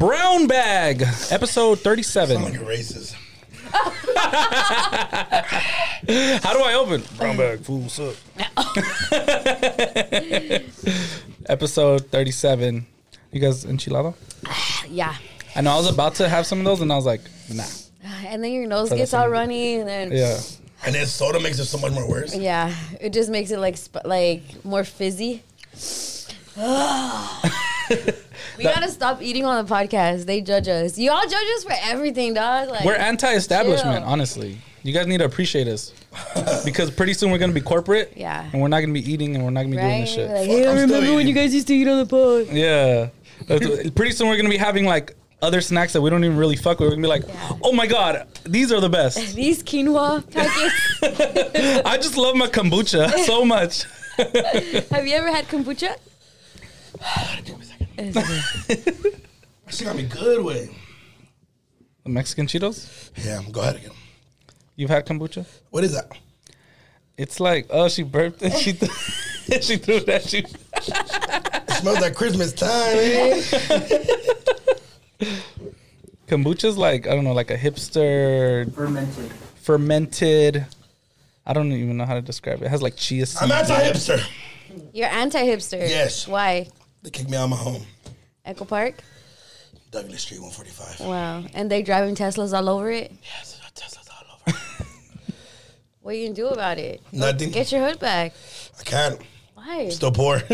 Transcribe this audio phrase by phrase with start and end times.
[0.00, 2.42] Brown Bag, episode Sound 37.
[2.42, 3.14] like a racist.
[6.42, 7.02] How do I open?
[7.18, 8.14] Brown Bag, fool, what's up?
[11.50, 12.86] episode 37.
[13.32, 14.14] You guys enchilada?
[14.88, 15.14] Yeah.
[15.54, 17.20] I know I was about to have some of those and I was like,
[17.52, 17.62] nah.
[18.26, 20.38] And then your nose gets all runny, and then Yeah.
[20.86, 22.34] And then soda makes it so much more worse.
[22.34, 25.42] yeah, it just makes it like sp- like more fizzy.
[28.68, 30.26] we gotta stop eating on the podcast.
[30.26, 30.98] They judge us.
[30.98, 32.68] You all judge us for everything, dog.
[32.68, 34.08] Like We're anti-establishment, chill.
[34.08, 34.58] honestly.
[34.82, 35.92] You guys need to appreciate us
[36.64, 38.48] because pretty soon we're gonna be corporate, Yeah.
[38.52, 40.00] and we're not gonna be eating, and we're not gonna be doing right?
[40.02, 40.30] this shit.
[40.30, 41.34] Like, hey, I I'm still remember when you eating.
[41.34, 42.54] guys used to eat on the pod.
[42.54, 43.08] Yeah.
[43.46, 46.56] That's- Pretty soon we're gonna be having like other snacks that we don't even really
[46.56, 46.88] fuck with.
[46.88, 47.52] We're gonna be like, Yeah.
[47.62, 49.18] oh my god, these are the best.
[49.34, 51.82] These quinoa packets.
[51.86, 53.84] I just love my kombucha so much.
[54.90, 55.94] Have you ever had kombucha?
[59.70, 60.68] She got me good way.
[62.04, 63.10] The Mexican Cheetos.
[63.24, 63.92] Yeah, go ahead again.
[64.76, 65.46] You've had kombucha?
[65.70, 66.10] What is that?
[67.16, 68.90] It's like, oh, she burped and she th-
[69.62, 70.42] she threw it at you.
[70.76, 73.42] It smells like Christmas time, eh?
[76.26, 79.32] Kombucha's like I don't know, like a hipster Fermented.
[79.56, 80.66] fermented.
[81.44, 82.66] I don't even know how to describe it.
[82.66, 83.42] It has like chia seeds.
[83.42, 84.22] I'm anti-hipster.
[84.92, 85.80] You're anti-hipster.
[85.80, 86.26] Yes.
[86.28, 86.68] Why?
[87.02, 87.82] They kicked me out of my home.
[88.44, 89.02] Echo Park.
[89.90, 91.06] Douglas Street, 145.
[91.06, 91.44] Wow.
[91.54, 93.12] And they driving Teslas all over it.
[93.22, 94.56] Yes, Tesla's all over.
[96.02, 97.02] What you gonna do about it?
[97.12, 97.50] Nothing.
[97.50, 98.32] Get your hood back.
[98.78, 99.20] I can't.
[99.54, 99.90] Why?
[99.90, 100.40] Still poor.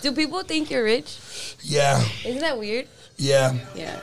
[0.00, 1.56] Do people think you're rich?
[1.62, 2.86] yeah, Isn't that weird?
[3.16, 3.54] yeah.
[3.74, 4.00] Yeah.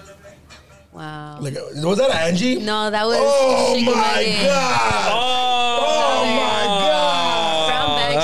[0.92, 1.40] Wow.
[1.40, 1.54] Look,
[1.86, 2.60] was that Angie?
[2.60, 3.16] No, that was.
[3.20, 4.44] Oh Chicken my Nugget.
[4.46, 5.10] god!
[5.14, 7.29] Oh, oh my God.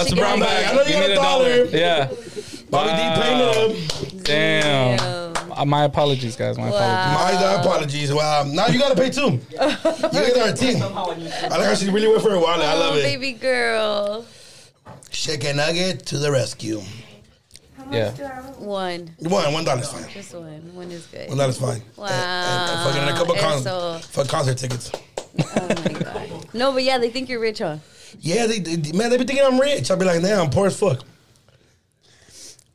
[0.03, 0.47] Brown bag, That's a chicken brown nugget.
[0.47, 0.65] bag.
[0.65, 1.65] I know you got a dollar.
[1.65, 2.07] Yeah.
[2.69, 3.15] Bobby Wow.
[3.15, 4.23] D paying it up.
[4.23, 4.97] Damn.
[4.97, 5.51] Damn.
[5.57, 6.57] Uh, my apologies, guys.
[6.57, 7.13] My Wow.
[7.13, 7.41] apologies.
[7.41, 8.13] My apologies.
[8.13, 8.43] Wow.
[8.47, 9.39] Now you gotta pay too.
[9.51, 9.57] You
[10.11, 10.81] get our team.
[10.83, 12.65] I like how she really went for a wallet.
[12.65, 13.03] I love Oh, it.
[13.03, 14.25] baby girl.
[15.11, 16.81] Chicken nugget to the rescue.
[17.91, 18.11] Yeah.
[18.57, 19.15] One.
[19.19, 20.09] One, one dollar's fine.
[20.11, 20.71] Just one.
[20.73, 21.29] One is good.
[21.29, 21.81] One dollar's fine.
[21.95, 22.07] Wow.
[22.07, 23.99] And, and fucking a couple con- Eso.
[23.99, 24.91] for concert tickets.
[25.39, 26.29] Oh my god.
[26.53, 27.77] No, but yeah, they think you're rich, huh?
[28.21, 29.89] Yeah, they, they man, they be thinking I'm rich.
[29.91, 31.01] I'll be like, damn, I'm poor as fuck.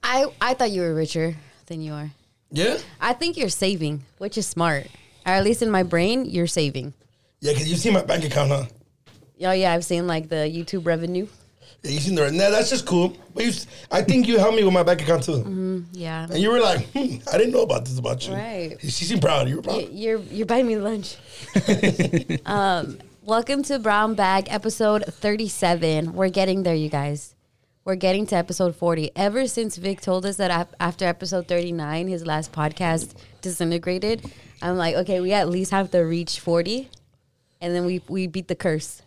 [0.02, 1.36] I I thought you were richer
[1.66, 2.10] than you are.
[2.50, 4.86] Yeah, I think you're saving, which is smart.
[5.26, 6.94] Or at least in my brain, you're saving.
[7.40, 8.64] yeah, cause you see my bank account, huh?
[9.42, 11.26] Oh yeah, I've seen like the YouTube revenue.
[11.82, 13.16] Yeah, you seen the nah, that's just cool.
[13.34, 13.52] But you,
[13.90, 16.24] I think you helped me with my bank account too, Yeah.
[16.28, 18.34] and you were like, hmm, I didn't know about this about you.
[18.34, 18.76] Right.
[18.80, 19.48] She seemed proud.
[19.48, 19.88] You were proud.
[19.90, 21.16] You're you're buying me lunch.
[22.46, 26.12] um, welcome to Brown Bag episode 37.
[26.12, 27.34] We're getting there, you guys.
[27.84, 29.10] We're getting to episode 40.
[29.16, 34.30] Ever since Vic told us that after episode 39, his last podcast disintegrated,
[34.62, 36.88] I'm like, okay, we at least have to reach 40,
[37.60, 39.02] and then we we beat the curse.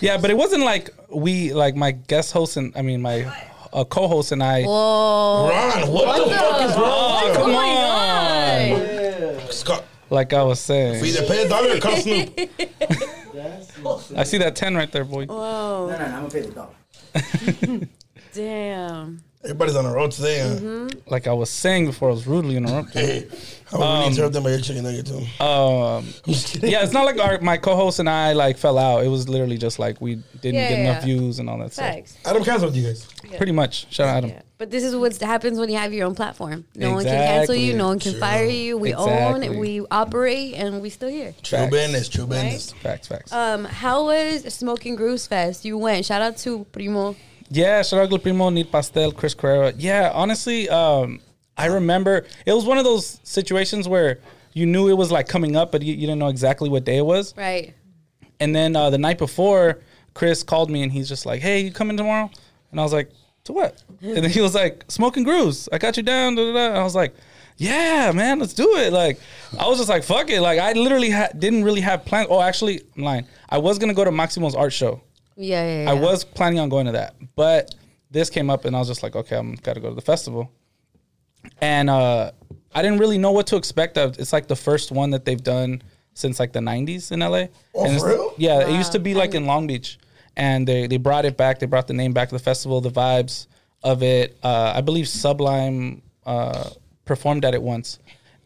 [0.00, 3.24] Yeah, but it wasn't like we like my guest host and I mean my
[3.72, 4.62] uh, co-host and I.
[4.64, 5.50] Whoa!
[5.50, 6.86] Ron, what, the, fuck is wrong?
[6.86, 9.36] Oh, Oh come my on!
[9.40, 9.52] god!
[9.52, 12.38] Scott, Like I was saying, either pay a dollar or call Snoop.
[14.16, 15.26] I see that ten right there, boy.
[15.26, 15.88] Whoa!
[15.90, 17.86] No, no, no, I'm gonna pay the dollar.
[18.34, 19.22] Damn!
[19.44, 20.40] Everybody's on the road today.
[20.40, 20.54] Huh?
[20.54, 20.98] Mm-hmm.
[21.10, 22.94] Like I was saying before, I was rudely interrupted.
[22.94, 23.28] Hey,
[23.72, 25.18] I would really interrupt them by your chicken nugget too.
[25.44, 26.70] Um, I'm just kidding.
[26.70, 29.04] yeah, it's not like our my co-host and I like fell out.
[29.04, 31.14] It was literally just like we didn't Yeah, get yeah, enough yeah.
[31.16, 31.84] views and all that stuff.
[31.94, 32.16] Facts.
[32.24, 33.06] Adam canceled you guys.
[33.36, 33.92] Pretty much.
[33.92, 34.30] Shout out Adam.
[34.30, 34.42] Yeah.
[34.64, 36.64] But this is what happens when you have your own platform.
[36.74, 37.74] No one can cancel you.
[37.76, 38.20] No one can True.
[38.20, 38.78] fire you.
[38.78, 39.48] We Exactly.
[39.48, 41.34] own, we operate, and we still here.
[41.42, 41.70] True Facts.
[41.70, 42.08] business.
[42.08, 42.72] True business.
[42.72, 43.30] Facts, facts.
[43.30, 45.66] Um, how was Smokin' Grooves Fest?
[45.66, 46.06] You went.
[46.06, 47.14] Shout out to Primo.
[47.50, 49.74] Yeah, shout out to Primo, Need Pastel, Chris Carrera.
[49.76, 51.20] Yeah, honestly, um,
[51.58, 54.18] I remember it was one of those situations where
[54.54, 56.96] you knew it was like coming up, but you, you didn't know exactly what day
[56.96, 57.34] it was.
[57.36, 57.74] Right.
[58.40, 59.80] And then uh, the night before,
[60.14, 62.30] Chris called me and he's just like, "Hey, you coming tomorrow?"
[62.70, 63.10] And I was like,
[63.44, 65.68] "To what?" And then he was like, "Smokin' Grooves.
[65.72, 66.80] I got you down." Da, da, da.
[66.80, 67.14] I was like,
[67.56, 69.18] "Yeah, man, let's do it." Like,
[69.58, 72.28] I was just like, "Fuck it." Like, I literally ha- didn't really have plans.
[72.30, 73.26] Oh, actually, I'm lying.
[73.48, 75.02] I was gonna go to Maximo's art show.
[75.36, 75.90] Yeah, yeah, yeah.
[75.90, 77.74] I was planning on going to that, but
[78.10, 80.52] this came up and I was just like, okay, I'm gotta go to the festival.
[81.60, 82.30] And uh,
[82.74, 83.98] I didn't really know what to expect.
[83.98, 85.82] Of it's like the first one that they've done
[86.14, 87.46] since like the '90s in LA.
[87.74, 88.34] Oh, and for real?
[88.38, 89.98] Yeah, it used to be like in Long Beach,
[90.36, 91.58] and they they brought it back.
[91.58, 93.46] They brought the name back to the festival, the vibes
[93.82, 94.36] of it.
[94.42, 96.70] Uh, I believe Sublime uh,
[97.04, 97.98] performed at it once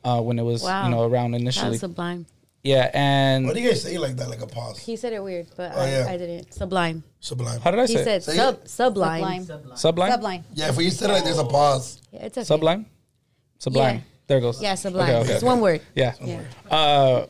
[0.04, 0.84] uh, when it was Wow.
[0.84, 1.78] you know around That's initially.
[1.78, 2.26] sublime.
[2.64, 4.78] yeah, and what do you guys say it like that, like a pause?
[4.78, 6.06] He said it weird, but Oh, I, yeah.
[6.08, 6.52] I didn't.
[6.52, 7.02] Sublime.
[7.20, 7.60] Sublime.
[7.60, 8.04] how did I He say?
[8.04, 8.24] said it?
[8.24, 8.68] Say sub it.
[8.68, 9.44] sublime.
[9.44, 9.76] Sublime.
[9.76, 10.12] Sublime.
[10.12, 10.44] Sublime.
[10.54, 12.00] Yeah, if you said it like there's a pause.
[12.12, 12.44] Yeah, it's okay.
[12.44, 12.86] Sublime.
[13.58, 13.96] Sublime.
[13.96, 14.02] Yeah.
[14.26, 14.60] There it goes.
[14.62, 15.08] Yeah, sublime.
[15.08, 15.46] Okay, okay, it's okay.
[15.46, 15.80] one word.
[15.94, 16.14] Yeah.
[16.20, 16.42] Yeah.
[16.70, 17.26] Uh,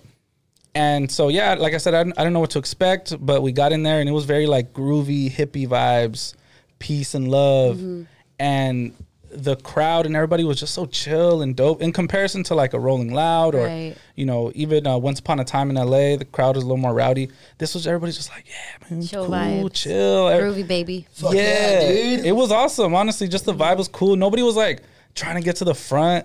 [0.78, 3.42] and so yeah, like I said, I, didn't- I don't know what to expect, but
[3.42, 6.34] we got in there and it was very like groovy hippie vibes,
[6.78, 8.02] peace and love, Mm-hmm.
[8.38, 8.94] and
[9.30, 12.80] the crowd and everybody was just so chill and dope in comparison to like a
[12.80, 13.94] Rolling Loud or Right.
[14.14, 16.16] you know even uh, Once Upon a Time in L.A.
[16.16, 17.28] The crowd was a little more rowdy.
[17.58, 19.72] This was everybody's just like yeah man, Chill cool, vibes.
[19.75, 20.25] chill.
[20.30, 21.06] Groovy baby.
[21.12, 22.25] Fuck yeah, dude.
[22.25, 22.94] It was awesome.
[22.94, 24.16] Honestly, just the vibe was cool.
[24.16, 24.82] Nobody was like
[25.14, 26.25] trying to get to the front,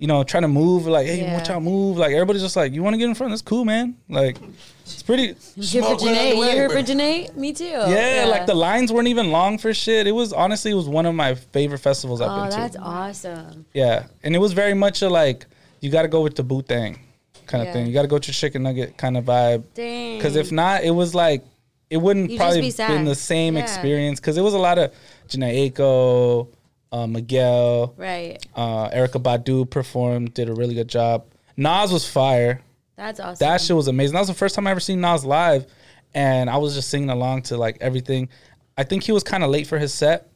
[0.00, 0.86] you know, trying to move.
[0.86, 1.34] Like, hey, Yeah.
[1.34, 1.96] watch out, move.
[1.98, 3.30] Like everybody's just like, you want to get in front?
[3.30, 3.94] That's cool, man.
[4.08, 4.38] Like,
[4.82, 5.34] it's pretty.
[5.54, 6.30] You here for Smoke Janae?
[6.30, 6.76] the You way, here for.
[6.82, 7.36] Janae?
[7.36, 7.64] Me too.
[7.64, 10.06] Yeah, like the lines weren't even long for shit.
[10.06, 13.66] It was honestly, it was one of my favorite festivals I've Oh, been that's awesome.
[13.74, 15.46] Yeah, and it was very much a like,
[15.80, 16.98] you got to go with the boot thing
[17.46, 17.72] kind of Yeah.
[17.74, 17.86] thing.
[17.86, 19.64] You got to go with your chicken nugget kind of vibe.
[19.74, 20.16] Dang.
[20.16, 21.44] Because if not, it was like
[21.90, 23.62] it wouldn't You'd probably be been the same Yeah.
[23.64, 24.18] experience.
[24.18, 24.92] Because it was a lot of
[25.28, 26.46] Jhené Aiko,
[26.92, 28.38] uh, Miguel, Right.
[28.54, 31.24] uh, Erykah Badu performed, did a really good job.
[31.56, 32.62] Nas was fire.
[32.96, 33.36] That's awesome.
[33.46, 34.14] That shit was amazing.
[34.14, 35.66] That was the first time I ever seen Nas live,
[36.14, 38.28] and I was just singing along to like everything.
[38.76, 40.28] I think he was kind of late for his set,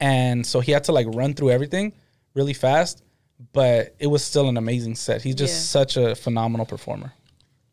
[0.00, 1.92] and so he had to like run through everything
[2.34, 3.02] really fast.
[3.52, 5.22] But it was still an amazing set.
[5.22, 5.60] He's just Yeah.
[5.80, 7.12] such a phenomenal performer.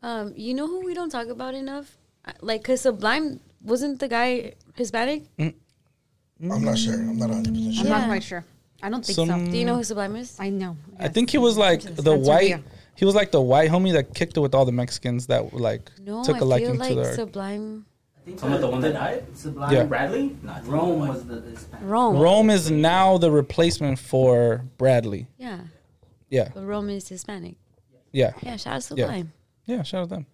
[0.02, 1.96] Um, you know who we don't talk about enough?
[2.40, 5.24] Like, cause Sublime wasn't the guy Hispanic?
[6.42, 6.94] I'm not sure.
[6.94, 8.44] I'm not 100 percent I'm not quite sure.
[8.82, 10.36] I don't think Some- Do you know who Sublime is?
[10.38, 10.76] I know.
[10.98, 12.48] I think he was like the Spencer white.
[12.48, 12.62] Villa.
[12.94, 15.90] He was like the white homie that kicked it with all the Mexicans that like
[16.00, 17.14] No, took I a feel liking like to their.
[17.14, 17.86] Sublime.
[18.36, 19.24] Some of the one that died?
[19.36, 19.84] Sublime Yeah.
[19.84, 20.36] Bradley?
[20.42, 21.86] Not Rome was the Hispanic.
[21.88, 22.16] Rome.
[22.18, 25.28] Rome is now the replacement for Bradley.
[25.38, 25.60] Yeah,
[26.28, 27.54] Yeah, but Rome is Hispanic.
[28.12, 29.04] yeah, Yeah, shout out Yeah.
[29.06, 29.32] Sublime.
[29.66, 29.82] yeah.
[29.84, 30.26] Shout out them.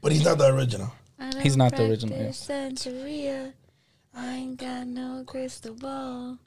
[0.00, 0.92] But he's not the original.
[1.18, 3.52] I He's don't not the original, practice Santeria.
[4.16, 6.38] I ain't got no crystal ball.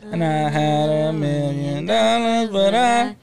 [0.00, 3.16] And I had a million dollars, but I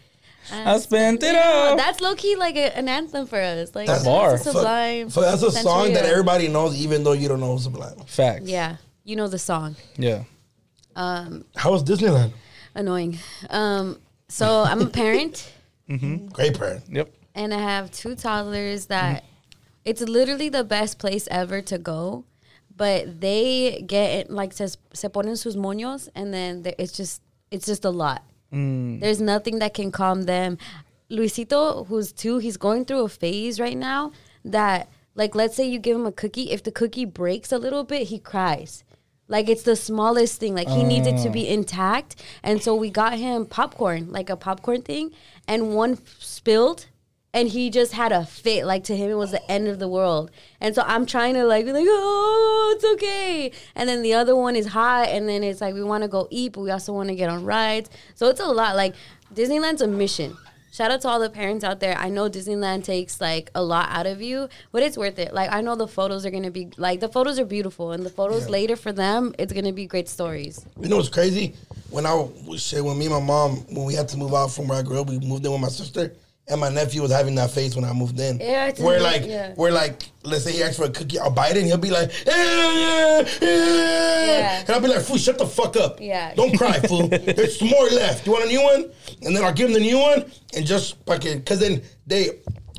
[0.52, 1.76] I spent it all.
[1.78, 3.74] That's low key like a, an anthem for us.
[3.74, 4.38] Like That's shout bar.
[4.38, 5.10] So, Sublime.
[5.10, 7.98] so that's a song that everybody knows, even though you don't know Sublime.
[8.06, 8.44] Facts.
[8.44, 9.76] Yeah, you know the song.
[9.98, 10.24] Yeah.
[10.96, 12.32] Um, How was Disneyland?
[12.74, 13.18] annoying.
[13.50, 15.52] Um, so I'm a parent.
[15.90, 16.28] mm-hmm.
[16.28, 16.84] Great parent.
[16.90, 17.12] Yep.
[17.34, 19.24] and I have two toddlers that
[19.84, 22.26] it's literally the best place ever to go.
[22.78, 27.66] But they get like se, se ponen sus moños, and then they- it's just it's
[27.66, 28.24] just a lot.
[28.52, 29.00] Mm.
[29.00, 30.58] There's nothing that can calm them.
[31.10, 34.12] Luisito, who's two, he's going through a phase right now
[34.44, 37.84] that like let's say you give him a cookie, if the cookie breaks a little
[37.84, 38.84] bit, he cries.
[39.28, 40.54] Like it's the smallest thing.
[40.54, 41.54] Like he needs it to be oh.
[41.54, 42.22] intact.
[42.44, 45.12] And so we got him popcorn, like a popcorn thing,
[45.48, 46.88] and one spilled
[47.36, 48.66] and he just had a fit.
[48.66, 50.32] Like to him, it was the end of the world.
[50.62, 53.52] And so I'm trying to like be like, oh, it's okay.
[53.76, 56.28] And then the other one is hot, and then it's like we want to go
[56.32, 57.90] eat, but we also want to get on rides.
[58.16, 58.76] So it's a lot.
[58.76, 58.96] Like
[59.34, 60.38] Disneyland's a mission.
[60.72, 61.98] Shout out to all the parents out there.
[61.98, 65.34] I know Disneyland takes like a lot out of you, but it's worth it.
[65.34, 68.10] Like I know the photos are gonna be like the photos are beautiful, and the
[68.10, 68.52] photos Yeah.
[68.52, 70.66] later for them, it's gonna be great stories.
[70.82, 71.54] You know what's crazy?
[71.90, 72.14] When I
[72.46, 74.80] was shit, when me and my mom, when we had to move out from where
[74.80, 76.14] I grew up, we moved in with my sister,
[76.48, 78.40] and my nephew was having that face when I moved in.
[78.40, 79.54] Yeah, it's- where like, yeah.
[79.56, 81.90] where like, let's say he asks for a cookie, I'll bite it, and he'll be
[81.90, 84.26] like, eh, yeah, yeah.
[84.26, 84.60] Yeah.
[84.62, 86.00] and I'll be like, fool, shut the fuck up.
[86.00, 86.34] Yeah.
[86.36, 87.08] don't cry, fool.
[87.08, 88.26] There's more left.
[88.26, 88.92] You want a new one?
[89.24, 90.26] And then I'll give him the new one,
[90.56, 92.30] and just fucking, cause then they,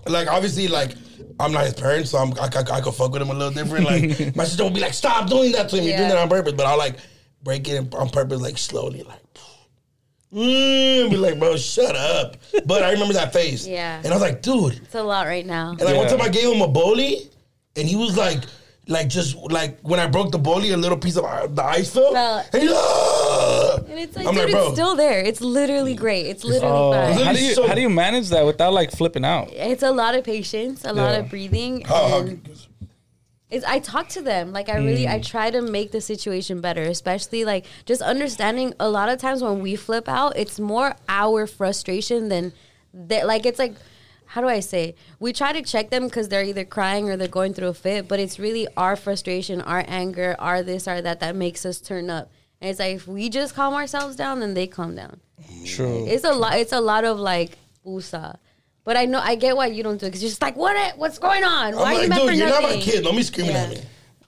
[0.06, 0.94] like, obviously, like.
[1.38, 3.50] I'm not his parent, so I'm, I, I, I could fuck with him a little
[3.52, 3.85] different.
[3.85, 5.85] Like my sister will be like, "Stop doing that to him.
[5.85, 6.96] You're doing that on purpose." But I'll like
[7.42, 9.20] break it on purpose, like slowly, like
[10.33, 12.37] mm, be like, bro, shut up.
[12.64, 13.66] But I remember that face.
[13.76, 13.99] Yeah.
[13.99, 14.75] And I was like, dude.
[14.75, 15.71] It's a lot right now.
[15.71, 17.30] And like one time I gave him a bully,
[17.76, 18.42] and he was like,
[18.88, 21.90] like just like when I broke the bully, a little piece of uh, the ice
[21.92, 22.12] fell.
[22.12, 24.64] Well- and he's "Ah!" And it's like, I'm dude, like, bro.
[24.66, 25.21] it's still there.
[25.21, 26.26] It's literally great.
[26.26, 27.25] It's literally Oh, fine.
[27.25, 29.49] how do you so- how do you manage that without like flipping out?
[29.52, 32.28] It's a lot of patience, a lot of breathing, How- how-
[33.56, 34.52] and it's, I talk to them.
[34.52, 35.12] Like I really, Mm.
[35.14, 36.82] I try to make the situation better.
[36.82, 38.75] Especially like just understanding.
[38.78, 42.52] A lot of times when we flip out, it's more our frustration than
[42.94, 43.26] that.
[43.26, 43.75] Like it's like.
[44.28, 44.96] How do I say?
[45.20, 48.08] We try to check them because they're either crying or they're going through a fit,
[48.08, 52.10] but it's really our frustration, our anger, our this, our that that makes us turn
[52.10, 52.32] up.
[52.60, 55.20] And it's like if we just calm ourselves down, then they calm down.
[55.64, 56.06] True.
[56.08, 56.58] It's a lot.
[56.58, 58.34] It's a lot of like usa.
[58.87, 60.97] But I know I get why you don't do it because you're just like, what?
[60.97, 61.75] What's going on?
[61.75, 63.02] I'm Why are you like, mad for dude, you're not my kid.
[63.02, 63.62] Don't be screaming Yeah.
[63.64, 63.81] at me.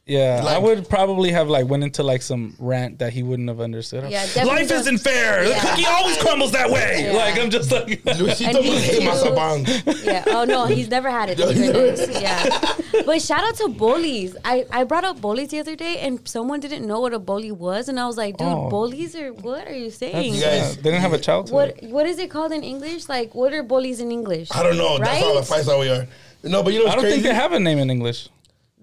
[0.08, 3.60] Yeah, I would probably have like went into like some rant that he wouldn't have
[3.60, 4.10] understood.
[4.10, 5.44] Yeah, Life don't- isn't fair.
[5.44, 5.60] Yeah.
[5.60, 7.04] The cookie always crumbles that way.
[7.04, 7.12] Yeah.
[7.12, 10.04] Like I'm just like Luisito And he must hate too- mazapan.
[10.04, 10.24] Yeah.
[10.28, 11.38] Oh no, he's never had it.
[11.38, 12.22] No, he's never goodness.
[12.22, 13.02] Yeah.
[13.04, 14.34] But shout out to bullies.
[14.44, 17.52] I, I brought up bullies the other day, and someone didn't know what a bully
[17.52, 18.70] was, and I was like, dude, Oh.
[18.70, 20.34] bullies are what are you saying?
[20.34, 21.52] You guys- they didn't have a childhood.
[21.52, 23.10] What what is it called in English?
[23.10, 24.48] Like what are bullies in English?
[24.52, 24.96] I don't know.
[24.96, 25.40] That's how Right?
[25.40, 26.06] the fights how we are.
[26.44, 27.20] No, but you know what's I don't crazy?
[27.20, 28.28] think they have a name in English.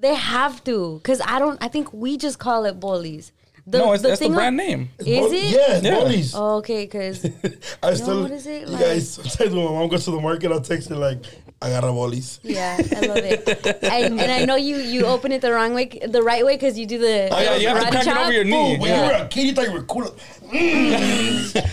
[0.06, 1.58] They have to, cause I don't.
[1.64, 3.32] I think we just call it bullies.
[3.66, 4.90] The, no, it's, that's the brand on- name.
[5.00, 5.44] Is it?
[5.46, 5.96] Yeah, it's Yeah.
[6.00, 6.36] bullies.
[6.36, 7.26] Oh, okay, cause
[7.84, 10.20] I still, what is it, You like- guys, sometimes when my mom goes to the
[10.22, 11.26] market, I'll text her like,
[11.60, 12.40] I got a bullies.
[12.44, 13.42] yeah, I love it.
[13.84, 16.78] and, and I know you you open it the wrong way, the right way, cause
[16.78, 17.30] you do the.
[17.32, 18.76] Oh, yeah, you have to karate crack it over your knee.
[18.78, 19.02] Oh, when Yeah.
[19.02, 20.16] you were a kid, you thought you were cool.
[20.54, 21.72] Mm.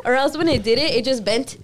[0.04, 1.56] Or else when it did it, it just bent.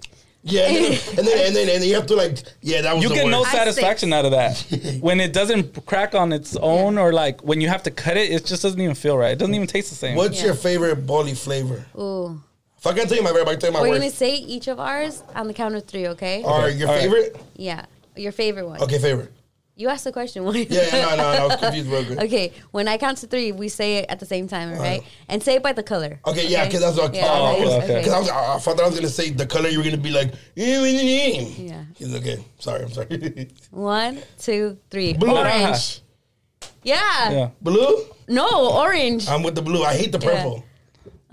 [0.46, 2.94] Yeah, and then, and then and then and then you have to like, yeah, that
[2.94, 3.54] was You the get no worst.
[3.54, 4.98] I satisfaction out of that.
[5.00, 8.30] when it doesn't crack on its own, or like when you have to cut it,
[8.30, 9.32] it just doesn't even feel right.
[9.32, 10.16] It doesn't even taste the same.
[10.16, 10.46] What's Yeah.
[10.46, 11.86] your favorite bully flavor?
[11.98, 12.40] Ooh.
[12.78, 14.00] If I can tell you my favorite, I can tell you my We're worst.
[14.02, 16.42] gonna say each of ours on the count of three, okay?
[16.44, 17.00] Or your All right.
[17.02, 17.36] favorite?
[17.56, 18.82] Yeah, your favorite one.
[18.82, 19.32] Okay, favorite.
[19.76, 20.44] You asked the question.
[20.48, 20.54] What?
[20.56, 22.20] Yeah, yeah, no, no, no, I was confused real quick.
[22.20, 25.02] Okay, when I count to three, we say it at the same time, all right?
[25.28, 26.20] And say it by the color.
[26.26, 27.58] Okay, yeah, because that's what I Yeah, thought.
[27.58, 28.10] Oh, okay, Because okay.
[28.10, 30.10] I, was, I thought that I was gonna say the color you were gonna be
[30.10, 30.32] like.
[30.54, 30.82] Yeah.
[30.84, 31.84] Yeah.
[31.96, 32.44] He's okay.
[32.58, 33.50] Sorry, I'm sorry.
[33.70, 35.12] One, two, three.
[35.14, 35.36] Blue.
[35.36, 36.00] Orange.
[36.84, 37.30] Yeah.
[37.30, 38.04] Yeah, blue.
[38.28, 39.26] No, orange.
[39.26, 39.82] I'm with the blue.
[39.82, 40.60] I hate the Yeah.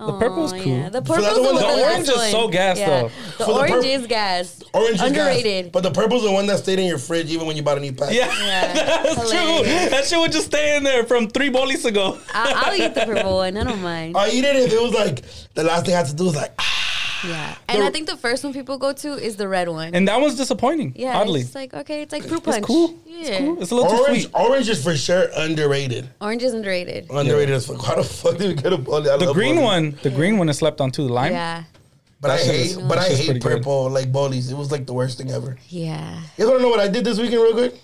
[0.01, 0.13] Purple.
[0.19, 0.65] the purple's Oh, cool.
[0.65, 0.89] Yeah.
[0.89, 3.11] The For the purple's other one, the, the orange is going- so gas, though.
[3.37, 4.63] The For the orange pur- is gas.
[4.73, 5.65] Orange is Underrated.
[5.65, 7.77] gas, but the purple's the one that stayed in your fridge even when you bought
[7.77, 8.13] a new pack.
[8.13, 8.73] yeah, Yeah.
[9.03, 9.63] that's true.
[9.89, 12.17] That shit would just stay in there from three bolis ago.
[12.33, 13.57] I- I'll eat the purple one.
[13.57, 14.15] I don't mind.
[14.17, 16.35] I eat it if it was like the last thing I had to do was
[16.35, 16.53] like.
[16.59, 16.70] ah.
[17.27, 17.55] Yeah.
[17.69, 19.93] And The- I think the first one people go to is the red one.
[19.93, 20.93] And that one's disappointing.
[20.95, 21.17] yeah.
[21.19, 22.57] oddly, It's like, okay, it's like fruit punch.
[22.57, 22.95] it's cool.
[23.05, 23.19] Yeah.
[23.27, 23.61] It's cool.
[23.61, 24.31] It's a little too Orange, sweet.
[24.33, 26.09] orange is for sure underrated.
[26.19, 27.07] Orange is underrated.
[27.09, 27.83] Underrated as fuck.
[27.85, 29.09] How the fuck did we get a bully?
[29.09, 29.65] I The love green bullies.
[29.93, 31.07] one, the green one is slept on too.
[31.07, 31.31] The lime.
[31.31, 31.63] Yeah.
[32.19, 33.51] But I That shit hate, is- but I hate pretty good.
[33.57, 34.51] purple like bullies.
[34.51, 35.57] It was like the worst thing ever.
[35.69, 36.19] Yeah.
[36.37, 37.75] You guys want to know what I did this weekend, real quick?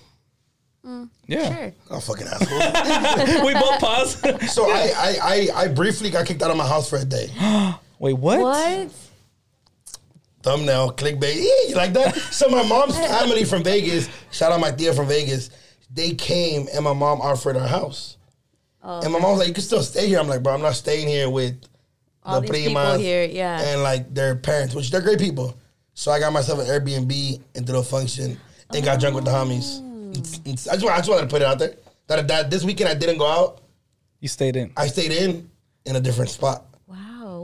[0.86, 1.54] Mm, yeah.
[1.56, 1.74] Sure.
[1.90, 3.46] Oh, fucking asshole.
[3.46, 4.54] we both pause.
[4.54, 7.30] so I, I, I, I briefly got kicked out of my house for a day.
[8.00, 8.40] Wait, what?
[8.40, 8.92] What?
[10.52, 11.36] Thumbnail, clickbait.
[11.36, 12.16] Yeah, you like that?
[12.16, 15.50] So my mom's family from Vegas, shout out my tia from Vegas,
[15.94, 18.16] they came and my mom offered our house.
[18.82, 20.20] Oh, And my mom was like, you can still stay here.
[20.20, 21.60] I'm like, bro, I'm not staying here with
[22.24, 23.60] All the these people primas here, yeah.
[23.60, 25.54] and like their parents, which they're great people.
[25.96, 28.38] So I got myself an Airbnb and did a function
[28.74, 29.80] and got drunk with the homies.
[29.82, 30.12] Oh.
[30.12, 31.74] It's- it's- I, just, wa- I just wanted to put it out there.
[32.08, 33.60] That, that this weekend I didn't go out.
[34.22, 34.72] You stayed in.
[34.78, 35.50] I stayed in
[35.86, 36.64] in a different spot.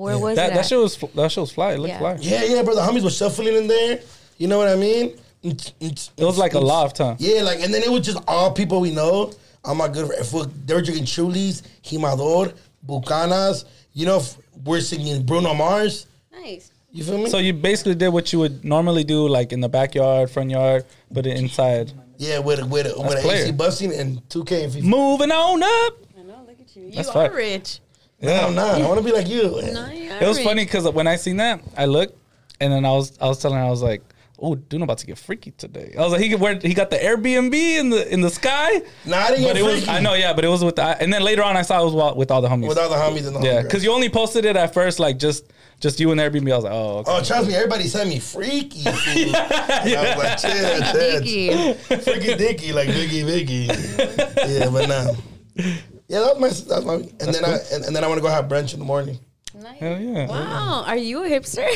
[0.04, 0.10] Wow.
[0.10, 0.56] Where was That that?
[0.56, 1.74] that shit was fl- that shit was fly.
[1.74, 2.00] It looked Yeah.
[2.00, 2.18] fly.
[2.20, 2.76] Yeah, yeah, bro.
[2.76, 4.00] The homies were shuffling in there.
[4.38, 5.18] You know what I mean?
[5.42, 7.16] It It was like a loft, huh?
[7.20, 9.32] Yeah, like, and then it was just all people we know.
[9.66, 12.54] I'm not good for if we they were drinking Chulis, Jimador,
[12.86, 13.66] Bucanas.
[13.94, 16.08] You know, if we're singing Bruno Mars.
[16.32, 16.72] nice.
[16.92, 17.30] You feel me?
[17.30, 20.86] So you basically did what you would normally do, like in the backyard, front yard,
[21.10, 21.92] but inside.
[22.20, 23.44] yeah, with a, with a, with an player.
[23.46, 24.84] AC busting and 2K and FIFA.
[24.84, 25.94] Moving on up.
[26.20, 26.44] I know.
[26.48, 26.84] Look at you.
[26.92, 27.32] You fine.
[27.32, 27.80] are rich.
[28.24, 28.82] No, I'm not.
[28.82, 29.62] I want to be like you.
[29.74, 30.46] No, It was rich.
[30.48, 32.18] funny because when I seen that, I looked,
[32.62, 34.02] and then I was I was telling her I was like,
[34.40, 36.90] "Oh, dude, I'm about to get freaky today." I was like, "He where he got
[36.92, 39.90] the Airbnb in the in the sky." Nah, I didn't But get it was freaky.
[39.90, 41.92] I know, yeah, but it was with the, and then later on I saw it
[41.92, 42.68] was with all the homies.
[42.70, 45.18] With all the homies and the yeah, because you only posted it at first, like
[45.18, 45.46] just
[45.80, 46.52] just you and the Airbnb.
[46.52, 48.84] I was like, "Oh, okay." Oh, trust me, everybody sent me freaky.
[48.84, 49.36] food.
[49.36, 51.74] I was like, chill, chill.
[52.00, 53.68] Freaky dicky, like Biggie Biggie.
[54.60, 55.74] yeah, but nah.
[56.14, 56.76] Yeah, that was my.
[56.76, 56.94] That's my.
[56.94, 59.18] And then I and, and then I want to go have brunch in the morning.
[59.56, 59.80] Nice.
[59.80, 60.84] hell yeah." Wow.
[60.86, 61.68] Are you a hipster?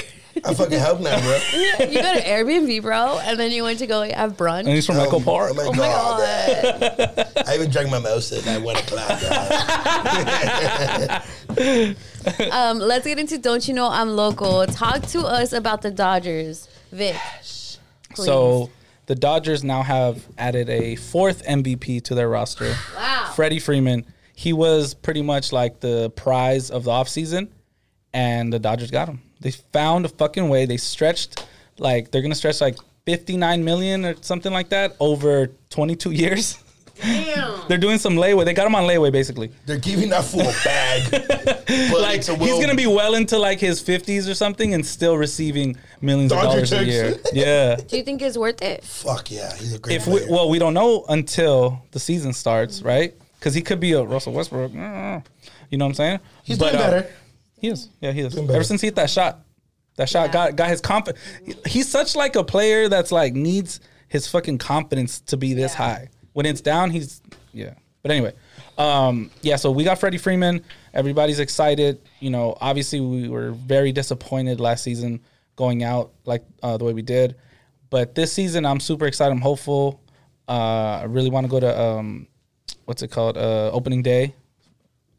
[0.45, 1.39] I fucking help now, bro.
[1.87, 4.59] you got an Airbnb, bro, and then you went to go have brunch.
[4.59, 5.49] And he's from Echo Park.
[5.51, 7.15] Oh my, Oh my god.
[7.17, 7.43] god.
[7.47, 9.19] I even drank my mimosas at one o'clock.
[11.55, 12.51] bro.
[12.51, 14.67] um, let's get into Don't You Know I'm Local.
[14.67, 17.15] Talk to us about the Dodgers, Vic.
[18.13, 18.25] please.
[18.27, 18.69] So
[19.07, 22.75] the Dodgers now have added a fourth MVP to their roster.
[22.95, 23.31] Wow.
[23.35, 24.05] Freddie Freeman.
[24.37, 27.47] He was pretty much like the prize of the offseason,
[28.13, 29.19] and the Dodgers got him.
[29.41, 30.67] They found a fucking way.
[30.67, 31.47] They stretched
[31.79, 32.77] like they're gonna stretch like
[33.07, 36.63] 59 million or something like that over 22 years.
[37.01, 37.61] Damn.
[37.67, 38.45] they're doing some layaway.
[38.45, 39.49] They got him on layaway basically.
[39.65, 41.23] They're giving that fool a bag.
[41.91, 45.17] But Like a he's gonna be well into like his 50s or something and still
[45.17, 47.15] receiving millions of Dodger dollars a year.
[47.33, 47.75] Yeah.
[47.75, 48.83] Do you think it's worth it?
[48.83, 52.83] Fuck yeah, he's a great if we, well, we don't know until the season starts,
[52.83, 53.15] right?
[53.39, 54.71] Because he could be a Russell Westbrook.
[54.71, 55.23] mm,
[55.69, 56.19] You know what I'm saying?
[56.43, 57.11] he's But, doing uh, better.
[57.59, 57.89] He is.
[58.01, 58.37] Yeah, he is.
[58.37, 59.39] Ever since he hit that shot,
[59.95, 60.33] that shot Yeah.
[60.33, 61.19] got got his confidence.
[61.65, 65.77] He's such like a player that's like needs his fucking confidence to be this Yeah.
[65.77, 66.09] high.
[66.33, 67.21] When it's down, he's
[67.53, 67.73] yeah.
[68.03, 68.33] But anyway,
[68.77, 69.55] um, yeah.
[69.55, 70.63] So we got Freddie Freeman.
[70.93, 71.99] Everybody's excited.
[72.19, 75.19] You know, obviously we were very disappointed last season
[75.55, 77.35] going out like uh, the way we did,
[77.89, 79.31] but this season I'm super excited.
[79.31, 79.99] I'm hopeful.
[80.47, 82.27] Uh, I really want to go to um,
[82.85, 83.37] what's it called?
[83.37, 84.33] Uh, opening day,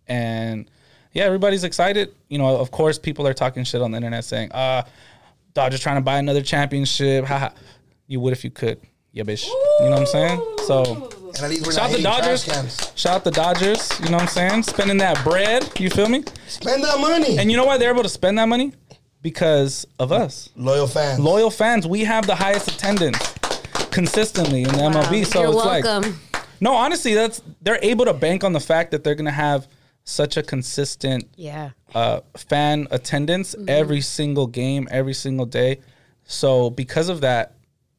[0.07, 0.71] and
[1.13, 2.15] yeah, everybody's excited.
[2.29, 4.83] You know, of course, people are talking shit on the internet saying, "Uh,
[5.55, 7.51] Dodgers trying to buy another championship." Haha.
[8.07, 8.81] You would if you could.
[9.13, 9.47] Yeah, bitch.
[9.47, 10.43] You know what I'm saying?
[10.67, 12.45] So And at least we're shout not the Dodgers.
[12.45, 12.93] trash cans.
[12.95, 14.01] Shout the Dodgers.
[14.01, 14.63] You know what I'm saying?
[14.63, 15.69] Spending that bread.
[15.79, 16.25] You feel me?
[16.47, 17.39] Spend that money.
[17.39, 18.73] And you know why they're able to spend that money?
[19.21, 20.49] Because of us.
[20.57, 21.21] Loyal fans.
[21.21, 23.19] Loyal fans, we have the highest attendance
[23.91, 25.27] consistently in the MLB.
[25.27, 26.19] So You're it's like welcome.
[26.61, 29.69] No, honestly, that's they're able to bank on the fact that they're gonna have
[30.05, 31.71] such a consistent yeah.
[31.95, 33.69] uh, fan attendance Mm-hmm.
[33.69, 35.81] every single game, every single day.
[36.25, 37.55] So because of that,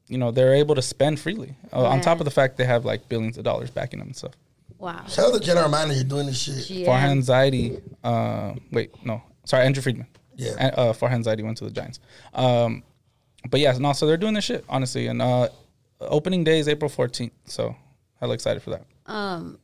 [0.07, 1.55] you know, they're able to spend freely.
[1.71, 4.15] Uh, on top of the fact they have like billions of dollars backing them and
[4.15, 4.33] stuff.
[4.79, 5.05] Wow.
[5.07, 6.69] Shout out to the general manager doing this shit.
[6.69, 6.87] Yeah.
[6.87, 10.07] Farhan Zaidi, uh, wait, no, sorry, Andrew Friedman.
[10.35, 10.53] Yeah.
[10.57, 11.99] And, uh, Farhan Zaidi went to the Giants.
[12.33, 12.83] Um,
[13.49, 15.07] but yeah, no, so they're doing this shit, honestly.
[15.07, 15.49] And uh,
[15.99, 17.31] opening day is April 14th.
[17.45, 17.75] So
[18.19, 18.85] hella excited for that.
[19.05, 19.59] Um,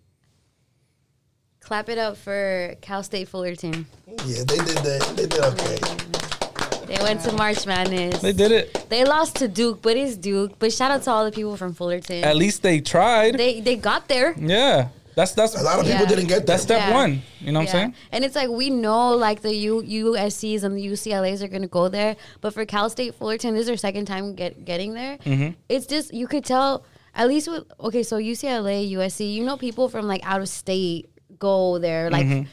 [1.60, 3.86] clap it up for Cal State Fullerton.
[4.26, 5.14] Yeah, they did that.
[5.16, 6.86] They did okay.
[6.86, 8.22] They went to March Madness.
[8.22, 8.86] They did it.
[8.90, 10.60] They lost to Duke, but it's Duke.
[10.60, 12.24] But shout out to all the people from Fullerton.
[12.24, 13.38] At least they tried.
[13.38, 14.36] they they got there.
[14.38, 14.90] yeah.
[15.16, 16.06] That's that's A lot of people Yeah.
[16.10, 16.48] didn't get that.
[16.48, 16.94] that's step Yeah.
[16.94, 17.22] one.
[17.40, 17.72] You know what Yeah.
[17.72, 17.94] I'm saying?
[18.12, 21.88] And it's like we know like the U, USCs and the UCLAs are gonna go
[21.88, 25.18] there, but for Cal State Fullerton, this is their second time get, getting there.
[25.20, 25.52] Mm-hmm.
[25.70, 26.84] It's just you could tell
[27.16, 31.10] at least with okay, so UCLA, USC, you know people from like out of state
[31.40, 32.10] go there.
[32.12, 32.50] Like Mm-hmm.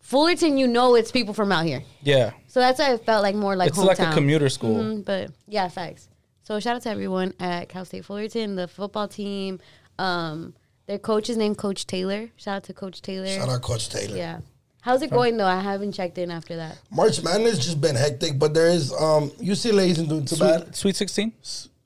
[0.00, 1.82] Fullerton, you know it's people from out here.
[2.02, 2.32] Yeah.
[2.46, 4.76] So that's why it felt like more like it's like a commuter school.
[4.76, 6.08] Mhm, but yeah, facts.
[6.42, 9.60] So shout out to everyone at Cal State Fullerton, the football team.
[9.98, 10.52] Um,
[10.86, 12.28] their coach is named Coach Taylor.
[12.36, 13.26] Shout out to Coach Taylor.
[13.28, 14.16] Shout out Coach Taylor.
[14.16, 14.40] Yeah.
[14.82, 15.46] How's it going though?
[15.46, 16.78] I haven't checked in after that.
[16.90, 20.76] March Madness just been hectic, but there is um UCLA isn't doing too bad.
[20.76, 21.32] Sweet, Sweet 16?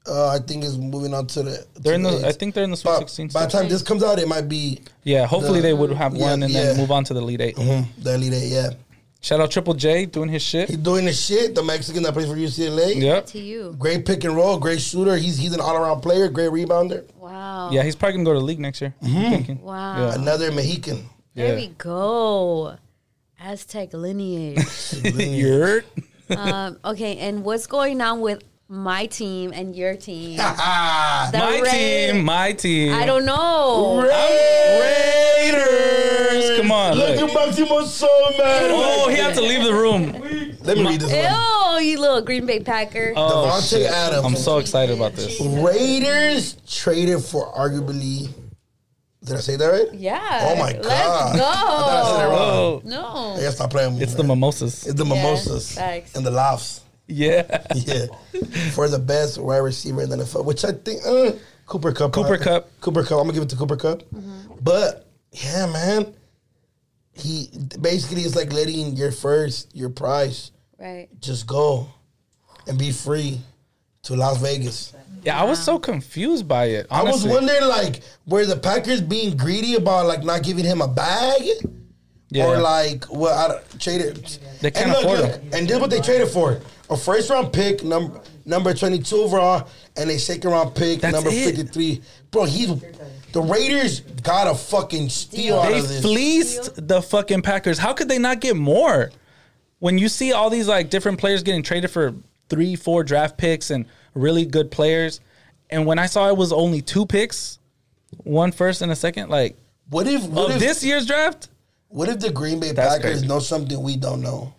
[0.08, 1.66] Uh, I think is moving on to the.
[1.74, 3.28] They're in to the I think they're in the Sweet By, 16.
[3.28, 6.14] by the time this comes out, it might be Yeah, hopefully the- they would have
[6.16, 8.48] Yeah, one and then move on to the Elite 8 mhm, the Elite Eight.
[8.48, 8.70] Yeah,
[9.20, 10.68] Shout out Triple J doing his shit.
[10.68, 11.54] he's doing his shit.
[11.54, 12.94] The Mexican that plays for UCLA.
[12.94, 13.26] Yep.
[13.26, 13.74] To you.
[13.78, 15.16] Great pick and roll, great shooter.
[15.16, 17.04] He's he's an all around player, great rebounder.
[17.18, 17.70] Wow.
[17.72, 18.94] Yeah, he's probably gonna go to the league next year.
[19.02, 19.60] I'm thinking.
[19.62, 19.98] Wow.
[19.98, 20.14] Yeah.
[20.14, 21.08] Another Mexican.
[21.34, 21.56] There Yeah.
[21.56, 22.76] we go.
[23.40, 24.58] Aztec lineage.
[25.16, 25.82] You're
[26.30, 30.36] um, okay, and what's going on with my team and your team?
[30.38, 31.30] My
[31.64, 32.92] Ra- team, my team.
[32.94, 34.00] I don't know.
[35.48, 36.58] Raiders.
[36.58, 36.94] Come on.
[36.96, 37.30] Look look.
[37.30, 38.06] at Maximo so
[38.38, 38.70] mad.
[38.70, 40.12] Oh, he had to leave the room.
[40.62, 41.82] Let me read this one.
[41.82, 43.12] Ew, you little Green Bay Packer.
[43.16, 43.90] Oh, Davante shit.
[43.90, 44.24] Adams.
[44.24, 45.40] I'm so excited about this.
[45.40, 48.28] Raiders traded for arguably.
[49.24, 49.92] Did I say that right?
[49.94, 50.40] yeah.
[50.50, 50.84] Oh my god.
[50.84, 51.34] Let's God.
[51.34, 52.30] I thought I said it go.
[52.30, 52.40] wrong.
[52.40, 53.32] Oh, No.
[53.34, 53.94] I gotta stop playing.
[53.94, 54.28] with it's me, the man.
[54.38, 54.86] mimosas.
[54.86, 56.14] It's the Yeah, mimosas facts.
[56.16, 56.80] and the laughs.
[57.08, 57.64] Yeah.
[57.74, 58.06] Yeah,
[58.72, 61.32] for the best wide receiver in the NFL, which I think uh,
[61.66, 62.12] Cooper Kupp.
[62.12, 62.80] Cooper uh, Kupp.
[62.80, 63.12] Cooper Kupp.
[63.18, 64.02] I'm gonna give it to Cooper Kupp.
[64.62, 66.14] But yeah, man,
[67.12, 67.48] he
[67.80, 71.08] basically is like letting your first, your price, Right.
[71.20, 71.88] just go
[72.66, 73.40] and be free
[74.02, 74.94] to Las Vegas.
[75.24, 76.86] Yeah, I was so confused by it.
[76.90, 80.88] I was wondering like were the Packers being greedy about like not giving him a
[80.88, 81.42] bag?
[82.30, 82.46] Yeah.
[82.46, 84.16] Or like what I don't- traded.
[84.60, 85.50] They can't and look, afford look, him.
[85.54, 89.16] And this is what they traded for: a first round pick, number number twenty two
[89.16, 92.02] overall, and a second round pick, That's number fifty three.
[92.30, 92.68] Bro, he's
[93.32, 96.02] the Raiders got a fucking steal out They of this.
[96.02, 97.78] fleeced the fucking Packers.
[97.78, 99.10] How could they not get more?
[99.80, 102.14] When you see all these like different players getting traded for
[102.48, 105.20] three, four draft picks and really good players,
[105.70, 107.58] and when I saw it was only two picks,
[108.24, 109.56] one first and a second, like
[109.90, 111.48] what if what of if this year's draft,
[111.88, 113.26] what if the Green Bay That's Packers crazy.
[113.28, 114.54] know something we don't know?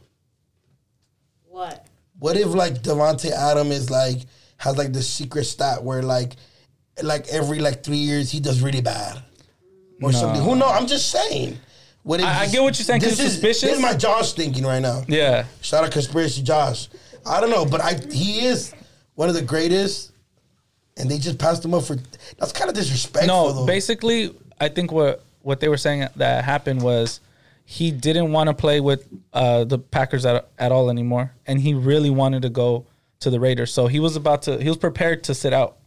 [1.48, 1.86] What?
[2.20, 4.18] What if like Davante Adam is like
[4.58, 6.34] has like the secret stat where like
[7.02, 9.22] like every like three years he does really bad
[10.02, 10.42] or something?
[10.44, 10.68] Who know?
[10.68, 11.58] I'm just saying.
[12.04, 13.02] What if I- I get what you're saying.
[13.02, 13.62] This is suspicious.
[13.62, 15.04] This is my Josh thinking right now.
[15.08, 16.90] yeah, Shout out conspiracy Josh.
[17.26, 18.74] I don't know, but I he is
[19.16, 20.12] one of the greatest,
[20.98, 21.98] and they just passed him up for.
[22.38, 23.28] That's kind of disrespectful.
[23.28, 23.52] no.
[23.54, 23.66] though.
[23.66, 27.20] Basically, I think what what they were saying that happened was
[27.72, 31.76] he didn't want to play with uh, the Packers at at all anymore, and he
[31.76, 32.88] really wanted to go
[33.20, 33.72] to the Raiders.
[33.72, 34.58] So he was about to.
[34.60, 35.78] He was prepared to sit out.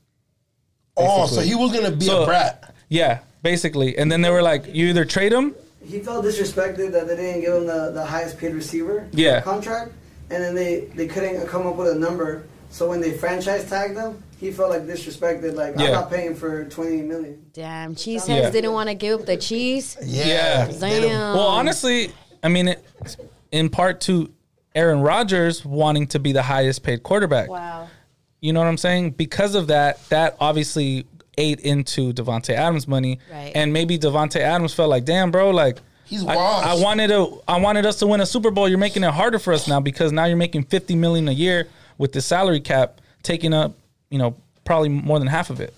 [0.97, 2.73] Oh, so he was gonna be So- a brat.
[2.89, 3.99] Yeah, basically.
[3.99, 5.57] And then they were like, you either trade him.
[5.85, 9.41] He felt disrespected that they didn't give him the, the highest paid receiver Yeah.
[9.41, 9.91] contract,
[10.31, 12.45] and then they, they couldn't come up with a number.
[12.71, 15.55] So when they franchise tagged him, he felt like disrespected.
[15.55, 15.87] Like Yeah.
[15.87, 17.47] I'm not paying for twenty million.
[17.53, 17.95] Damn.
[17.95, 18.51] Cheeseheads Yeah.
[18.51, 19.97] didn't want to give up the cheese.
[20.05, 20.27] Yeah.
[20.27, 20.65] Yeah.
[20.67, 21.35] They don't- Damn.
[21.37, 22.11] Well, honestly,
[22.43, 22.85] I mean, it,
[23.53, 24.31] in part to
[24.75, 27.49] Aaron Rodgers wanting to be the highest paid quarterback.
[27.49, 27.89] Wow.
[28.41, 29.11] You know what I'm saying?
[29.13, 31.07] Because of that, that obviously
[31.39, 33.53] ate into Davante Adams' money, Right.
[33.55, 35.79] and maybe Davante Adams felt like, damn, bro, like.
[36.05, 36.67] He's I, washed.
[36.67, 37.41] I wanted to.
[37.49, 38.69] I wanted us to win a Super Bowl.
[38.69, 41.69] You're making it harder for us now because now you're making 50 million a year
[41.97, 43.75] with the salary cap taking up,
[44.13, 45.75] you know, probably more than half of it.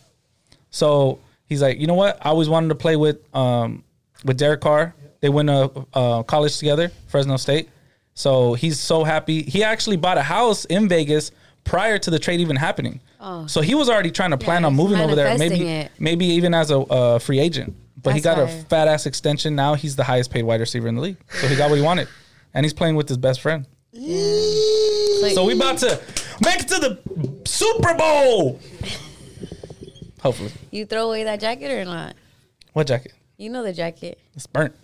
[0.70, 2.18] So he's like, you know what?
[2.20, 3.85] I always wanted to play with um
[4.25, 4.94] with Derek Carr.
[5.20, 7.70] They went to uh, college together, Fresno State.
[8.12, 9.42] So he's so happy.
[9.42, 11.33] He actually bought a house in Vegas
[11.64, 13.01] prior to the trade even happening.
[13.20, 13.47] Oh.
[13.47, 15.90] So he was already trying to plan Yeah, on moving over there, maybe it.
[15.99, 17.75] maybe even as a uh, free agent.
[18.03, 19.57] But he That's got a fat ass extension.
[19.57, 21.16] Now he's the highest paid wide receiver in the league.
[21.31, 22.09] So he got what he wanted,
[22.53, 23.64] and he's playing with his best friend.
[23.94, 26.01] So we about to
[26.42, 26.99] make it to the
[27.47, 28.61] Super Bowl.
[30.20, 30.53] Hopefully.
[30.70, 32.14] You throw away that jacket or not?
[32.73, 33.12] What jacket?
[33.37, 34.18] You know the jacket.
[34.35, 34.75] It's burnt.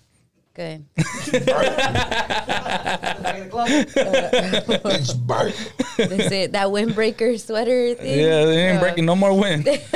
[0.54, 0.84] Good.
[3.72, 5.54] It's Bart.
[5.96, 6.52] That's it.
[6.52, 8.18] That windbreaker sweater thing.
[8.18, 9.66] Yeah, they ain't Uh, breaking no more wind.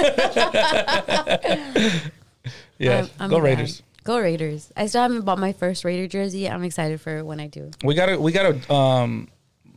[2.79, 3.39] yeah, I'm- I'm go.
[3.39, 3.83] Raiders.
[4.05, 4.71] Go Raiders.
[4.77, 6.49] I still haven't bought my first Raider jersey.
[6.49, 7.71] I'm excited for when I do.
[7.83, 9.29] We gotta we gotta um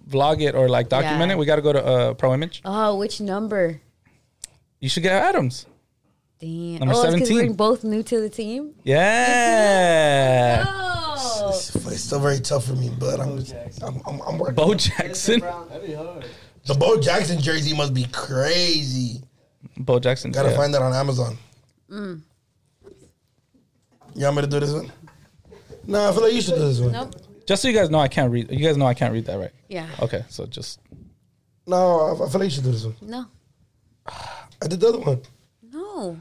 [0.08, 1.36] vlog it or like document Yeah.
[1.36, 1.38] it.
[1.38, 2.62] We gotta go to uh, Pro Image.
[2.65, 3.82] Oh, which number?
[4.80, 5.65] You should get Adams.
[6.39, 6.80] Damn.
[6.80, 7.36] Number oh, 17.
[7.36, 8.76] we're both new to the team.
[8.84, 10.84] Yeah, Oh.
[11.50, 13.39] It's, it's still very tough for me, but I'm
[13.82, 14.56] I'm, I'm, I'm working.
[14.56, 15.39] Bo Jackson.
[15.39, 16.26] That'd be hard.
[16.65, 19.22] The Bo Jackson jersey must be crazy.
[19.78, 20.32] Bo Jackson.
[20.32, 20.58] Gotta yeah.
[20.58, 21.38] find that on Amazon.
[21.89, 22.22] Mm.
[24.15, 24.91] You want me to do this one?
[25.86, 26.91] No, I feel like you should do this one.
[26.91, 27.15] Nope.
[27.47, 28.51] Just so you guys know, I can't read.
[28.51, 29.51] You guys know I can't read that, right?
[29.69, 29.88] Yeah.
[30.01, 30.79] Okay, so just
[31.65, 32.95] No, I, I feel like you should do this one.
[33.01, 33.25] No.
[34.62, 35.21] I did the other one.
[35.71, 36.19] No.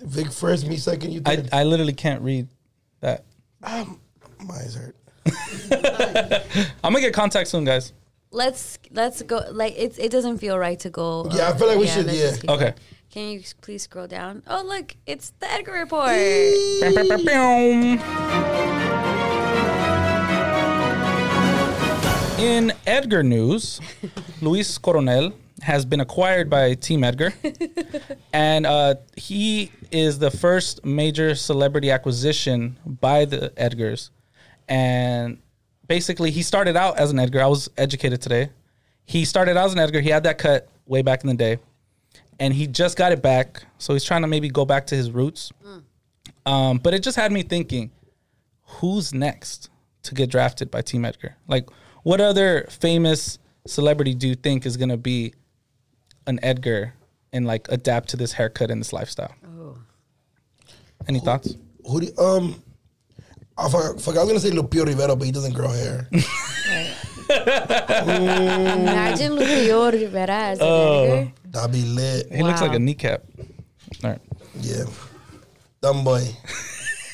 [0.00, 1.48] Vic first, me second, you I third.
[1.52, 2.48] I literally can't read
[3.00, 3.24] that.
[3.60, 3.84] My
[4.54, 4.96] eyes hurt.
[6.82, 7.92] I'm gonna get contact soon, guys.
[8.30, 9.42] Let's let's go.
[9.50, 11.28] Like it's it doesn't feel right to go.
[11.30, 12.28] Yeah, I uh, feel like we should, let's yeah.
[12.28, 12.60] just keep Okay.
[12.64, 12.74] going.
[13.10, 14.42] Can you please scroll down?
[14.46, 16.06] Oh look, it's the Edgar report.
[16.80, 18.59] Bam, bam, bam, bam.
[22.40, 23.82] In Edgar news,
[24.40, 27.34] Luis Coronel has been acquired by Team Edgar,
[28.32, 34.08] and uh, he is the first major celebrity acquisition by the Edgars.
[34.70, 35.36] And
[35.86, 37.42] basically, he started out as an Edgar.
[37.42, 38.48] I was educated today.
[39.04, 40.00] He started out as an Edgar.
[40.00, 41.58] He had that cut way back in the day,
[42.38, 43.64] and he just got it back.
[43.76, 45.52] So he's trying to maybe go back to his roots.
[46.46, 47.90] Um, but it just had me thinking,
[48.62, 49.68] who's next
[50.04, 51.36] to get drafted by Team Edgar?
[51.46, 51.68] Like,
[52.02, 55.34] what other famous celebrity do you think is gonna be
[56.26, 56.94] an Edgar
[57.32, 59.34] and like adapt to this haircut and this lifestyle?
[61.08, 61.54] Any thoughts?
[61.86, 62.62] Who do you, um?
[63.56, 66.08] I forgot, forgot- I was gonna say Lupillo Rivera, but he doesn't grow hair.
[68.00, 71.04] Imagine Lupillo Rivera as an Oh.
[71.04, 71.32] Edgar.
[71.46, 72.32] That'd be lit.
[72.32, 73.22] He looks like a kneecap.
[74.04, 74.20] All right,
[74.60, 74.84] Yeah,
[75.82, 76.22] dumb boy.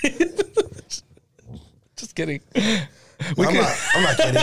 [1.97, 2.41] just kidding.
[3.21, 3.77] I'm not.
[3.95, 4.43] I'm not kidding.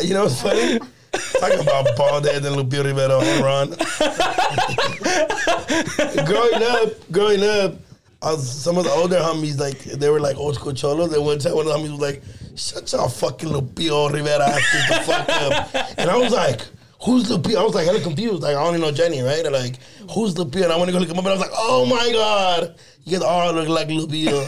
[0.08, 0.78] you know what's funny?
[1.12, 3.70] Talking about bald head and Lupillo Rivera and Ron.
[6.26, 7.74] growing up, growing up,
[8.22, 11.12] I was, some of the older homies like they were like old school cholos.
[11.12, 12.22] And one time, one of the homies was like,
[12.56, 16.60] "Shut your fucking Lupillo Rivera ass the fuck up," and I was like.
[17.02, 17.56] Who's Lupillo?
[17.56, 18.42] I was like hella confused.
[18.42, 19.42] Like I only know Jenni, right?
[19.42, 19.76] And like,
[20.10, 20.64] who's Lupillo?
[20.64, 22.74] And I want to go look him up, and I was like, oh my god,
[23.04, 24.44] you guys all look like Lupillo,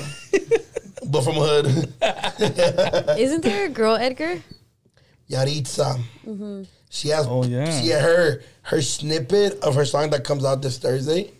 [1.06, 1.66] but from hood.
[3.18, 4.40] Isn't there a girl Edgar?
[5.30, 6.00] Yaritza.
[6.90, 7.26] She has.
[7.26, 7.80] Oh, yeah.
[7.80, 11.32] She had her her snippet of her song that comes out this Thursday.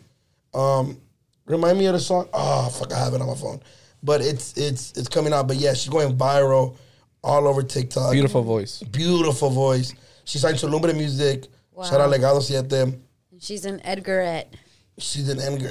[0.55, 1.01] Um,
[1.47, 2.29] remind me of the song.
[2.33, 3.61] Oh fuck, I have it on my phone,
[4.03, 5.49] but it's it's it's coming out.
[5.49, 6.77] But yeah, she's going viral
[7.23, 8.13] all over TikTok.
[8.13, 8.83] Beautiful voice.
[8.83, 9.95] beautiful voice.
[10.25, 11.47] She signed to Lumbre Music.
[11.73, 11.85] Wow.
[11.85, 12.99] Shout out Legado Siete.
[13.39, 14.55] She's an Edgarette.
[14.99, 15.71] She's an Edgar.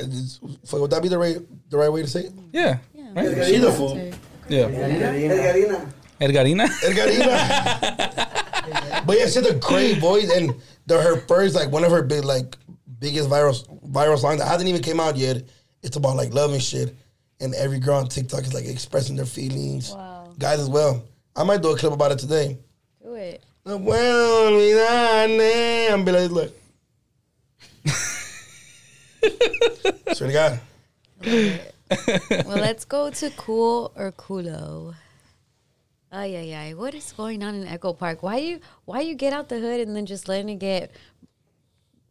[0.80, 1.38] Would that be the right
[1.70, 2.34] the right way to say it?
[2.52, 2.78] Yeah.
[3.14, 3.46] Right?
[3.46, 4.12] She's a.
[4.48, 4.68] Yeah.
[4.68, 5.92] Edgarina.
[6.20, 6.68] Edgarina.
[6.84, 7.32] Edgarina.
[9.06, 10.54] but yeah, she has a great voice, and
[10.86, 12.58] the, her first like one of her big like
[13.00, 13.56] biggest viral
[13.90, 15.44] viral songs that hasn't even came out yet.
[15.84, 16.96] It's about like love and shit,
[17.40, 19.92] and every girl on TikTok is like expressing their feelings.
[19.92, 20.32] Wow.
[20.38, 21.04] Guys as well.
[21.36, 22.58] I might do a clip about it today.
[23.02, 23.44] Do it.
[23.66, 25.92] No puedo olvidarme.
[25.92, 26.52] I'm be like, look.
[30.14, 30.60] Swear to God.
[32.46, 34.96] Well, let's go to cool or culo.
[36.12, 36.74] Ay ay ay!
[36.74, 38.22] What is going on in Echo Park?
[38.24, 40.92] Why you why you get out the hood and then just letting it get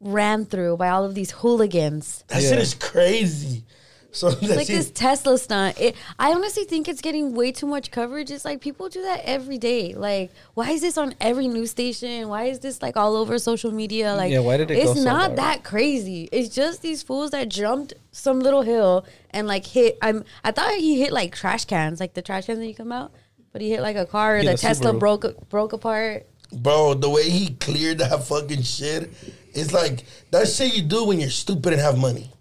[0.00, 2.24] ran through by all of these hooligans?
[2.28, 2.50] That Yeah.
[2.50, 3.64] shit is crazy.
[4.12, 5.80] So It's like this Tesla stunt.
[5.80, 8.30] It, I honestly think it's getting way too much coverage.
[8.30, 9.94] It's like people do that every day.
[9.94, 12.28] Like, why is this on every news station?
[12.28, 14.14] Why is this like all over social media?
[14.14, 15.36] Like, Yeah, why did it It's so not viral?
[15.36, 16.28] that crazy.
[16.32, 19.96] It's just these fools that jumped some little hill and like hit.
[20.02, 20.24] I'm.
[20.42, 23.12] I thought he hit like trash cans, like the trash cans that you come out.
[23.52, 24.36] But he hit like a car.
[24.38, 24.98] Yeah, the the Tesla Subaru.
[24.98, 26.26] broke broke apart.
[26.52, 29.10] Bro, the way he cleared that fucking shit,
[29.54, 32.32] it's like that shit you do when you're stupid and have money.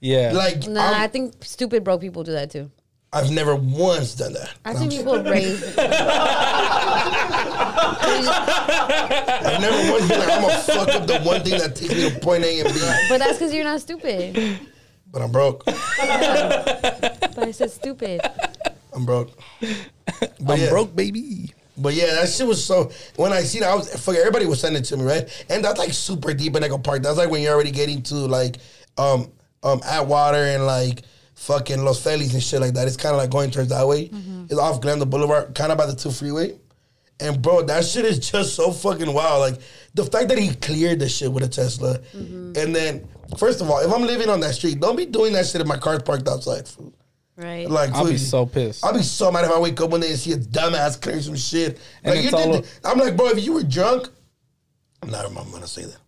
[0.00, 0.32] Yeah.
[0.34, 2.70] Like Nah, I'm- I think stupid broke people do that too.
[3.12, 4.50] I've never once done that.
[4.66, 5.62] I think people raise.
[8.28, 12.10] I've never once been like, I'm gonna fuck up the one thing that takes me
[12.10, 12.80] to point A and B.
[13.08, 14.58] but that's because you're not stupid.
[15.10, 15.64] But I'm broke.
[17.38, 18.20] But I said stupid.
[18.92, 19.30] I'm broke.
[19.60, 20.68] But I'm yeah.
[20.70, 21.54] broke, baby.
[21.76, 22.90] But yeah, that shit was so.
[23.14, 24.16] When I seen it, I was fuck.
[24.16, 25.46] Everybody was sending it to me, right?
[25.48, 27.02] And that's like super deep in Echo Park.
[27.04, 28.56] That's like when you're already getting to like
[28.96, 29.30] um
[29.62, 31.02] um Atwater and like
[31.34, 32.86] fucking Los Feliz and shit like that.
[32.86, 34.10] It's kind of like going towards that way.
[34.50, 36.58] It's off Glendale Boulevard, kind of by the two freeway.
[37.20, 39.40] And bro, that shit is just so fucking wild.
[39.40, 39.60] Like
[39.94, 43.80] the fact that he cleared the shit with a Tesla, and then first of all,
[43.80, 46.28] if I'm living on that street, don't be doing that shit if my car's parked
[46.28, 46.68] outside.
[46.68, 46.94] Fool.
[47.36, 47.70] Right.
[47.70, 48.84] Like I'll be so pissed.
[48.84, 51.20] I'll be so mad if I wake up one day and see a dumbass clear
[51.20, 51.78] some shit.
[52.02, 52.64] And Like you did, all...
[52.84, 54.08] I'm like, bro, if you were drunk,
[55.02, 55.24] I'm not.
[55.24, 55.98] I'm gonna say that.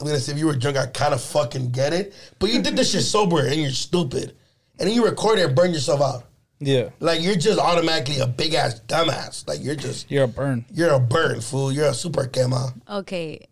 [0.00, 2.14] I'm gonna say if you were drunk, I kind of fucking get it.
[2.38, 4.36] But you did this shit sober and you're stupid,
[4.78, 6.24] and then you record it and burn yourself out.
[6.60, 6.90] Yeah.
[7.00, 9.46] Like you're just automatically a big ass dumbass.
[9.46, 10.64] Like you're just You're a burn.
[10.72, 11.70] you're a burn fool.
[11.72, 12.70] You're a super camo.
[12.90, 13.46] Okay.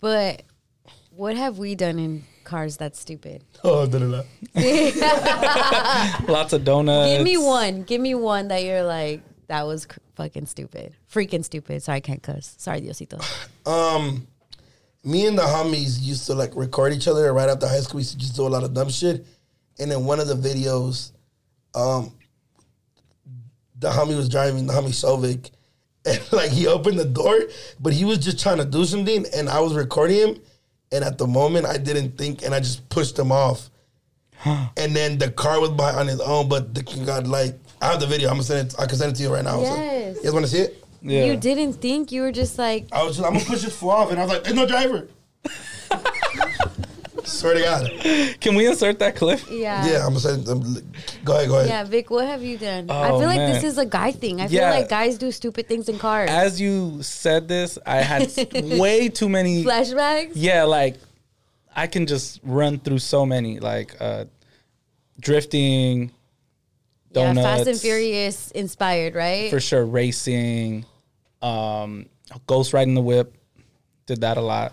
[0.00, 0.42] But
[1.10, 3.44] what have we done in cars that's stupid?
[3.64, 4.22] Oh, da, da,
[4.56, 6.26] da.
[6.32, 7.12] Lots of donuts.
[7.12, 7.82] Give me one.
[7.84, 10.94] Give me one that you're like, that was cr- fucking stupid.
[11.12, 11.80] Freaking stupid.
[11.84, 12.56] Sorry, I can't cuss.
[12.58, 13.20] Sorry, Diosito.
[13.64, 14.26] Um,
[15.04, 17.96] me and the homies used to like record each other right after high school.
[17.96, 19.26] We used to just do a lot of dumb shit.
[19.78, 21.12] And in one of the videos,
[21.74, 22.12] um,
[23.78, 25.50] the homie was driving, the homie Sovik,
[26.06, 27.36] and like he opened the door,
[27.80, 30.40] but he was just trying to do something, and I was recording him.
[30.90, 33.70] And at the moment, I didn't think, and I just pushed him off.
[34.44, 38.00] and then the car was by on his own, but the got like I have
[38.00, 38.28] the video.
[38.28, 38.74] I'm gonna send it.
[38.78, 39.62] I can send it to you right now.
[39.62, 40.16] So- Yes.
[40.16, 40.81] you guys want to see it?
[41.02, 41.24] Yeah.
[41.24, 43.90] You didn't think you were just like, I was just, I'm gonna push this fool
[43.90, 45.08] off, and I was like, "There's no driver."
[47.24, 48.40] Swear to God.
[48.40, 49.40] Can we insert that clip?
[49.50, 49.86] yeah.
[49.86, 50.32] Yeah, I'm gonna say.
[50.50, 50.76] Um,
[51.24, 51.68] go ahead, go ahead.
[51.68, 52.90] Yeah, Vic, what have you done?
[52.90, 53.52] I Oh, feel like man.
[53.52, 54.40] this is a guy thing.
[54.40, 56.30] I feel like guys do stupid things in cars.
[56.30, 58.32] As you said this, I had
[58.78, 59.64] way too many.
[59.64, 60.32] Flashbacks?
[60.34, 60.96] Yeah, like
[61.74, 64.24] I can just run through so many, like uh,
[65.20, 66.10] drifting,
[67.12, 69.48] Yeah, Fast and Furious inspired, right?
[69.50, 70.86] for sure, racing,
[71.42, 72.06] um,
[72.46, 73.34] ghost riding the whip.
[74.06, 74.72] Did that a lot,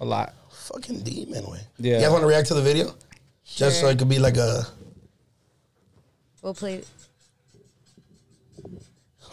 [0.00, 0.34] a lot.
[0.50, 1.60] Fucking demon way.
[1.78, 1.96] Yeah.
[1.96, 2.94] You guys want to react to the video?
[3.44, 3.90] Just so Sure.
[3.92, 4.66] it could be like a
[6.42, 6.82] We'll play.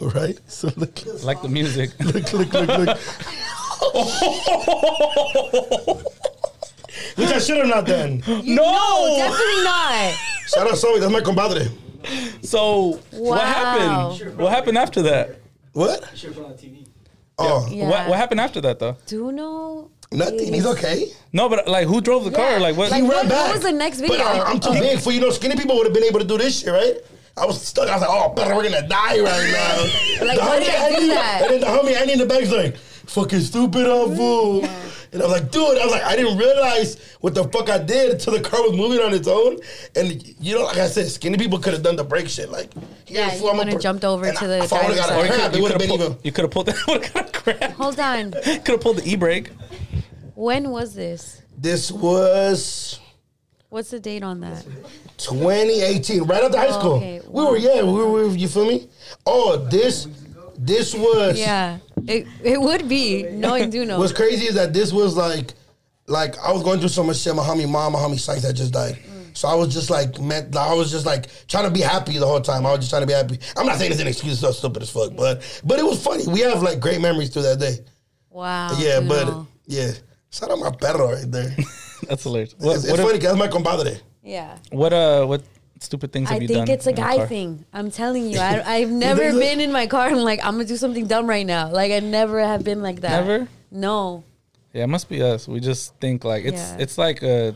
[0.00, 0.38] right.
[0.46, 1.90] So look, I like the music.
[2.00, 2.98] look, look, look, look.
[7.16, 8.22] Which I should have not done.
[8.26, 10.14] No, definitely not.
[10.48, 11.68] Shout out Zoe, that's my compadre.
[12.42, 14.36] So what happened?
[14.38, 15.38] What happened after that?
[15.74, 16.08] What?
[16.16, 16.86] Should put on TV.
[17.38, 17.88] Oh, Yeah.
[17.88, 18.96] What What happened after that though?
[19.06, 19.90] Doknow.
[20.12, 20.52] nothing.
[20.54, 21.08] He's okay.
[21.32, 22.60] No, but like, who drove the car?
[22.60, 22.90] Like what?
[22.90, 23.52] Like, He what- ran what back.
[23.54, 24.24] was the next But video?
[24.26, 25.30] I'm, I'm too big for you know.
[25.30, 26.96] Skinny people would have been able to do this shit, right?
[27.36, 27.88] I was stuck.
[27.88, 30.24] I was like, oh, brother, we're gonna die right now.
[30.26, 31.42] Like, The why did homie I do Andy- that?
[31.42, 32.76] And then the homie Andy in the back's like,
[33.14, 34.64] fucking stupid, I'm fool.
[35.12, 37.78] And I was like, dude, I was like, I didn't realize what the fuck I
[37.78, 39.58] did until the car was moving on its own.
[39.94, 42.50] And you know, like I said, skinny people could have done the brake shit.
[42.50, 42.70] Like,
[43.06, 45.10] Yeah, fool, you I'm would've per- jumped over to I- the if I would've got
[45.10, 45.24] a side.
[45.24, 46.18] You could, it would have have been pulled, even.
[46.24, 46.86] you could have pulled that.
[46.88, 47.72] Would have crap.
[47.74, 48.32] Hold on.
[48.64, 49.50] Could have pulled the e brake.
[50.34, 51.42] When was this?
[51.56, 52.98] This was
[53.68, 54.64] What's the date on that?
[55.18, 56.92] 2018, right after high Oh, school.
[56.94, 57.20] okay.
[57.26, 58.88] We were, yeah, we were, you feel me?
[59.26, 60.06] Oh, this,
[60.58, 61.38] this was.
[61.38, 63.24] Yeah, it it would be.
[63.24, 63.98] No, I do know.
[63.98, 65.54] What's crazy is that this was like,
[66.06, 67.34] like I was going through so much shit.
[67.34, 68.98] My homie mom, my homie Sykes had just died.
[69.34, 72.26] So I was just like, man, I was just like trying to be happy the
[72.26, 72.64] whole time.
[72.64, 73.38] I was just trying to be happy.
[73.56, 76.02] I'm not saying it's an excuse, it's so stupid as fuck, but but it was
[76.02, 76.24] funny.
[76.28, 77.78] We have like great memories through that day.
[78.30, 78.76] Wow.
[78.78, 79.08] yeah, Doknow.
[79.08, 79.90] but yeah,
[80.30, 81.54] shout out my perro right there.
[82.08, 82.54] That's hilarious.
[82.58, 83.98] What, it's it's what, funny because my compadre.
[84.22, 84.56] yeah.
[84.70, 85.42] what uh what
[85.84, 87.64] stupid things have I you think it's a guy thing.
[87.72, 90.64] I'm telling you, I, I've never been in my car and I'm like I'm gonna
[90.64, 91.70] do something dumb right now.
[91.70, 93.24] Like I never have been like that.
[93.24, 93.48] Never?
[93.70, 94.24] No.
[94.72, 95.46] Yeah, it must be us.
[95.46, 96.76] We just think like it's Yeah.
[96.80, 97.54] it's like a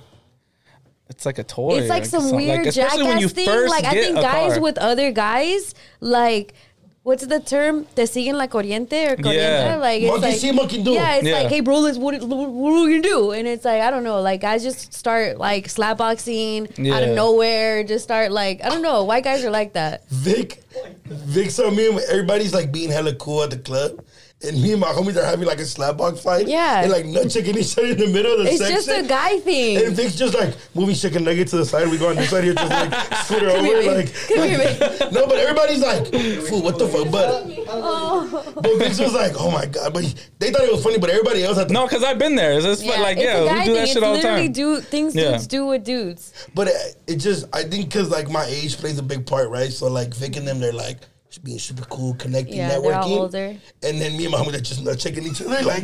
[1.09, 1.79] it's like a toy.
[1.79, 3.47] It's like some weird especially jackass when you thing.
[3.47, 4.61] first Like I think guys car.
[4.63, 6.55] with other guys, like
[7.03, 7.85] what's the term?
[7.95, 9.35] Te siguen la corriente or corriente?
[9.35, 9.77] Yeah.
[9.77, 10.93] Like it's Monkey like, see, monkey do.
[10.93, 11.39] Yeah, it's Yeah.
[11.39, 13.31] like, hey, bro, let's what, what, what are we gonna do?
[13.33, 16.99] And it's like I don't know, like guys just start like slapboxing out Yeah.
[16.99, 20.09] of nowhere, just start like I don't know, white guys are like that.
[20.11, 20.63] Vic,
[21.07, 24.05] Vic saw me and everybody's like being hella cool at the club.
[24.41, 26.47] And me and my homies are having like a slapbox fight.
[26.47, 26.83] Yeah.
[26.83, 28.77] And like nut checking each other in the middle of the It's section.
[28.77, 29.85] It's just a guy thing.
[29.85, 31.89] And Vic's just like moving chicken nugget to the side.
[31.89, 33.83] We go on this side here, just like scoot her Come over.
[33.83, 34.15] here, like, babe.
[34.37, 34.79] Come here, babe.
[35.13, 36.07] no, but everybody's like,
[36.47, 37.11] fool, what the fuck?
[37.11, 38.53] But, Oh.
[38.55, 39.93] but Vic's was like, oh my God.
[39.93, 41.75] But he, they thought it was funny, but everybody else had to.
[41.75, 42.53] No, because I've been there.
[42.53, 43.95] It's just like, it's yeah, a we do that thing.
[43.95, 44.53] shit all the it's literally time.
[44.53, 45.31] do things Yeah.
[45.33, 46.33] dudes do with dudes.
[46.55, 49.71] But it, it just, I think because like my age plays a big part, right?
[49.73, 51.09] So like Vic and them, they're like, just
[51.43, 52.83] being super cool, connecting, Yeah, networking.
[52.83, 53.57] they're all older.
[53.83, 55.83] And then me and my homie are just nut checking each other, like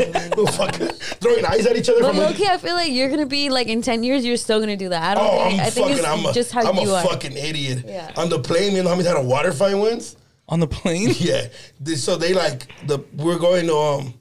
[0.52, 0.88] fucking
[1.20, 2.00] throwing eyes at each other.
[2.02, 4.36] But from a- Loki, I feel like you're gonna be like in ten years, you're
[4.36, 5.16] still gonna do that.
[5.16, 5.54] I don't Oh, think.
[5.54, 5.98] I'm I think fucking.
[5.98, 7.04] it's I'm a, just how I'm you a are.
[7.04, 7.84] fucking idiot.
[7.86, 8.12] Yeah.
[8.16, 10.16] On the plane, me and the homies had a water fight once.
[10.48, 11.10] On the plane?
[11.18, 11.46] Yeah.
[11.80, 14.14] They- so they like the we're going to um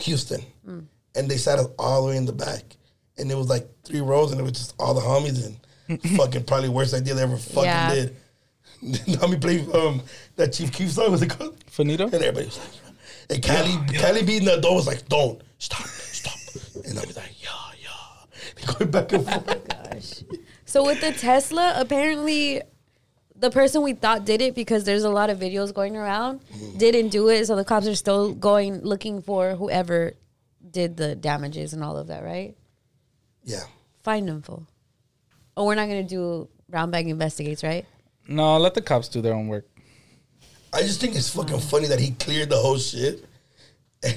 [0.00, 0.86] Houston, Mm.
[1.14, 2.62] and they sat us all the way in the back,
[3.18, 5.44] and it was like three rows, and it was just all the homies,
[5.88, 7.94] and fucking probably worst idea they ever fucking Yeah.
[7.94, 8.16] did.
[8.82, 10.02] the homie played um
[10.36, 11.58] that Chief Keef song was it called?
[11.66, 12.04] Faneto?
[12.04, 12.68] And everybody was like,
[13.30, 16.38] and Cali, Cali beating the door was like, don't stop, stop,
[16.84, 17.50] and I was like, yeah,
[17.82, 19.68] yeah, They going back and forth.
[19.92, 20.24] Gosh.
[20.66, 22.60] So with the Tesla, apparently
[23.36, 26.78] the person we thought did it because there's a lot of videos going around Mm-hmm.
[26.78, 27.46] didn't do it.
[27.46, 30.14] So the cops are still going looking for whoever
[30.70, 32.56] did the damages and all of that, right?
[33.44, 33.62] Yeah.
[34.02, 34.66] Find them full.
[35.56, 37.86] Oh, we're not gonna do brown bag investigates, right?
[38.28, 39.66] No, let the cops do their own work.
[40.72, 43.24] I just think it's fucking funny that he cleared the whole shit.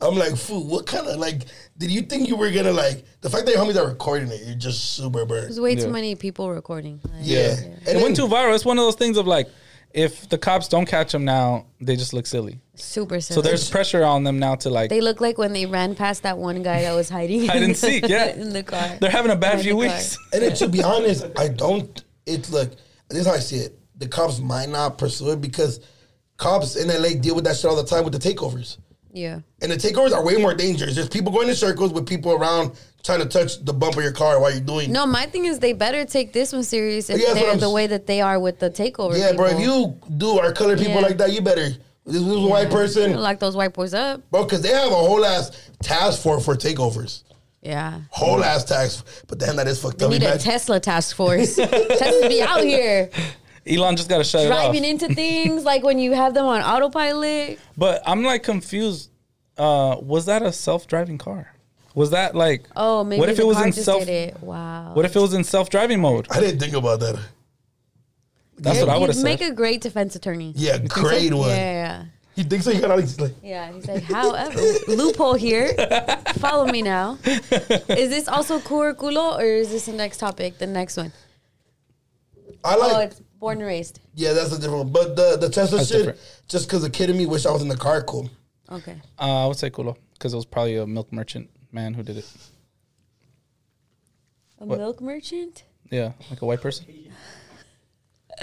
[0.00, 1.42] I'm like, fool, what kind of like
[1.78, 4.40] did you think you were gonna like the fact that your homies are recording it,
[4.44, 5.44] you're just super burnt.
[5.46, 5.84] There's way Yeah.
[5.84, 7.00] too many people recording.
[7.04, 7.52] Like, Yeah.
[7.52, 8.54] It And went then- too viral.
[8.54, 9.48] It's one of those things of like,
[9.92, 12.58] if the cops don't catch them now, they just look silly.
[12.74, 13.34] Super silly.
[13.36, 14.88] So there's pressure on them now to like.
[14.90, 17.46] They look like when they ran past that one guy that was hiding.
[17.48, 18.26] Hide and seek, yeah.
[18.34, 18.96] in the car.
[19.00, 19.96] They're having a bad Behind few the car.
[19.96, 20.18] weeks.
[20.32, 22.70] And then to be honest, I don't it's look,
[23.16, 23.78] this is how I see it.
[23.98, 25.80] The cops might not pursue it because
[26.36, 28.78] cops in LA deal with that shit all the time with the takeovers.
[29.12, 29.40] Yeah.
[29.60, 30.94] And the takeovers are way more dangerous.
[30.94, 32.72] There's people going in circles with people around
[33.04, 35.58] trying to touch the bump of your car while you're doing No, my thing is
[35.58, 38.58] they better take this one serious if Yeah, they're the way that they are with
[38.58, 39.18] the takeover.
[39.18, 39.46] Yeah, bro.
[39.46, 41.00] If you do our color people Yeah.
[41.00, 41.70] like that, you better.
[42.04, 44.22] This a white person, lock those white boys up.
[44.30, 47.22] bro, because they have a whole ass task force for takeovers.
[47.62, 48.00] Yeah.
[48.10, 49.06] Whole ass task.
[49.28, 50.10] But damn, that is fucked They up.
[50.10, 51.54] need a Imagine- Tesla task force.
[51.56, 53.08] Tesla be out here
[53.64, 54.72] Elon just got to shut driving it off.
[54.72, 57.60] Driving into things like when you have them on autopilot.
[57.76, 59.10] But I'm like confused.
[59.56, 61.54] Uh, was that a self-driving car?
[61.94, 62.64] Was that like?
[62.74, 64.00] Oh, maybe What if the it was car in just self?
[64.04, 64.42] did it.
[64.42, 64.94] Wow.
[64.94, 66.26] What if it was in self-driving mode?
[66.30, 67.20] I didn't think about that.
[68.58, 70.52] That's Yeah, what I would you'd have make a great defense attorney.
[70.56, 71.48] Yeah, great one.
[71.50, 72.04] Yeah, yeah.
[72.34, 72.70] He thinks so.
[72.72, 73.34] He got all these like.
[73.42, 75.74] Yeah, he's like, however, loophole here.
[76.38, 77.18] Follow me now.
[77.24, 80.58] Is this also cool culo or is this the next topic?
[80.58, 81.12] The next one?
[82.64, 82.92] I like.
[82.92, 84.00] Oh, it's born and raised.
[84.14, 84.92] yeah, that's a different one.
[84.92, 86.20] But the the Tesla That's shit, different.
[86.48, 88.02] just because the kid in me wish I was in the car.
[88.02, 88.30] Cool.
[88.70, 88.96] Okay.
[89.18, 92.16] Uh, I would say culo because it was probably a milk merchant man who did
[92.16, 92.26] it.
[94.60, 94.78] A What?
[94.78, 95.64] milk merchant?
[95.90, 96.86] Yeah, like a white person.
[96.88, 97.12] You're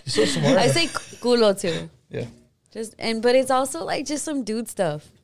[0.06, 0.58] so smart.
[0.58, 1.90] I say culo too.
[2.10, 2.26] Yeah.
[2.72, 5.08] Just and but it's also like just some dude stuff.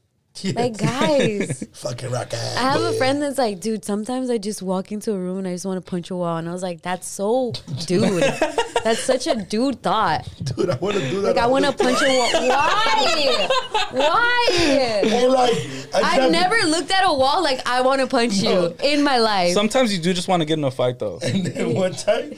[0.41, 0.51] Yeah.
[0.53, 1.65] Like guys.
[1.75, 2.57] Fucking rock ass.
[2.57, 5.47] I have a friend that's like, dude, sometimes I just walk into a room and
[5.47, 6.35] I just want to punch a wall.
[6.35, 7.53] And I was like, that's so
[7.85, 8.21] dude.
[8.83, 10.27] that's such a dude thought.
[10.43, 11.35] Dude, I want to do that.
[11.35, 12.49] Like I want to punch a wall.
[12.49, 13.47] Why?
[13.91, 15.01] Why?
[15.23, 18.07] Or like, I just I've have- never looked at a wall like I want to
[18.07, 18.51] punch No.
[18.67, 19.53] you in my life.
[19.53, 21.19] Sometimes you do just want to get in a fight though.
[21.23, 22.33] And then one time,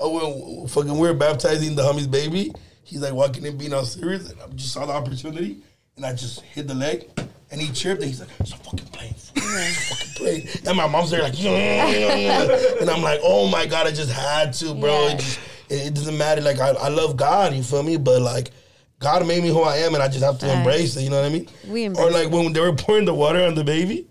[0.00, 2.52] oh, when fucking we're baptizing the homie's baby,
[2.84, 5.58] he's like walking in be all serious, and I just saw the opportunity,
[5.96, 7.08] and I just hit the leg,
[7.50, 9.42] and he chirped, and he's like, stop fucking playing, fool.
[9.42, 10.48] stop fucking playing.
[10.66, 14.74] And my mom's there like, and I'm like, oh my God, I just had to,
[14.74, 15.06] bro.
[15.06, 15.12] Yeah.
[15.12, 17.96] It, just, it, it doesn't matter, like, I, I love God, you feel me?
[17.96, 18.50] But like,
[18.98, 20.56] God made me who I am, and I just have to Facts.
[20.58, 21.48] embrace it, you know what I mean?
[21.66, 24.06] We embrace Or like when they were pouring the water on the baby,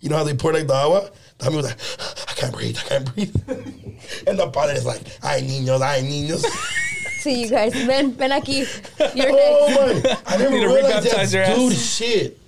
[0.00, 1.10] you know how they pour like the agua?
[1.38, 3.34] The was like, I can't breathe, I can't breathe.
[4.26, 6.44] and the padre is like, ay niños, ay niños.
[7.26, 7.74] See you guys.
[7.74, 8.58] Ven, ven aquí.
[9.16, 9.66] You're oh
[10.02, 10.04] next.
[10.04, 11.56] my, I never Need to realized rebaptize that's your ass.
[11.56, 12.38] dude shit.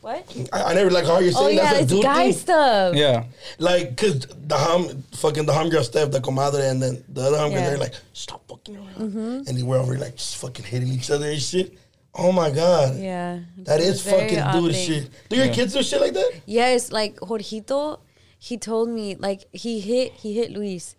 [0.00, 0.48] What?
[0.52, 2.32] I, I never like how you're Oh saying yeah, that's a dude guy thing.
[2.32, 2.94] stuff.
[2.96, 3.24] Yeah.
[3.58, 7.52] Like, cause the hum, fucking the homegirl Steph, the comadre, and then the other homegirl,
[7.52, 7.68] Yeah.
[7.70, 8.94] they're like, stop fucking around.
[8.96, 9.48] Mm-hmm.
[9.48, 11.78] And they were over like just fucking hitting each other and shit.
[12.14, 12.96] Oh my God.
[12.98, 13.38] Yeah.
[13.58, 14.86] That It's is a very fucking dude thing.
[15.02, 15.10] shit.
[15.30, 15.52] Do your Yeah.
[15.52, 16.32] kids do shit like that?
[16.44, 18.00] Yes, like Jorgito,
[18.38, 20.96] he told me like he hit he hit Luis,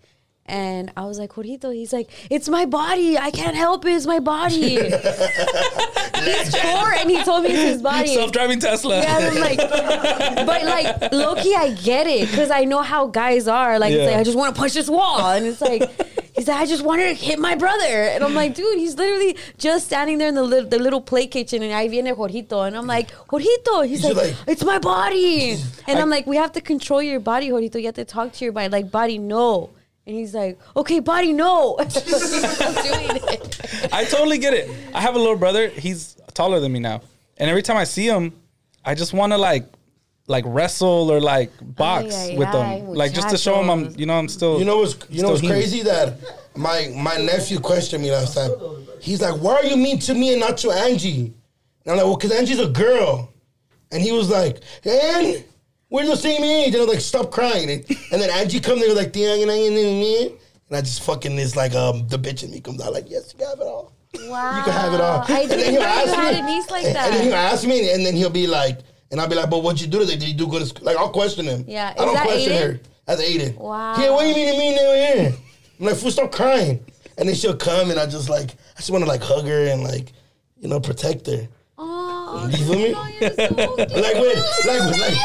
[0.48, 3.18] And I was like, Jorito, he's like, it's my body.
[3.18, 3.94] I can't help it.
[3.94, 4.76] It's my body.
[4.76, 8.14] he's four and he told me it's his body.
[8.14, 9.02] Self-driving Tesla.
[9.02, 13.80] Yeah, I'm like, but like, Loki, I get it because I know how guys are.
[13.80, 15.20] Like, it's like, I just want to punch this wall.
[15.32, 15.82] And it's like,
[16.36, 18.04] he's like, I just wanted to hit my brother.
[18.04, 21.26] And I'm like, dude, he's literally just standing there in the little, the little play
[21.26, 21.64] kitchen.
[21.64, 22.68] And I viene Jorito.
[22.68, 23.88] And I'm like, Jorito.
[23.88, 25.58] He's He's like, like- it's my body.
[25.88, 27.80] And I'm like, we have to control your body, Jorito.
[27.80, 28.70] You have to talk to your body.
[28.70, 29.70] Like, body, no.
[30.08, 31.78] And he's like, okay, body, no.
[31.80, 33.90] I'm doing it.
[33.92, 34.70] I totally get it.
[34.94, 35.70] I have a little brother.
[35.70, 37.02] He's taller than me now,
[37.38, 38.34] and every time I see him,
[38.84, 39.66] I just want to like,
[40.28, 43.96] like wrestle or like box ay, with ay, him, like just to show him I'm,
[43.96, 44.60] you know, I'm still.
[44.60, 45.60] You know what's you know what's human.
[45.60, 46.20] crazy that
[46.56, 48.52] my my nephew questioned me last time.
[49.00, 51.34] He's like, "Why are you mean to me and not to Angie?"
[51.86, 53.32] And I'm like, "Well, because Angie's a girl."
[53.92, 55.44] And he was like, "And
[55.96, 58.82] we're the same age." And I was like, "Stop crying." And, and then Angie comes
[58.82, 60.32] there like, "Tiang, and I- and and-
[60.68, 63.32] and I just fucking is like um the bitch in me comes out like, "Yes,
[63.34, 63.92] you can have it all.
[64.28, 64.58] Wow.
[64.58, 66.86] You can have it all." I And then he'll you ask had a niece like
[66.86, 68.80] and- And then he'll ask me, and then he'll be like,
[69.12, 70.16] and I'll be like, "But what'd you do today?
[70.18, 71.66] Did you do good?" at school?" Like I'll question him.
[71.68, 71.94] Yeah.
[71.98, 72.62] I don't that question Aiden?
[72.62, 72.80] her.
[73.06, 73.56] That's Aiden.
[73.58, 73.96] Wow.
[74.02, 75.34] Yeah, what do you mean to me now here?
[75.80, 76.84] I'm like, fool, stop crying.
[77.18, 79.68] And then she'll come and I just like, I just want to like hug her
[79.68, 80.12] and like,
[80.60, 81.48] you know, protect her.
[82.38, 82.92] Oh, You feel me?
[82.92, 83.78] no, you're so cute.
[83.92, 85.18] Like with, like with, like,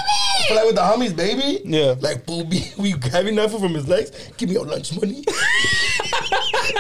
[0.51, 1.61] like with the homies, baby.
[1.65, 1.95] Yeah.
[2.01, 4.11] Like, boo, be, we having nothing from his legs.
[4.37, 5.25] Give me your lunch money.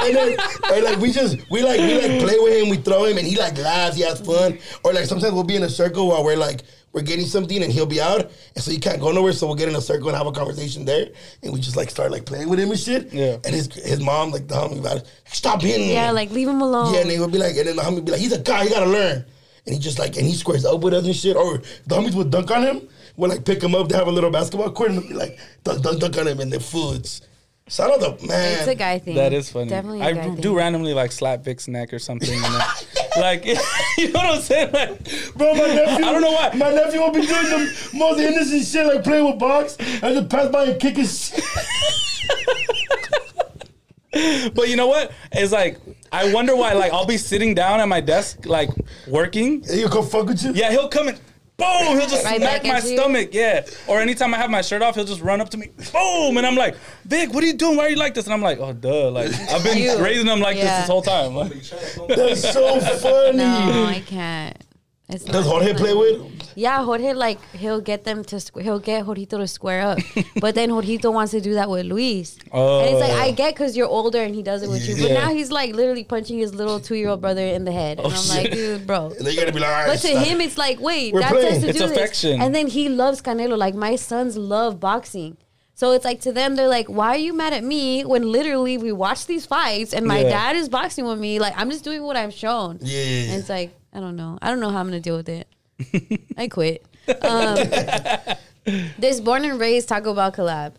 [0.02, 0.38] and then,
[0.70, 3.26] or like we just we like we like play with him, we throw him, and
[3.26, 4.58] he like laughs, he has fun.
[4.84, 6.62] Or like sometimes we'll be in a circle while we're like
[6.92, 9.32] we're getting something, and he'll be out, and so he can't go nowhere.
[9.32, 11.08] So we'll get in a circle and have a conversation there,
[11.42, 13.12] and we just like start like playing with him and shit.
[13.12, 13.36] Yeah.
[13.44, 16.60] And his his mom like the homie about it, stop being Yeah, like leave him
[16.62, 16.94] alone.
[16.94, 18.38] yeah, and they would be like, and then the homie would be like, he's a
[18.40, 19.24] guy, he gotta learn.
[19.66, 21.36] And he just like, and he squares up with us and shit.
[21.36, 22.88] Or the homies would dunk on him.
[23.16, 25.82] We'll like pick him up, they have a little basketball court and be like, dunk,
[25.82, 27.22] dunk, dunk on him and the foods.
[27.68, 28.58] Shout out the man.
[28.58, 29.14] It's a guy thing.
[29.14, 29.68] That is funny.
[29.68, 30.54] Definitely a I guy do thing.
[30.54, 32.28] randomly like slap Vic's neck or something.
[32.32, 32.62] And then,
[33.20, 33.44] like,
[33.98, 34.72] you know what I'm saying?
[34.72, 36.04] Like, Bro, my nephew.
[36.04, 36.50] I don't know why.
[36.56, 39.76] My nephew will be doing the most innocent shit, like playing with box.
[40.02, 41.44] I just pass by and kick his shit.
[44.54, 45.12] But you know what?
[45.32, 45.78] It's like
[46.12, 46.72] I wonder why.
[46.72, 48.70] Like I'll be sitting down at my desk, like
[49.06, 49.62] working.
[49.68, 50.52] And he'll come fuck with you.
[50.52, 51.20] Yeah, he'll come and
[51.56, 52.96] boom, he'll just Right smack back my at you?
[52.96, 53.28] stomach.
[53.32, 53.66] Yeah.
[53.86, 56.46] Or anytime I have my shirt off, he'll just run up to me, boom, and
[56.46, 57.76] I'm like, Vic, what are you doing?
[57.76, 58.24] Why are you like this?
[58.24, 60.02] And I'm like, oh duh, like I've been You.
[60.02, 60.64] raising them like Yeah.
[60.64, 61.34] this this whole time.
[61.36, 61.52] Like,
[62.16, 63.36] That's so funny.
[63.38, 64.56] No, I can't.
[65.08, 66.39] It's Does not Jorge play with?
[66.54, 69.98] Yeah, Jorge like he'll get them to squ- he'll get Jorgito to square up,
[70.40, 73.32] but then Jorgito wants to do that with Luis, and it's like I oh.
[73.32, 75.08] get because you're older and he does it with you, but Oh.
[75.14, 75.24] Yeah.
[75.26, 78.06] now he's like literally punching his little two year old brother in the head, and
[78.06, 78.52] Oh, I'm like, shit.
[78.52, 79.06] dude, bro.
[79.16, 79.86] And then you're gonna be like, all right.
[79.86, 80.24] But to stop.
[80.26, 81.60] him, it's like, wait, We're that playing.
[81.62, 82.30] to It's do affection.
[82.38, 83.56] this, and then he loves Canelo.
[83.56, 85.36] Like my sons love boxing.
[85.74, 88.76] So it's like to them, they're like, "Why are you mad at me when literally
[88.76, 90.28] we watch these fights and my Yeah.
[90.28, 91.38] dad is boxing with me?
[91.38, 93.30] Like I'm just doing what I'm shown." Yeah.
[93.30, 94.38] And it's like, I don't know.
[94.42, 95.48] I don't know how I'm gonna deal with it.
[96.36, 96.84] I quit.
[97.22, 97.56] Um,
[98.98, 100.74] this born and raised Taco Bell collab.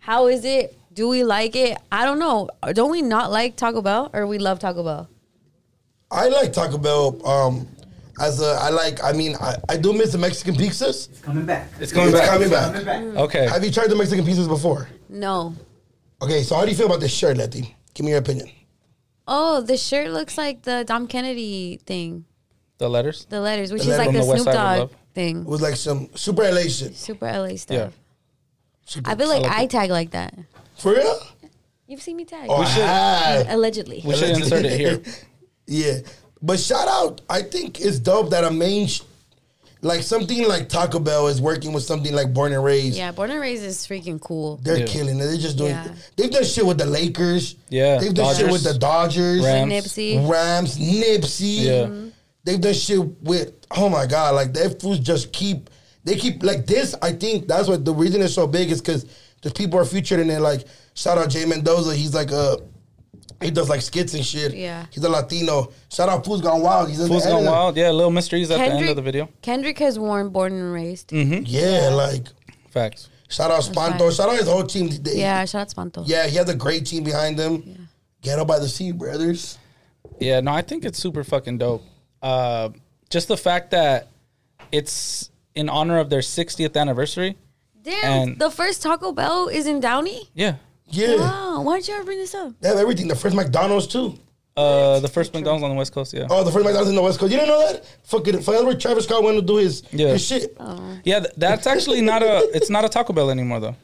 [0.00, 0.76] How is it?
[0.92, 1.78] Do we like it?
[1.90, 2.48] I don't know.
[2.72, 5.08] Don't we not like Taco Bell or we love Taco Bell?
[6.10, 7.26] I like Taco Bell.
[7.26, 7.66] Um,
[8.20, 9.02] as a, I like.
[9.02, 11.08] I mean, I, I do miss the Mexican pizzas.
[11.10, 11.68] It's coming back.
[11.80, 12.28] it's coming It's back.
[12.30, 12.72] coming back.
[12.72, 12.84] Coming
[13.14, 13.22] back.
[13.24, 13.48] Okay.
[13.48, 14.88] Have you tried the Mexican pizzas before?
[15.08, 15.54] No.
[16.22, 17.74] Okay, so how do you feel about this shirt, Letty?
[17.92, 18.48] Give me your opinion.
[19.26, 22.24] Oh, the shirt looks like the Dom Kennedy thing.
[22.84, 23.24] The letters.
[23.30, 24.78] The letters, which The is like letter the from the West Snoop Side of Dogg
[24.80, 24.90] Love.
[24.92, 25.44] It thing.
[25.46, 26.94] was like some super LA shit.
[26.94, 27.74] Super LA stuff.
[27.76, 27.88] Yeah.
[28.84, 29.70] Super- I feel like I like I, it.
[29.70, 30.34] tag like that.
[30.76, 31.18] For real?
[31.86, 32.46] You've seen me tag.
[32.50, 33.46] Oh, I had.
[33.48, 34.02] Allegedly.
[34.04, 35.00] We should insert it here.
[35.66, 35.98] yeah,
[36.42, 37.22] but shout out.
[37.30, 39.00] I think it's dope that a main, sh-
[39.82, 42.96] like something like Taco Bell is working with something like Born and Raised.
[42.96, 44.56] Yeah, Born and Raised is freaking cool.
[44.62, 44.86] They're Yeah.
[44.86, 45.24] killing it.
[45.24, 45.70] They're just doing.
[45.72, 45.94] Yeah.
[46.16, 47.56] They've done shit with the Lakers.
[47.70, 48.52] Yeah, They've done shit Dodgers.
[48.52, 49.42] with the Dodgers.
[49.44, 49.72] Rams.
[49.72, 50.28] Nipsey.
[50.28, 51.64] Rams, Nipsey.
[51.64, 51.72] Yeah.
[51.86, 52.08] Mm-hmm.
[52.44, 55.70] They've done shit with oh my god, like their fools just keep
[56.04, 56.94] they keep like this.
[57.00, 59.06] I think that's what the reason it's so big is because
[59.42, 60.40] the people are featured in it.
[60.40, 62.58] Like shout out Jay Mendoza, he's like a
[63.42, 64.54] he does like skits and shit.
[64.54, 64.86] Yeah.
[64.90, 65.72] he's a Latino.
[65.90, 66.88] Shout out Fools Gone Wild.
[66.88, 67.76] He's in Fools the Gone Wild.
[67.76, 69.28] Yeah, little mysteries at the end of the video.
[69.42, 71.08] Kendrick has worn Born and Raised.
[71.08, 71.42] Mm-hmm.
[71.46, 72.26] Yeah, like
[72.70, 73.08] Facts.
[73.28, 74.14] shout out Spanto.
[74.14, 74.88] Shout out his whole team.
[74.88, 76.04] They- Yeah, shout out Spanto.
[76.06, 77.88] yeah, he has a great team behind him.
[78.22, 79.58] Get up by the sea, brothers.
[80.20, 81.82] Yeah, no, I think it's super fucking dope.
[82.24, 82.70] Uh,
[83.10, 84.08] just the fact that
[84.72, 87.36] it's in honor of their 60th anniversary.
[87.82, 90.28] Damn, And- the first Taco Bell is in Downey?
[90.34, 90.56] Yeah.
[90.86, 92.52] Yeah, Wow, why did you ever bring this up?
[92.60, 93.08] they have everything.
[93.08, 94.18] The first McDonald's too.
[94.56, 96.12] Uh, the first McDonald's on the West Coast.
[96.14, 96.26] Yeah.
[96.30, 97.32] Oh, the first McDonald's in the West Coast.
[97.32, 97.84] You didn't know that?
[98.04, 100.08] Fucking, fuck, that's where Travis Scott went to do his, Yeah.
[100.12, 100.56] his shit.
[100.60, 100.98] Oh.
[101.04, 102.48] Yeah, th- that's actually not a.
[102.54, 103.76] It's not a Taco Bell anymore though.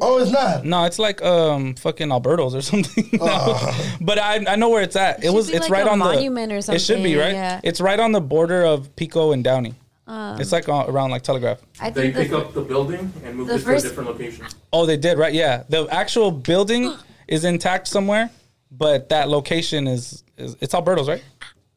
[0.00, 0.64] Oh, it's not.
[0.64, 3.08] No, it's like um fucking Alberto's or something.
[3.12, 3.18] No.
[3.22, 3.96] Oh.
[4.00, 5.18] But I I know where it's at.
[5.20, 6.76] It should was be it's like right a on monument the monument or something.
[6.76, 7.32] It should be right.
[7.34, 7.60] yeah.
[7.62, 9.74] It's right on the border of Pico and Downey.
[10.08, 11.60] it's like uh, around like Telegraph.
[11.80, 14.10] I They think pick the, up the building and move it first- to a different
[14.10, 14.46] location.
[14.72, 15.32] Oh, they did right.
[15.32, 16.92] Yeah, the actual building
[17.28, 18.30] is intact somewhere,
[18.70, 21.22] but that location is, is it's Alberto's right.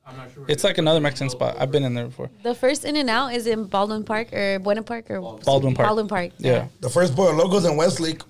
[0.10, 0.46] I'm not sure.
[0.48, 1.56] It's like another Mexican spot.
[1.60, 2.30] I've been in there before.
[2.44, 5.88] the first In and Out is in Baldwin Park or Buena Park or Baldwin Park.
[5.88, 6.32] Baldwin Park.
[6.40, 6.68] Yeah.
[6.80, 8.22] The first boy locals in Westlake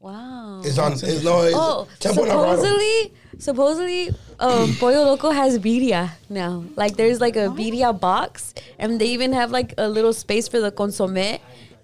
[0.00, 0.62] Wow.
[0.64, 0.94] It's on.
[0.94, 2.56] Is, no, it's Oh, Temple Navarro.
[2.56, 4.10] supposedly, supposedly,
[4.40, 6.64] um, Pollo Loco has birria now.
[6.74, 10.58] Like, there's like a birria box, and they even have like a little space for
[10.60, 11.38] the consomme.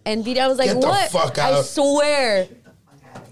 [0.05, 1.11] And birria was like, Get the "What?
[1.13, 2.49] fuck I swear,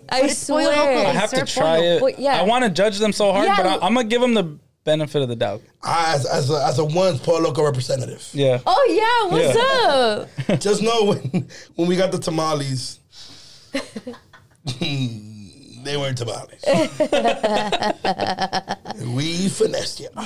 [0.09, 0.73] I it's Pollo Loco.
[0.73, 2.01] swear." I have to try it.
[2.03, 2.41] Well, yeah.
[2.41, 3.57] I want to judge them so hard, Yeah.
[3.57, 4.57] but I, I'm gonna give them the
[4.87, 5.61] benefit of the doubt.
[5.83, 8.27] I, as, as, a, as a once Pollo Loco representative.
[8.33, 8.61] Yeah.
[8.65, 10.57] Oh yeah, what's Yeah.
[10.57, 10.61] up?
[10.61, 13.01] Just know when when we got the tamales,
[14.67, 15.36] hmm.
[15.87, 16.63] They weren't tamales.
[19.15, 20.09] we finessed you.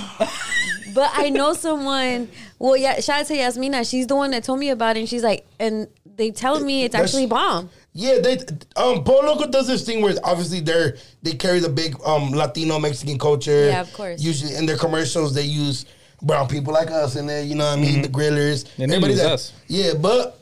[0.92, 2.28] But I know someone.
[2.58, 3.84] Well, yeah, shout out to Yasmina.
[3.84, 5.00] She's the one that told me about it.
[5.00, 5.86] And she's like, and
[6.16, 7.70] they tell me it's That's- actually bomb.
[7.92, 8.38] Yeah, they
[8.74, 12.80] um Pollo Loco does this thing where obviously they're they carry the big um Latino
[12.80, 13.66] Mexican culture.
[13.66, 14.20] Yeah, of course.
[14.20, 15.86] Usually in their commercials they use
[16.22, 18.02] brown people like us in there, you know what I mean?
[18.02, 18.64] The grillers.
[18.64, 18.82] Mm-hmm.
[18.82, 19.52] And they Everybody use that- us.
[19.68, 20.40] Yeah, but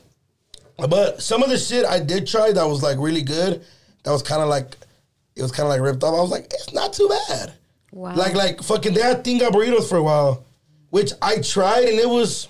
[0.89, 3.63] but some of the shit I did try that was like really good,
[4.03, 4.77] that was kinda like
[5.39, 6.13] it was kinda like ripped off.
[6.17, 7.53] I was like, it's not too bad.
[7.91, 8.15] Wow.
[8.15, 10.43] Like like fucking they had tinga burritos for a while,
[10.91, 12.47] which I tried and it was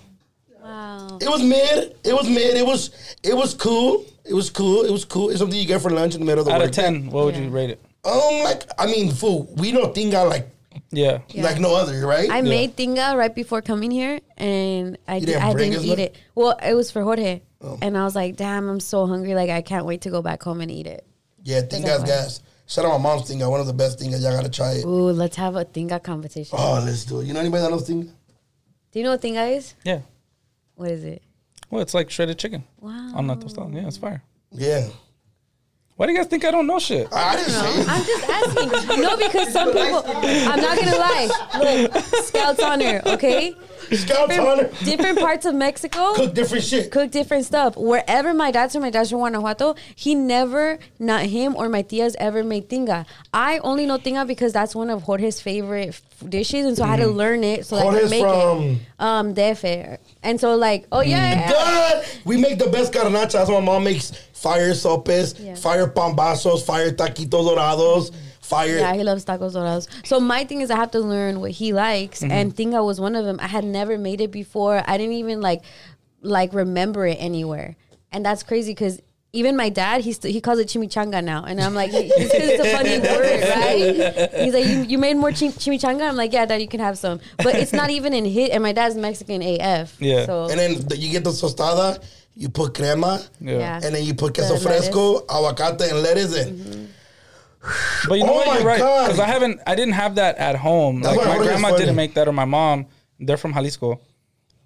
[0.62, 1.18] Wow.
[1.22, 1.96] it was mid.
[2.04, 2.58] It was mid.
[2.58, 2.92] It was
[3.24, 4.06] it was cool.
[4.26, 4.84] It was cool.
[4.84, 5.30] It was cool.
[5.30, 6.82] It's something you get for lunch in the middle of the Out of workday.
[6.82, 7.44] ten, what would Yeah.
[7.44, 7.80] you rate it?
[8.06, 9.48] Um, like I mean, fool.
[9.58, 10.50] We don't think like
[10.92, 11.20] Yeah.
[11.30, 11.44] Yeah.
[11.44, 12.30] like no other, right?
[12.30, 15.80] I made tinga right before coming here, and I, You di- didn't I bring didn't
[15.80, 16.00] us eat none?
[16.00, 16.16] it.
[16.36, 17.78] Well, it was for Jorge, Oh.
[17.82, 19.36] and I was like, "Damn, I'm so hungry!
[19.36, 21.06] Like, I can't wait to go back home and eat it."
[21.44, 22.06] yeah, tinga's why.
[22.08, 22.42] gas.
[22.70, 23.50] Shout out my mom's tinga.
[23.50, 24.22] One of the best tingas.
[24.22, 24.86] Y'all gotta try it.
[24.86, 26.56] Ooh, let's have a tinga competition.
[26.60, 27.26] Oh, let's do it.
[27.26, 28.06] You know anybody that knows tinga?
[28.92, 29.74] Do you know what tinga is?
[29.84, 30.02] Yeah.
[30.76, 31.24] What is it?
[31.72, 32.64] Well, it's like shredded chicken.
[32.80, 33.12] Wow.
[33.16, 33.74] On the tostada.
[33.74, 34.22] Yeah, it's fire.
[34.52, 34.88] Yeah.
[35.96, 37.08] Why do you guys think I don't know shit?
[37.12, 37.86] I don't know.
[37.88, 39.02] I'm just asking.
[39.02, 40.04] no, because some people.
[40.06, 41.30] I'm not gonna lie.
[41.60, 43.56] Look, Scouts honor, okay?
[43.92, 44.70] Hunter.
[44.84, 46.14] Different parts of Mexico.
[46.14, 46.92] Cook different shit.
[46.92, 47.76] cook different stuff.
[47.78, 52.16] Wherever my dad's from, my dad's from Guanajuato, he never, not him or my tias,
[52.20, 53.06] ever made tinga.
[53.34, 57.00] I only know tinga because that's one of Jorge's favorite dishes, and so I had
[57.00, 58.80] to learn it so that I could make from- it.
[59.00, 59.98] Um, DF.
[60.24, 63.48] And so like, oh yeah, God, we make the best garnachas.
[63.50, 65.56] My mom makes fire sopes, Yeah.
[65.56, 68.12] fire pambazos, fire taquitos dorados,
[68.50, 68.78] fire.
[68.78, 69.88] Yeah, he loves tacos dorados.
[70.06, 72.32] So my thing is I have to learn what he likes, mm-hmm.
[72.32, 73.38] and tinga was one of them.
[73.40, 74.84] I had never made it before.
[74.86, 75.62] I didn't even like
[76.22, 77.76] like remember it anywhere,
[78.12, 79.02] and that's crazy because.
[79.32, 82.60] Even my dad, he st- he calls it chimichanga now, and I'm like, it's, it's
[82.66, 84.42] a funny word, right?
[84.44, 86.10] He's like, you, you made more chim- chimichanga.
[86.10, 88.50] I'm like, yeah, dad, you can have some, but it's not even in hit.
[88.50, 90.26] And my dad's Mexican AF, Yeah.
[90.26, 92.04] So And then the, you get the tostada,
[92.36, 93.76] you put crema, Yeah.
[93.84, 94.88] and then you put queso The lettuce.
[94.90, 96.90] fresco, aguacate, and lettuce in.
[98.08, 98.48] But you know Oh what?
[98.48, 98.78] my You're right.
[99.08, 101.02] Because I haven't, I didn't have that at home.
[101.02, 102.86] That's like my grandma didn't make that, or my mom.
[103.20, 104.00] They're from Jalisco,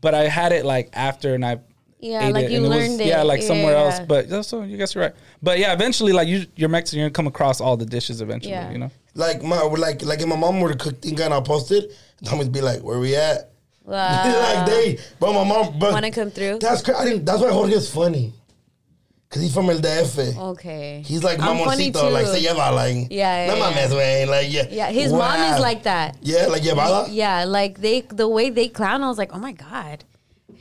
[0.01, 1.59] but I had it like after, and I.
[1.99, 3.07] Yeah, ate like it, you and was- learned it.
[3.07, 3.97] Yeah, like somewhere else.
[3.99, 4.05] Yeah.
[4.05, 5.13] But that's so you guys are right.
[5.41, 8.51] But yeah, eventually, like you, you're Mexican, you're gonna come across all the dishes eventually.
[8.53, 8.69] Yeah.
[8.71, 8.91] You know.
[9.15, 11.95] Like my like like if my mom were to cook tinga and I post it,
[12.31, 13.51] always be like, "Where we at?"
[13.85, 16.59] like they, but my mom, but Wanna come through?
[16.59, 18.33] That's cra- I didn't, that's why Jorge's funny,
[19.33, 20.37] cause he's from El DF.
[20.51, 21.01] okay.
[21.05, 24.89] He's like mamoncito, like se lleva, like Yeah, no yeah, mames, man, like yeah, Yeah,
[24.91, 26.17] his mom is like that.
[26.21, 27.07] yeah, like llevada.
[27.11, 30.03] Yeah, like they the way they clown, I was like, oh my god.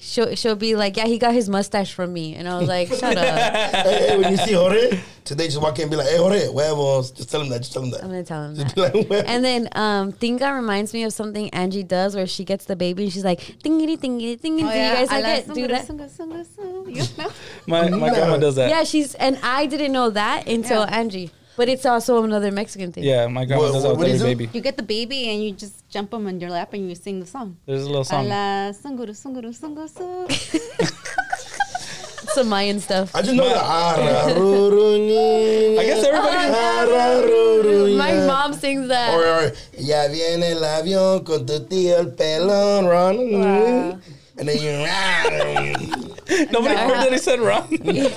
[0.05, 2.89] She'll she'll be like, yeah, he got his mustache from me, and I was like,
[2.89, 3.55] shut up.
[3.87, 6.49] hey, hey, when you see Jorge, today just walk in and be like, hey, Jorge,
[6.49, 7.13] huevos.
[7.13, 7.59] Just tell him that.
[7.61, 8.03] Just tell him that.
[8.03, 8.95] I'm gonna tell him Just that.
[8.97, 12.75] like, And then um, Tinga reminds me of something Angie does where she gets the
[12.75, 14.43] baby and she's like, tingity tingity tingity.
[14.43, 14.95] Oh, Do you yeah.
[14.97, 15.55] guys I like like it?
[15.55, 15.87] Do that?
[15.87, 17.31] sunga, sunga, sunga, You know?
[17.69, 18.71] My my grandma does that.
[18.71, 20.99] Yeah, she's and I didn't know that until Yeah.
[20.99, 21.31] Angie.
[21.57, 23.05] But it's also another Mexican thing.
[23.05, 24.39] Yeah, my grandma What- does that what with is every it?
[24.39, 24.51] baby.
[24.55, 27.21] You get the baby and you just jump them in your lap and you sing
[27.21, 27.59] the song.
[27.67, 28.29] There's a little A song.
[28.29, 30.33] la sunguru, sunguru, sunguru, sunguru.
[32.35, 33.15] Some Mayan stuff.
[33.15, 33.63] I just know that.
[33.63, 35.79] Araruruni.
[35.79, 36.37] I guess everybody.
[36.37, 37.97] Araruruni.
[37.99, 39.13] My mom sings that.
[39.13, 43.33] Or, or ya viene el avión con tu tío el pelón, run.
[43.33, 43.99] Wow.
[44.43, 44.73] And then you.
[46.51, 47.69] Nobody heard that he said wrong.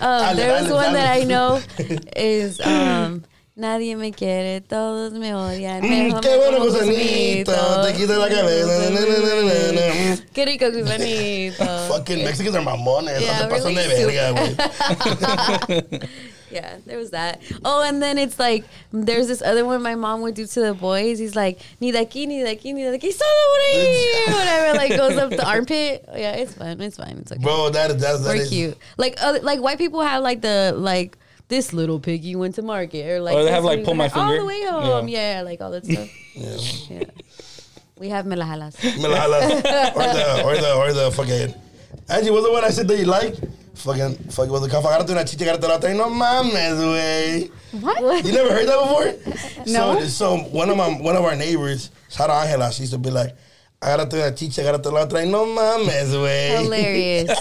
[0.00, 1.60] Um, there was one that I know
[2.16, 3.24] is um,
[3.56, 5.82] Nadie me quiere, todos me odian.
[5.82, 7.52] Mm, qué bueno, gusanito.
[7.84, 10.22] Te quita la cabeza.
[10.32, 11.88] Qué rico, gusanito.
[11.88, 13.20] Fucking Mexicans are mamones.
[13.20, 16.08] Yeah, no se pasan really de verga, güey.
[16.50, 17.40] Yeah, there was that.
[17.64, 20.74] Oh, and then it's like there's this other one my mom would do to the
[20.74, 21.18] boys.
[21.18, 24.76] He's like, ni de aquí, ni de aquí, ni de aquí, solo por ahí," whatever.
[24.78, 26.04] Like goes up the armpit.
[26.14, 26.80] Yeah, it's fine.
[26.80, 27.18] It's fine.
[27.18, 27.42] It's okay.
[27.42, 28.76] Bro, that is that's that We're is- cute.
[28.96, 31.18] Like other, like white people have like the like
[31.48, 34.16] this little piggy went to market or like Or they have, like, pull my went
[34.16, 35.08] all the way home.
[35.08, 36.08] Yeah, like all that stuff.
[36.34, 36.56] Yeah.
[36.98, 37.04] yeah.
[37.98, 38.76] We have melajalas.
[38.84, 41.54] Me or the or the or the fucking
[42.08, 43.34] Angie, what's the one I said that you like?
[43.78, 44.84] Fucking fucking was the cuff.
[44.84, 45.90] Agarrate una chicha, agarrate la otra.
[45.90, 47.50] y No mames, güey.
[47.80, 48.24] What?
[48.24, 49.66] You never heard that before?
[49.66, 50.00] No.
[50.00, 52.98] So, so one of my one of our neighbors, shout out Angela, she used to
[52.98, 53.36] be like,
[53.80, 55.24] agarrate una chicha, agarrate la otra.
[55.24, 56.58] y No mames, güey.
[56.62, 57.38] Hilarious.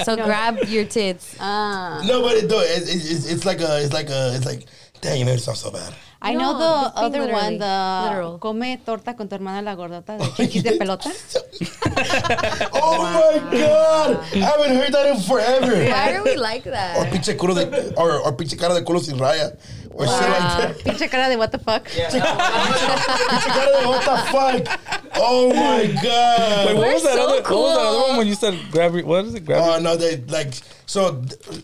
[0.04, 1.36] so grab your tits.
[1.40, 2.02] Ah.
[2.06, 4.64] No, but it, though, it, it, it's, it's like a, it's like a, it's like,
[5.02, 5.92] damn, you made it sound so bad.
[6.22, 8.38] I No, know the other one, the literal.
[8.38, 11.08] come torta con tu hermana la gordota de de pelota.
[12.72, 15.72] Oh my god, I haven't heard that in forever.
[15.74, 17.10] Why are we like Or that?
[17.12, 19.56] pinche culo de, or, or pinche cara de culo sin raya,
[19.90, 20.78] or shit like that.
[20.84, 21.84] Pinche cara de what the fuck.
[21.88, 24.78] Pinche cara de what the fuck?
[25.16, 26.66] Oh my god.
[26.66, 27.42] Wait, what We're was that so other?
[27.42, 28.08] What was that other cool.
[28.08, 28.92] one when you said grab?
[29.04, 29.44] What is it?
[29.46, 29.62] Grab.
[29.62, 30.52] Oh no, they like
[30.86, 31.22] so.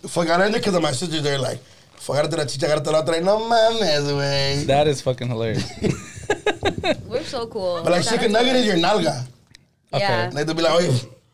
[0.09, 1.23] Fuck, I because of my sisters.
[1.23, 1.61] They're like,
[2.07, 3.17] fuck, agarrate la chicha, agarrate la otra.
[3.19, 4.67] y No mames, güey.
[4.67, 5.67] that is fucking hilarious.
[7.09, 7.81] We're so cool.
[7.83, 9.27] But like chicken nugget is your nalga.
[9.93, 10.31] Yeah.
[10.33, 10.91] Like they'll be like, oye,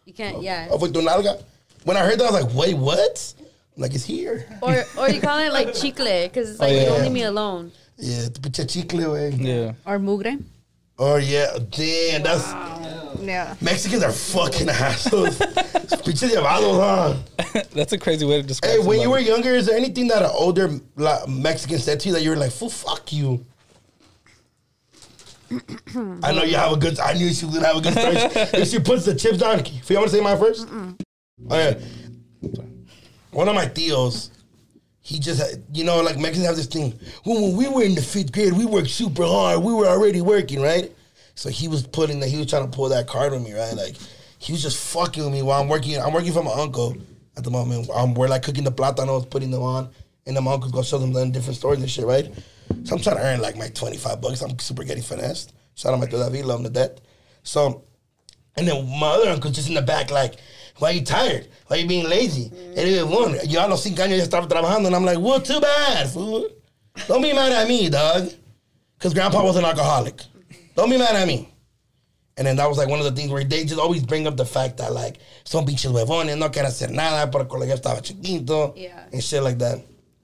[0.07, 0.43] You can't.
[0.43, 0.69] Yeah.
[0.71, 1.43] oh, fue tu nalga.
[1.85, 3.35] When I heard that, I was like, wait, what?
[3.77, 4.47] Like, it's here.
[4.61, 7.23] Or or you call it like chicle because it's like Oh, you don't leave me
[7.25, 7.73] alone.
[7.97, 9.33] Yeah, tu pinche chicle, güey.
[9.41, 9.73] yeah.
[9.87, 10.39] Or mugre.
[10.99, 12.53] Oh yeah, damn, that's
[13.21, 13.55] Yeah.
[13.61, 15.39] Mexicans are fucking assholes.
[15.39, 17.63] Pinche llevados, huh?
[17.75, 18.73] That's a crazy way to describe.
[18.73, 22.09] Hey, when you were younger, is there anything that an older like, Mexican said to
[22.09, 23.45] you that you were like, "Fool, fuck you"?
[26.23, 26.99] I know you have a good.
[26.99, 28.17] I knew she would have a good story.
[28.61, 30.67] if she puts the chips down, if you want to say mine first.
[31.49, 31.79] Oh yeah,
[33.31, 34.31] one of my tios.
[35.03, 36.99] He just, you know, like Mexicans have this thing.
[37.25, 39.63] When, we were in the fifth grade, we worked super hard.
[39.63, 40.93] We were already working, right?
[41.35, 42.29] So he was putting that.
[42.29, 43.75] He was trying to pull that card with me, right?
[43.75, 43.97] Like
[44.39, 45.99] he was just fucking with me while I'm working.
[45.99, 46.97] I'm working for my uncle
[47.37, 47.89] at the moment.
[47.91, 49.89] Um, we're like cooking the platanos, putting them on,
[50.27, 52.33] and then my uncle's gonna show them in different stores and shit, right?
[52.85, 54.41] So I'm trying to earn like my 25 bucks.
[54.41, 55.53] I'm super getting finessed.
[55.75, 57.01] Shout out my David, love him to death.
[57.43, 57.85] So,
[58.57, 60.37] and then my other uncle's just in the back, like,
[60.83, 61.47] why are you tired?
[61.69, 62.51] Why are you being lazy?
[62.51, 62.77] Mm.
[62.77, 65.41] And he one, yo a los cinco años ya estaba trabajando, and I'm like, well,
[65.41, 66.49] too bad, fool.
[67.07, 68.29] Don't be mad at me, dog.
[68.99, 70.21] Because grandpa was an alcoholic.
[70.75, 71.49] Don't be mad at me.
[72.37, 74.37] And then that was like one of the things where they just always bring up
[74.37, 78.03] the fact that like son pinches huevones, no quieren hacer nada porque el colegio estaba
[78.03, 79.05] chiquito Yeah.
[79.13, 79.79] and shit like that.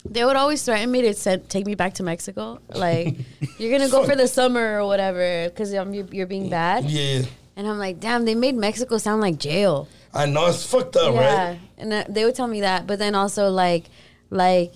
[0.05, 2.61] They would always threaten me to send, take me back to Mexico.
[2.69, 3.15] Like,
[3.59, 6.85] you're gonna go for the summer or whatever because um, you're, you're being bad.
[6.85, 7.23] Yeah.
[7.57, 9.87] And I'm like, damn, they made Mexico sound like jail.
[10.15, 11.61] I know it's fucked up, yeah, right?
[11.77, 13.85] and that, they would tell me that, but then also like,
[14.31, 14.73] like,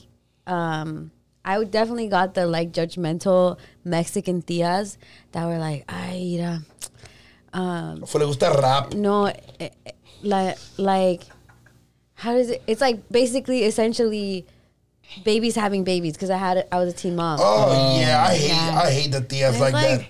[0.47, 1.11] um,
[1.45, 4.97] I would definitely got the like judgmental Mexican tias
[5.33, 6.63] that were like, ay, mira,
[7.53, 8.95] um, le gusta rap.
[8.95, 9.69] no, eh, eh,
[10.23, 11.23] like, like,
[12.15, 12.63] how does it?
[12.67, 14.47] It's like basically, essentially,
[15.25, 17.39] babies having babies because I had, I was a teen mom.
[17.43, 18.81] Oh yeah, I hate Yeah.
[18.85, 20.09] I hate the tias And like, that.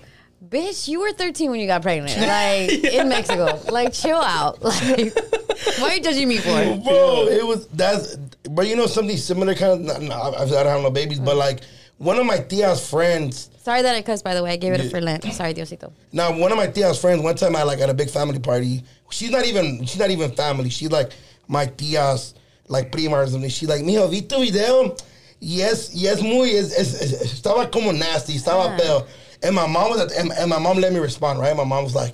[0.53, 2.15] Bitch, you were 13 when you got pregnant.
[2.19, 3.59] Like in Mexico.
[3.71, 4.61] Like chill out.
[4.63, 6.51] Like what are you judging me for?
[6.83, 8.15] Bro, it was that's
[8.51, 11.35] but you know something similar kind of no, I, I don't have no babies, but
[11.37, 11.61] like
[11.97, 14.51] one of my tia's friends Sorry that I cussed by the way.
[14.51, 14.85] I gave it Yeah.
[14.85, 15.23] up for Lent.
[15.33, 15.91] Sorry, Diosito.
[16.11, 18.83] Now, one of my tia's friends, one time I like at a big family party.
[19.09, 20.69] She's not even she's not even family.
[20.69, 21.13] She's like
[21.47, 22.35] my tia's
[22.67, 23.49] like prima or something.
[23.49, 24.95] She's like, mijo, vi tu video.
[25.39, 28.77] Yes, yes, muy es, es, es- estaba como nasty, estaba Ah.
[28.77, 29.05] feo.
[29.43, 31.55] And my mom was at, and, and my mom let me respond, right?
[31.55, 32.13] My mom was like,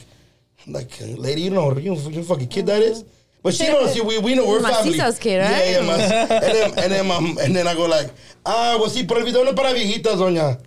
[0.67, 3.05] like, lady, you know, you know, you fucking kid that is.
[3.41, 4.99] But she knows we, we know we're family.
[5.19, 5.49] Kid, right?
[5.49, 8.09] Yeah, yeah, mas, and then and then mom, and then I go like,
[8.45, 10.59] ah, well, sí, pero el video no es para viejitas, doña.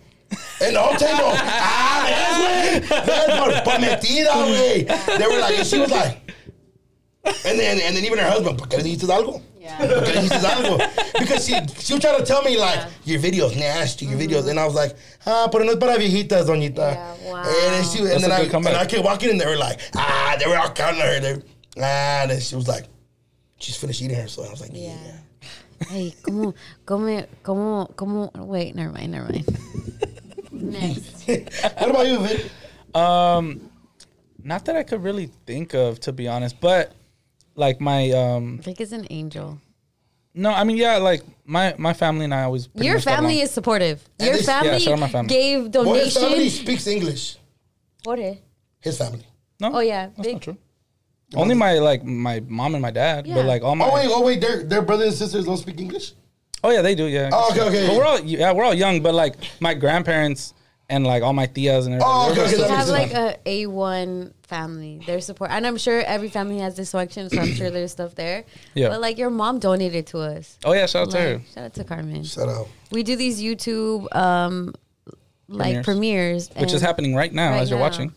[0.61, 5.17] And the whole table, ah, ves, güey, ves, por, por metida, güey.
[5.19, 6.17] They were like, and she was like,
[7.45, 9.41] and then and then even her husband, ¿por qué le dijiste algo?
[9.63, 9.77] Yeah.
[9.77, 10.77] ¿Por qué le dijiste algo?
[11.17, 14.59] Because she she was trying to tell me like, your video's nasty, your videos, and
[14.59, 14.93] I was like,
[15.25, 16.91] ah, pero no es para viejitas, doñita.
[16.91, 17.37] Yeah, wow.
[17.37, 18.75] And then she, and That's then a I good and comeback.
[18.75, 21.19] I kept walking, and they were like, ah, they were all counting her.
[21.21, 21.41] They,
[21.77, 22.87] ah, and then she was like,
[23.57, 24.97] she's finished eating her, so I was like, yeah.
[25.01, 25.87] Yeah.
[25.87, 26.53] Hey, como,
[26.85, 29.47] come, como, como, wait, never mind, never mind.
[30.51, 31.25] Next.
[31.27, 32.51] what about you, Vic?
[32.93, 33.69] Um,
[34.43, 36.93] not that I could really think of, to be honest, but
[37.55, 39.59] like my um, Vic is an angel.
[40.35, 42.67] No, I mean, yeah, like my my family and I always.
[42.67, 43.43] pretty Your much got family along.
[43.43, 44.03] is supportive.
[44.19, 45.29] And Your this- yeah, family, shout out my family.
[45.29, 46.59] gave Well, his family donations.
[46.59, 47.37] speaks English.
[48.05, 48.39] Jorge.
[48.79, 49.25] His family.
[49.59, 50.33] No, Oh yeah, that's big.
[50.33, 50.57] not true.
[51.35, 53.35] Only my like my mom and my dad, Yeah.
[53.35, 53.85] but like all my.
[53.89, 56.13] Oh wait, oh wait, their their brothers and sisters don't speak English.
[56.63, 57.05] Oh yeah, they do.
[57.07, 57.29] Yeah.
[57.33, 57.87] Oh, okay, okay.
[57.87, 60.53] But we're all yeah, we're all young, but like my grandparents
[60.89, 62.01] and like all my tias and everything.
[62.03, 63.13] Oh, we're okay, okay, still- that You makes have sense.
[63.13, 65.01] like a A one family.
[65.05, 68.39] Their support, and I'm sure every family has dysfunction, so I'm sure there's stuff there.
[68.75, 68.89] Yeah.
[68.89, 70.57] But like your mom donated to us.
[70.63, 71.41] Oh yeah, shout out to her.
[71.53, 72.23] Shout out to Carmen.
[72.23, 72.67] Shut up.
[72.91, 74.73] We do these YouTube um
[75.47, 77.85] like premieres, which is happening right now right as you're now.
[77.85, 78.13] watching.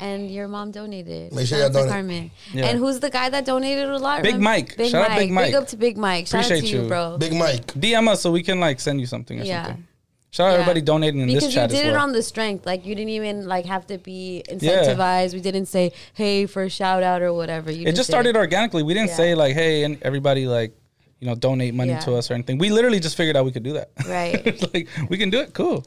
[0.00, 1.32] And your mom donated.
[1.34, 1.90] Make sure y'all donate.
[1.90, 2.30] Carmen.
[2.52, 2.66] Yeah.
[2.66, 4.22] And who's the guy that donated a lot?
[4.22, 4.44] Big remember?
[4.44, 4.76] Mike.
[4.76, 5.18] Big Shout out Mike.
[5.18, 5.46] Big Mike.
[5.46, 6.26] Big up to Big Mike.
[6.28, 6.88] Shout out Appreciate to you, you.
[6.88, 7.18] bro.
[7.18, 7.66] Big Mike.
[7.74, 9.64] DM us so we can like send you something or Yeah.
[9.66, 9.86] something.
[10.30, 10.54] Shout out Yeah.
[10.60, 12.66] everybody donating in because this chat Because you did as it on the strength.
[12.66, 14.54] Like you didn't even like have to be Yeah.
[14.56, 15.32] incentivized.
[15.34, 17.70] We didn't say, "Hey, for a shout out" or whatever.
[17.72, 18.82] You it just did started organically.
[18.82, 19.16] We didn't Yeah.
[19.16, 20.72] say like, hey, and everybody like,
[21.20, 22.00] you know, donate money Yeah.
[22.00, 22.58] to us or anything.
[22.58, 23.90] We literally just figured out we could do that.
[24.06, 24.72] Right.
[24.74, 25.54] like we can do it.
[25.54, 25.84] Cool.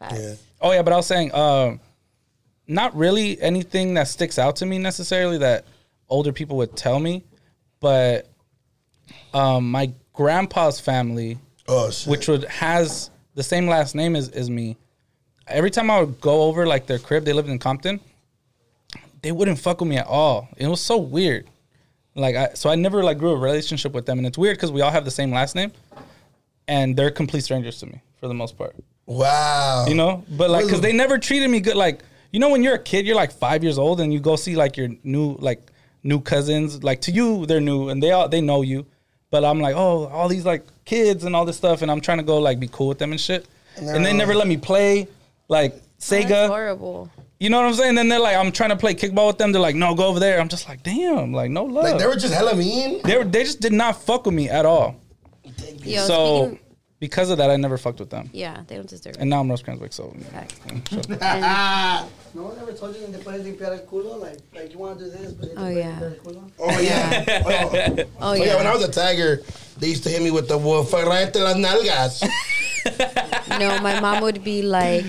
[0.00, 0.34] Yeah.
[0.60, 1.76] Oh yeah, but I was saying, uh,
[2.66, 5.64] not really anything that sticks out to me necessarily that
[6.08, 7.22] older people would tell me,
[7.80, 8.26] but
[9.32, 11.38] um, my grandpa's family,
[11.68, 14.76] Oh which would has the same last name as, as me.
[15.46, 18.00] Every time I would go over like their crib, they lived in Compton.
[19.22, 20.48] They wouldn't fuck with me at all.
[20.56, 21.46] It was so weird.
[22.14, 24.70] Like I, so I never like grew a relationship with them, and it's weird because
[24.70, 25.72] we all have the same last name,
[26.68, 28.74] and they're complete strangers to me for the most part
[29.06, 29.84] wow.
[29.86, 32.74] you know but like because they never treated me good like you know when you're
[32.74, 35.60] a kid you're like five years old and you go see like your new like
[36.02, 38.86] new cousins like to you they're new and they all they know you
[39.34, 42.18] but i'm like oh all these like kids and all this stuff and i'm trying
[42.18, 43.44] to go like be cool with them and shit.
[43.76, 45.08] And and, they're never let me play
[45.48, 46.46] like That's sega.
[46.46, 47.10] horrible.
[47.40, 47.96] you know what i'm saying?
[47.96, 49.50] Then they're like i'm trying to play kickball with them.
[49.50, 50.38] They're like no go over there.
[50.40, 53.00] I'm just like damn like no love Like they were just hella mean.
[53.02, 54.94] they, were, they just did not fuck with me at all.
[55.82, 56.63] Yo, so speaking-
[57.04, 59.20] because of that i never fucked with them yeah, they don't deserve it.
[59.20, 60.56] and now i'm Rosecrans so Facts.
[60.90, 61.04] sure.
[62.36, 64.12] No one ever told you that they puedes limpiar el culo?
[64.20, 65.98] Like, like you want to do this, but Oh, yeah.
[66.00, 66.42] limpiar el culo?
[66.58, 67.24] Oh yeah.
[67.46, 68.44] oh, oh Oh, yeah.
[68.44, 69.30] yeah, when I was a tagger,
[69.78, 72.14] they used to hit me with the well, rayate las nalgas.
[73.60, 75.04] no, my mom would be like,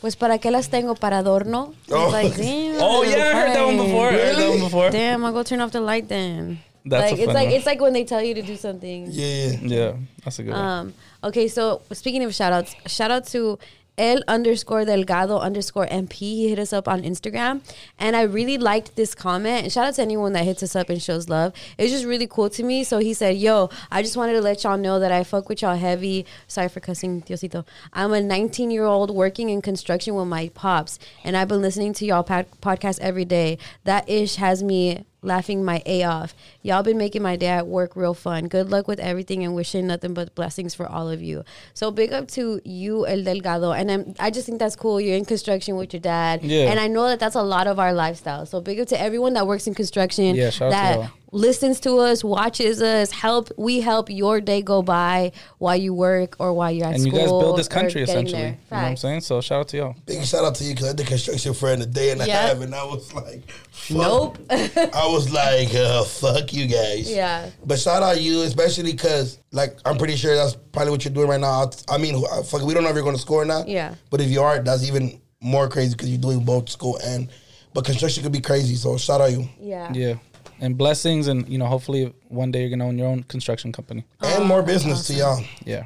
[0.00, 2.08] "Pues para qué las tengo para adorno?" Oh.
[2.10, 2.76] like, damn.
[2.86, 5.42] oh yeah i heard that one before I heard that one before Damn, I'll go
[5.42, 6.60] turn off the light then.
[6.84, 7.56] That's like a it's fun like one.
[7.56, 9.08] it's like when they tell you to do something.
[9.10, 9.50] yeah.
[9.60, 9.92] Yeah,
[10.24, 10.64] that's a good one.
[10.64, 13.58] Um, Okay, so speaking of shout outs, shout out to
[14.00, 16.14] El underscore Delgado underscore MP.
[16.14, 17.60] He hit us up on Instagram.
[17.98, 19.64] And I really liked this comment.
[19.64, 21.52] And shout out to anyone that hits us up and shows love.
[21.76, 22.82] It's just really cool to me.
[22.82, 25.60] So he said, Yo, I just wanted to let y'all know that I fuck with
[25.60, 26.24] y'all heavy.
[26.48, 27.66] Sorry for cussing, Diosito.
[27.92, 30.98] I'm a 19 year old working in construction with my pops.
[31.22, 33.58] And I've been listening to y'all pod- podcast every day.
[33.84, 36.34] That ish has me laughing my A off.
[36.62, 38.48] Y'all been making my day at work real fun.
[38.48, 41.44] Good luck with everything and wishing nothing but blessings for all of you.
[41.74, 43.72] So big up to you, El Delgado.
[43.72, 45.00] And I'm, I just think that's cool.
[45.00, 46.42] You're in construction with your dad.
[46.42, 46.70] Yeah.
[46.70, 48.46] And I know that that's a lot of our lifestyle.
[48.46, 51.10] So big up to everyone that works in construction Yeah, shout out to that.
[51.32, 53.50] Listens to us, watches us, help.
[53.56, 57.10] We help your day go by while you work or while you're at and you
[57.10, 57.20] school.
[57.20, 58.42] guys build this country essentially.
[58.42, 59.20] You know what I'm saying?
[59.20, 59.96] So shout out to y'all.
[60.06, 62.26] Big shout out to you because I did construction for in a day and a
[62.26, 62.48] Yeah.
[62.48, 63.96] half, and I was like, fuck.
[63.96, 64.38] Nope.
[64.50, 67.10] I was like, uh, fuck you guys.
[67.10, 67.48] Yeah.
[67.64, 71.14] But shout out to you, especially because, like, I'm pretty sure that's probably what you're
[71.14, 71.70] doing right now.
[71.88, 73.68] I mean, uh, fuck, we don't know if you're going to score or not.
[73.68, 73.94] Yeah.
[74.10, 77.28] But if you are, that's even more crazy because you're doing both school and.
[77.72, 79.48] But construction could be crazy, so shout out to you.
[79.60, 79.92] yeah.
[79.92, 80.14] Yeah.
[80.60, 84.04] And blessings and you know, hopefully one day you're gonna own your own construction company.
[84.20, 85.42] And more business to y'all.
[85.64, 85.84] Yeah.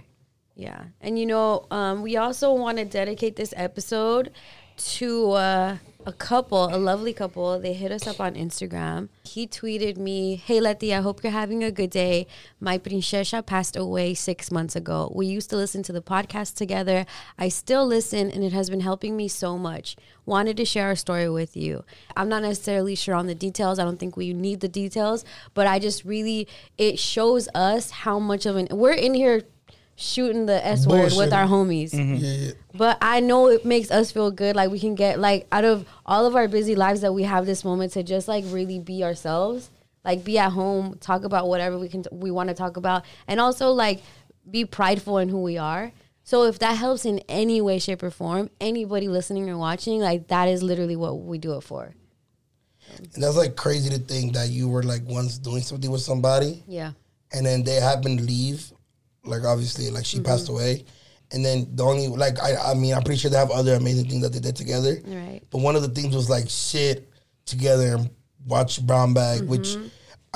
[0.56, 0.84] Yeah.
[1.00, 4.30] And you know, um, we also want to dedicate this episode
[4.76, 7.58] to uh, a couple, a lovely couple.
[7.58, 9.08] They hit us up on Instagram.
[9.24, 12.26] He tweeted me, Hey Letty, I hope you're having a good day.
[12.60, 15.10] My princesa passed away six months ago.
[15.14, 17.06] We used to listen to the podcast together.
[17.38, 19.96] I still listen and it has been helping me so much.
[20.26, 21.84] Wanted to share our story with you.
[22.16, 23.78] I'm not necessarily sure on the details.
[23.78, 26.48] I don't think we need the details, but I just really,
[26.78, 29.42] it shows us how much of an, we're in here
[29.97, 31.92] shooting the S word with our homies.
[31.92, 32.16] Mm-hmm.
[32.16, 32.51] Yeah.
[32.74, 34.57] But I know it makes us feel good.
[34.57, 37.47] Like we can get like out of all of our busy lives that we have
[37.47, 39.70] this moment to just like really be ourselves.
[40.05, 43.40] Like be at home, talk about whatever we can we want to talk about, and
[43.40, 44.03] also like
[44.51, 45.92] be prideful in who we are.
[46.24, 50.28] So if that helps in any way, shape, or form, anybody listening or watching, like
[50.28, 51.95] that is literally what we do it for.
[53.14, 56.62] And that's like crazy to think that you were like once doing something with somebody
[56.68, 56.92] Yeah.
[57.32, 58.72] and then they happen to leave.
[59.24, 60.54] Like obviously, like she passed Mm-hmm.
[60.54, 60.84] away,
[61.32, 64.08] and then the only like I I mean I'm pretty sure they have other amazing
[64.08, 65.00] things that they did together.
[65.06, 65.40] Right.
[65.50, 67.08] But one of the things was like shit
[67.46, 68.10] together and
[68.46, 69.86] watch Brown Bag, which Mm-hmm.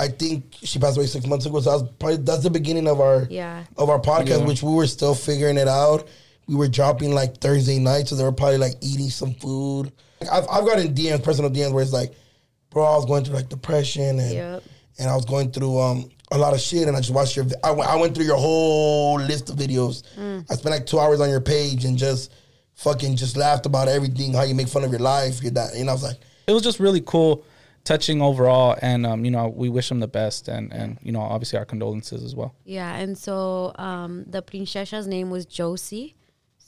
[0.01, 1.61] I think she passed away six months ago.
[1.61, 3.65] So that probably that's the beginning of our Yeah.
[3.77, 4.47] of our podcast, Yeah.
[4.47, 6.07] which we were still figuring it out.
[6.47, 9.91] We were dropping like Thursday night, so they were probably like eating some food.
[10.33, 12.13] I've I've gotten DMs, personal DMs, where it's like,
[12.71, 14.63] bro, I was going through like depression and Yep.
[15.01, 17.45] and I was going through um a lot of shit, and I just watched your.
[17.47, 20.03] vi- I went, I went through your whole list of videos.
[20.51, 22.33] I spent like two hours on your page and just
[22.75, 25.89] fucking just laughed about everything, how you make fun of your life, your that, and
[25.89, 27.45] I was like, it was just really cool,
[27.85, 31.21] touching overall, and um, you know, we wish him the best, and and you know,
[31.21, 32.55] obviously our condolences as well.
[32.65, 36.15] Yeah, and so um, the princessa's name was Josie.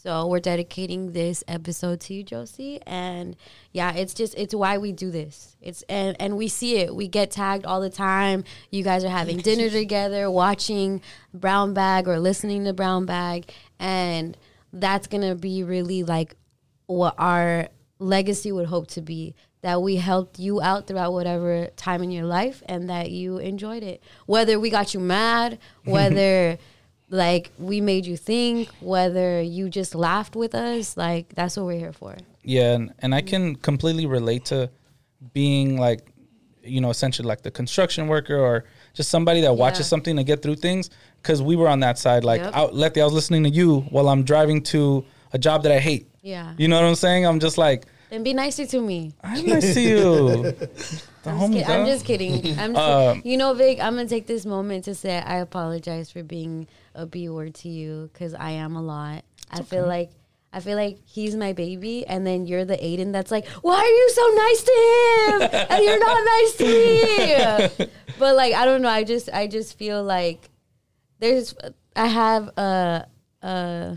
[0.03, 2.81] So we're dedicating this episode to you, Josie.
[2.87, 3.37] And
[3.73, 5.59] yeah, it's just it's why we do this.
[5.61, 6.95] It's and and we see it.
[6.95, 8.45] We get tagged all the time.
[8.71, 11.03] You guys are having dinner together, watching
[11.35, 14.39] Brown Bag or listening to Brown Bag, and
[14.73, 16.35] that's gonna be really like
[16.87, 22.03] what our legacy would hope to be that we helped you out throughout whatever time
[22.03, 26.57] in your life and that you enjoyed it whether we got you mad whether
[27.11, 31.79] like we made you think whether you just laughed with us like that's what we're
[31.79, 34.71] here for Yeah, and, and I can completely relate to
[35.35, 36.01] being like,
[36.63, 39.85] you know, essentially like the construction worker or just somebody that watches Yeah.
[39.95, 40.89] something to get through things.
[41.23, 42.25] Because we were on that side.
[42.25, 42.55] Like, Yep.
[42.57, 45.05] out, Letty, I was listening to you while I'm driving to
[45.35, 46.07] a job that I hate.
[46.23, 47.27] yeah You know what I'm saying?
[47.27, 50.55] I'm just like, and be nicer to me I'm nice to you.
[51.23, 52.59] The I'm, just, kid- I'm just kidding.
[52.59, 53.79] I'm just, Um, you know, Vic.
[53.79, 57.69] I'm gonna take this moment to say I apologize for being a B word to
[57.69, 59.25] you because I am a lot.
[59.51, 60.11] I feel like
[60.53, 63.87] I feel like he's my baby, and then you're the Aiden that's like, why are
[63.87, 66.65] you so nice to him and you're not nice to
[67.79, 67.87] me?
[68.19, 68.89] but like, I don't know.
[68.89, 70.51] I just I just feel like
[71.21, 71.55] there's
[71.95, 73.07] I have a
[73.43, 73.97] a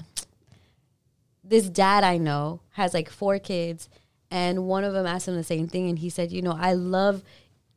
[1.44, 3.90] this dad I know has like four kids,
[4.30, 6.74] and one of them asked him the same thing, and he said, "You know, I
[6.74, 7.24] love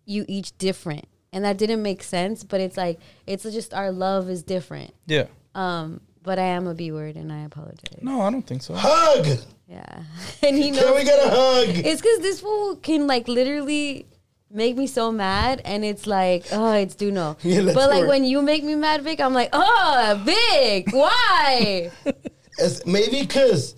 [0.04, 1.06] you each different,"
[1.36, 4.94] and that didn't make sense, but it's like it's just our love is different.
[5.06, 5.26] Yeah.
[5.54, 8.00] Um, but I am a B word, and I apologize.
[8.00, 8.74] No, I don't think so.
[8.74, 9.26] hug.
[9.68, 10.02] Yeah,
[10.42, 10.84] and he knows.
[10.84, 11.68] Can we get a hug?
[11.68, 14.06] It's because this fool can like literally
[14.50, 17.36] make me so mad, and it's like, oh, it's Doknow.
[17.42, 18.08] Yeah, but like hear it.
[18.08, 21.90] when you make me mad, Vic, I'm like, oh, Vic, why?
[22.58, 23.74] It's maybe because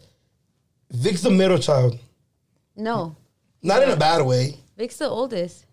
[0.92, 1.98] Vic's the middle child,
[2.76, 3.16] no,
[3.64, 4.54] not in a bad way.
[4.76, 5.64] Vic's the oldest.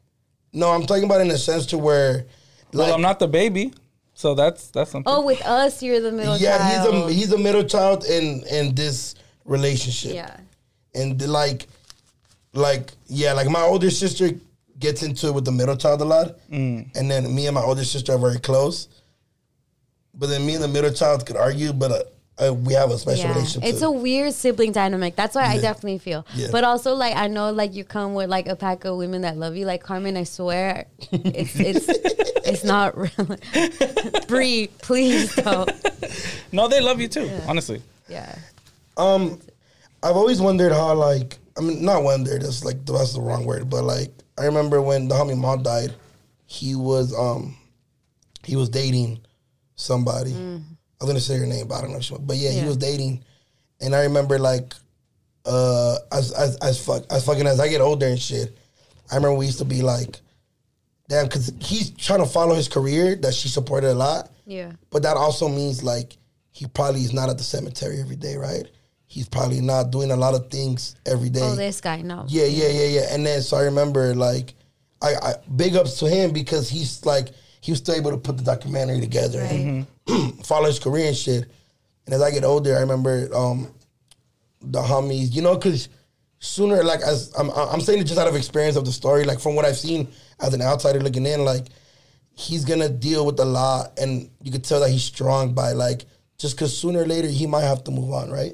[0.56, 2.26] No, I'm talking about in a sense to where,
[2.72, 3.74] like, well, I'm not the baby,
[4.14, 5.12] so that's that's something.
[5.14, 6.93] Oh, with us, you're the middle yeah, child.
[6.93, 10.14] he's a he's a middle child in in this relationship.
[10.16, 10.38] yeah.
[10.95, 11.68] and the, like
[12.53, 14.32] like yeah like my older sister
[14.80, 16.39] gets into it with the middle child a lot
[16.95, 18.88] and then me and my older sister are very close
[20.14, 22.03] but then me and the middle child could argue but uh,
[22.43, 23.86] uh, we have a special Yeah, relationship it's too.
[23.88, 25.15] a weird sibling dynamic.
[25.15, 26.25] That's why I definitely feel.
[26.36, 26.49] Yeah.
[26.51, 29.38] But also, like I know, like you come with like a pack of women that
[29.38, 29.65] love you.
[29.65, 33.38] Like Carmen, I swear, it's it's it's not real.
[34.27, 35.71] Bree, please don't.
[36.51, 37.29] no, they love you too.
[37.47, 37.81] Honestly.
[38.07, 38.36] Yeah.
[38.97, 39.39] um
[40.03, 43.67] i've always wondered how like i mean not wondered that's like that's the wrong word
[43.67, 45.91] but like i remember when the homie mom died
[46.45, 47.57] he was um
[48.43, 49.19] he was dating
[49.75, 50.59] somebody i
[51.06, 52.78] was gonna say her name but i don't know if she, but yeah, he was
[52.78, 53.24] dating
[53.82, 54.74] and i remember like
[55.45, 58.58] uh as as as fuck as fucking as i get older and shit
[59.12, 60.20] i remember we used to be like
[61.08, 64.72] damn because he's trying to follow his career that she supported a lot Yeah.
[64.89, 66.18] but that also means like
[66.51, 68.66] he probably is not at the cemetery every day, right?
[69.08, 71.41] He's probably not doing a lot of things every day.
[71.43, 72.24] Oh, this guy, no.
[72.30, 73.08] yeah, yeah, yeah, yeah.
[73.14, 74.53] And then so I remember like
[75.01, 77.28] I, I big ups to him because he's like
[77.60, 79.86] he was still able to put the documentary together and
[80.43, 81.45] follow his career and shit.
[82.06, 83.74] And as I get older, I remember um
[84.62, 85.89] the homies, you know, because
[86.39, 89.39] sooner, like as I'm, I'm saying it just out of experience of the story, like
[89.39, 90.08] from what I've seen
[90.39, 91.66] as an outsider looking in, like
[92.34, 96.06] he's gonna deal with a lot, and you could tell that he's strong by like
[96.38, 98.53] just because sooner or later he might have to move on, right?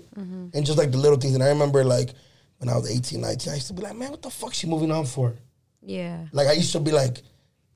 [0.53, 1.33] And just like the little things.
[1.33, 2.13] And I remember like
[2.59, 4.67] when I was 18, 19, I used to be like, man, what the fuck she
[4.67, 5.33] moving on for?
[5.81, 6.25] Yeah.
[6.31, 7.23] Like I used to be like,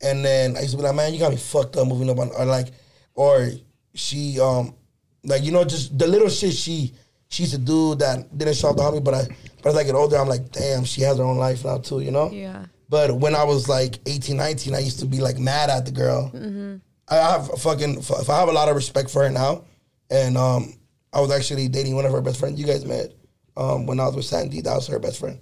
[0.01, 2.19] and then I used to be like, man, you got me fucked up moving up
[2.19, 2.67] on, or like,
[3.15, 3.49] or
[3.93, 4.75] she, um,
[5.23, 6.93] like you know, just the little shit she
[7.29, 9.03] she used to do that didn't show up to homie.
[9.03, 9.27] But I,
[9.63, 11.99] but as I get older, I'm like, damn, she has her own life now too,
[12.01, 12.29] you know.
[12.31, 12.65] Yeah.
[12.87, 15.91] But when I was like 18, 19, I used to be like mad at the
[15.91, 16.31] girl.
[17.09, 19.63] I have fucking, if I have a lot of respect for her now,
[20.09, 20.73] and um,
[21.11, 22.59] I was actually dating one of her best friends.
[22.59, 23.13] You guys met
[23.57, 24.61] um, when I was with Sandy.
[24.61, 25.39] That was her best friend.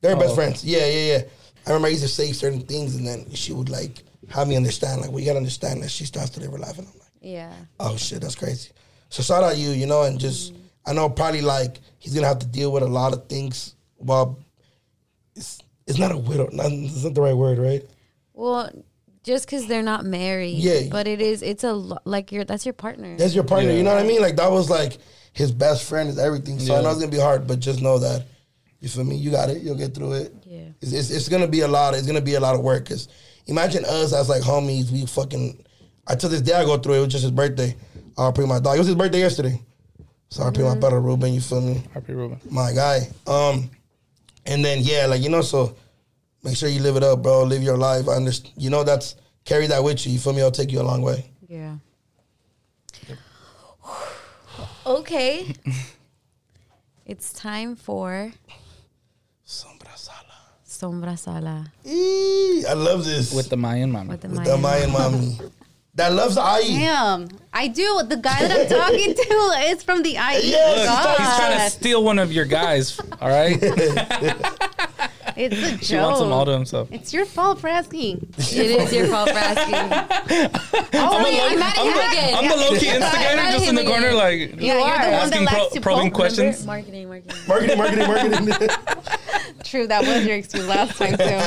[0.00, 0.64] They're best friends.
[0.64, 1.22] Yeah, yeah, yeah.
[1.66, 4.56] I remember I used to say certain things, and then she would like have me
[4.56, 5.02] understand.
[5.02, 7.52] Like, we gotta understand that she starts to live her life, and I'm like, Yeah.
[7.78, 8.70] oh shit, that's crazy.
[9.08, 10.62] So shout out to you, you know, and just mm-hmm.
[10.86, 14.38] I know probably like he's gonna have to deal with a lot of things while
[15.34, 16.48] it's it's not a widow.
[16.52, 17.82] Not, it's not the right word, right?
[18.32, 18.70] Well,
[19.22, 20.58] just because they're not married.
[20.58, 20.88] Yeah.
[20.90, 21.42] But it is.
[21.42, 23.16] It's a lo- like your that's your partner.
[23.16, 23.70] That's your partner.
[23.70, 23.78] Yeah.
[23.78, 24.22] You know what I mean?
[24.22, 24.98] Like that was like
[25.32, 26.58] his best friend is everything.
[26.58, 28.26] So I know it's gonna be hard, but just know that
[28.80, 29.16] you feel me.
[29.16, 29.62] You got it.
[29.62, 30.34] You'll get through it.
[30.44, 30.68] Yeah.
[30.80, 31.94] It's, it's, it's gonna be a lot.
[31.94, 32.88] It's gonna be a lot of work.
[32.88, 33.08] Cause
[33.46, 34.90] imagine us as like homies.
[34.90, 35.64] We fucking.
[36.06, 36.98] I to this day I go through it.
[36.98, 37.76] It was just his birthday.
[38.16, 38.76] I'll bring my dog.
[38.76, 39.60] It was his birthday yesterday.
[40.28, 41.32] So I bring my brother Ruben.
[41.32, 41.82] You feel me?
[41.92, 42.40] Happy Ruben.
[42.50, 43.08] my guy.
[43.26, 43.70] Um,
[44.46, 45.76] and then yeah, like you know, so
[46.44, 47.42] make sure you live it up, bro.
[47.42, 48.08] Live your life.
[48.08, 48.54] I understand.
[48.56, 50.12] You know, that's carry that with you.
[50.12, 50.38] You feel me?
[50.38, 51.30] It'll take you a long way.
[51.48, 51.76] Yeah.
[54.86, 55.54] okay.
[57.06, 58.59] it's time for Sombra Sala.
[60.80, 64.10] Sombra Sala Eee, I love this With the Mayan mama.
[64.12, 64.90] with the with the Mayan.
[64.90, 65.38] Mayan mommy
[65.96, 66.62] that loves Ai.
[66.62, 68.02] Damn, I do.
[68.06, 69.34] The guy that I'm talking to
[69.70, 70.16] is from the IE.
[70.54, 71.18] Yes, Look, God.
[71.18, 72.98] he's trying to steal one of your guys.
[73.20, 73.58] All right,
[75.40, 76.58] It's a he wants them all to joke.
[76.58, 76.88] himself.
[76.92, 78.32] It's your fault for asking.
[78.36, 79.74] It is your fault for asking.
[80.92, 82.34] Oh, wait, I'm mad at him again.
[82.36, 84.16] I'm the low key instigator, just in the corner, again.
[84.16, 86.66] like Yeah, you're the one asking that pro- likes to probing questions.
[86.66, 87.36] Marketing, marketing.
[87.48, 88.06] marketing, marketing,
[88.46, 88.68] marketing.
[89.64, 91.40] True, that was your excuse last time too.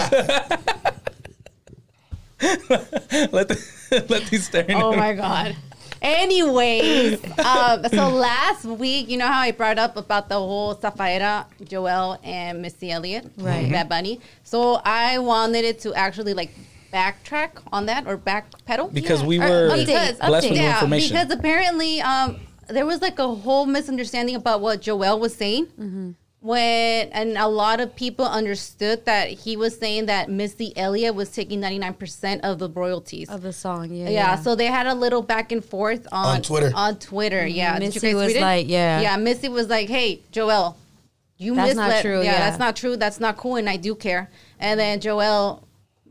[3.31, 4.75] let the, let these staring.
[4.75, 5.17] Oh at my me.
[5.17, 5.55] god.
[6.03, 11.45] Anyways, um, so last week, you know how I brought up about the whole Safaera,
[11.63, 13.71] Jowell, and Missy Elliott, Right.
[13.71, 14.19] Bad Bunny.
[14.43, 16.51] So I wanted it to actually like
[16.93, 21.15] backtrack on that or backpedal Because we Or- were because- blessed with new yeah, information.
[21.15, 25.67] because apparently um, there was like a whole misunderstanding about what Jowell was saying.
[25.79, 26.11] Mm-hmm.
[26.43, 31.29] When and a lot of people understood that he was saying that Missy Elliott was
[31.29, 33.29] taking ninety nine percent of the royalties.
[33.29, 34.09] Of the song, yeah.
[34.09, 36.71] Yeah, so they had a little back and forth on, On Twitter.
[36.75, 37.79] On Twitter, yeah.
[37.79, 38.99] Missy was like, yeah.
[38.99, 39.15] yeah.
[39.15, 40.75] Missy was like, "Hey, Jowell,
[41.37, 42.39] you That's not true, Yeah, yeah.
[42.39, 42.97] that's not true.
[42.97, 44.29] That's not cool, and I do care."
[44.59, 45.63] And then Jowell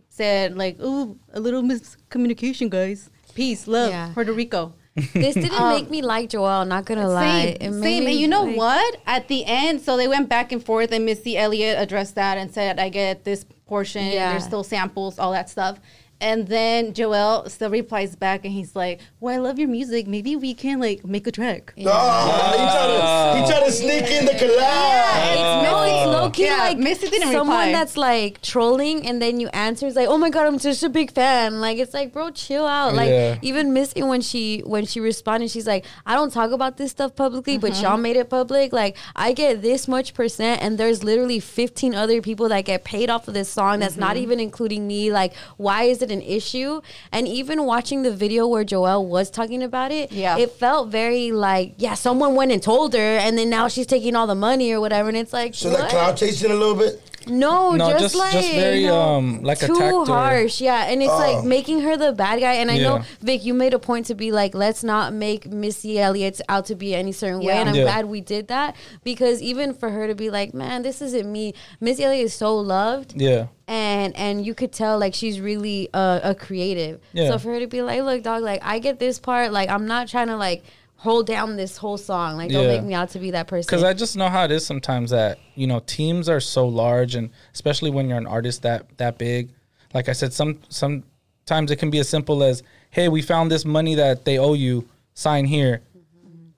[0.09, 3.11] said, "Like, ooh, a little miscommunication, guys.
[3.35, 4.13] Peace, love, Yeah.
[4.15, 6.67] Puerto Rico." This didn't um, make me like Jowell.
[6.67, 7.45] Not gonna lie.
[7.45, 8.07] Same, It made same.
[8.07, 8.97] And you know like- what?
[9.07, 12.53] At the end, so they went back and forth, and Missy Elliott addressed that and
[12.53, 14.05] said, "I get this portion.
[14.07, 14.33] Yeah.
[14.33, 15.79] There's still samples, all that stuff."
[16.23, 20.07] And then Jowell still replies back, and he's like, "Well, I love your music.
[20.07, 24.07] Maybe we can like make a track." Oh, he tried to he tried to sneak
[24.11, 25.33] in the collab.
[25.33, 27.73] It's no, it's low key Yeah, like Missy didn't someone reply.
[27.73, 30.89] that's like trolling, and then you answer is like, "Oh my god, I'm such a
[30.89, 32.95] big fan." Like it's like, bro, chill out.
[32.95, 33.39] Like Yeah.
[33.43, 37.17] even Missy when she when she responded, she's like, "I don't talk about this stuff
[37.17, 37.83] publicly, but Mm-hmm.
[37.83, 38.73] y'all made it public.
[38.73, 43.11] Like I get this much percent, and there's literally 15 other people that get paid
[43.11, 43.81] off of this song.
[43.81, 44.23] That's not Mm-hmm.
[44.23, 45.11] even including me.
[45.13, 49.63] Like why is it an issue?" And even watching the video where Jowell was talking
[49.63, 50.39] about it, Yeah.
[50.39, 54.15] it felt very like, yeah, someone went and told her, and then now she's taking
[54.15, 55.09] all the money or whatever.
[55.09, 55.79] And it's like, So what?
[55.81, 57.01] that cloud chasing a little bit.
[57.29, 60.05] No, No, just, just- like just very, you um, like too attacked her.
[60.07, 60.61] harsh.
[60.61, 61.17] Yeah, and it's Oh.
[61.19, 62.55] like making her the bad guy.
[62.55, 65.99] And I know Vic, you made a point to be like, let's not make Missy
[65.99, 67.53] Elliott out to be any certain way.
[67.55, 67.83] And I'm Yeah.
[67.85, 71.55] glad we did that because even for her to be like, man, this isn't me.
[71.81, 76.21] Missy Elliott is so loved yeah, and and you could tell like she's really a,
[76.25, 77.01] a creative.
[77.13, 77.29] Yeah.
[77.31, 79.53] So for her to be like, look, dog, like I get this part.
[79.53, 80.63] Like I'm not trying to like
[81.03, 82.37] hold down this whole song.
[82.37, 82.77] Like don't Yeah.
[82.77, 83.67] make me out to be that person.
[83.69, 87.17] because I just know how it is sometimes that you know teams are so large,
[87.17, 89.51] and especially when you're an artist that that big.
[89.93, 93.65] Like I said, some sometimes it can be as simple as, "Hey, we found this
[93.65, 94.89] money that they owe you.
[95.15, 95.81] Sign here."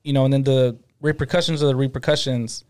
[0.03, 2.65] You know, and then the repercussions are the repercussions.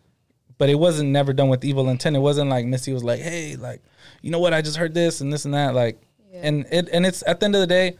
[0.57, 2.15] But it wasn't never done with evil intent.
[2.15, 3.83] It wasn't like Missy was like, "Hey, like,
[4.23, 4.55] you know what?
[4.55, 6.01] I just heard this and this and that." Like,
[6.33, 7.97] and it and it's at the end of the day,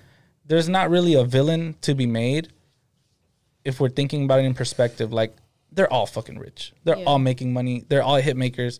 [0.47, 2.51] there's not really a villain to be made
[3.65, 5.35] if we're thinking about it in perspective, like
[5.73, 6.73] they're all fucking rich.
[6.85, 7.05] They're Yeah.
[7.05, 7.85] all making money.
[7.89, 8.79] They're all hit makers,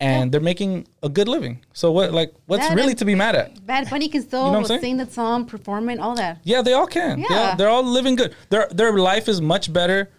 [0.00, 1.60] and they're making a good living.
[1.74, 2.12] So what?
[2.12, 3.64] Like, what's That really to be mad at?
[3.66, 6.38] Bad Bunny can still You know sing the song, perform it, all that.
[6.44, 7.18] Yeah, they all can.
[7.18, 7.54] Yeah, Yeah.
[7.54, 8.34] they're all living good.
[8.50, 10.10] Their their life is much better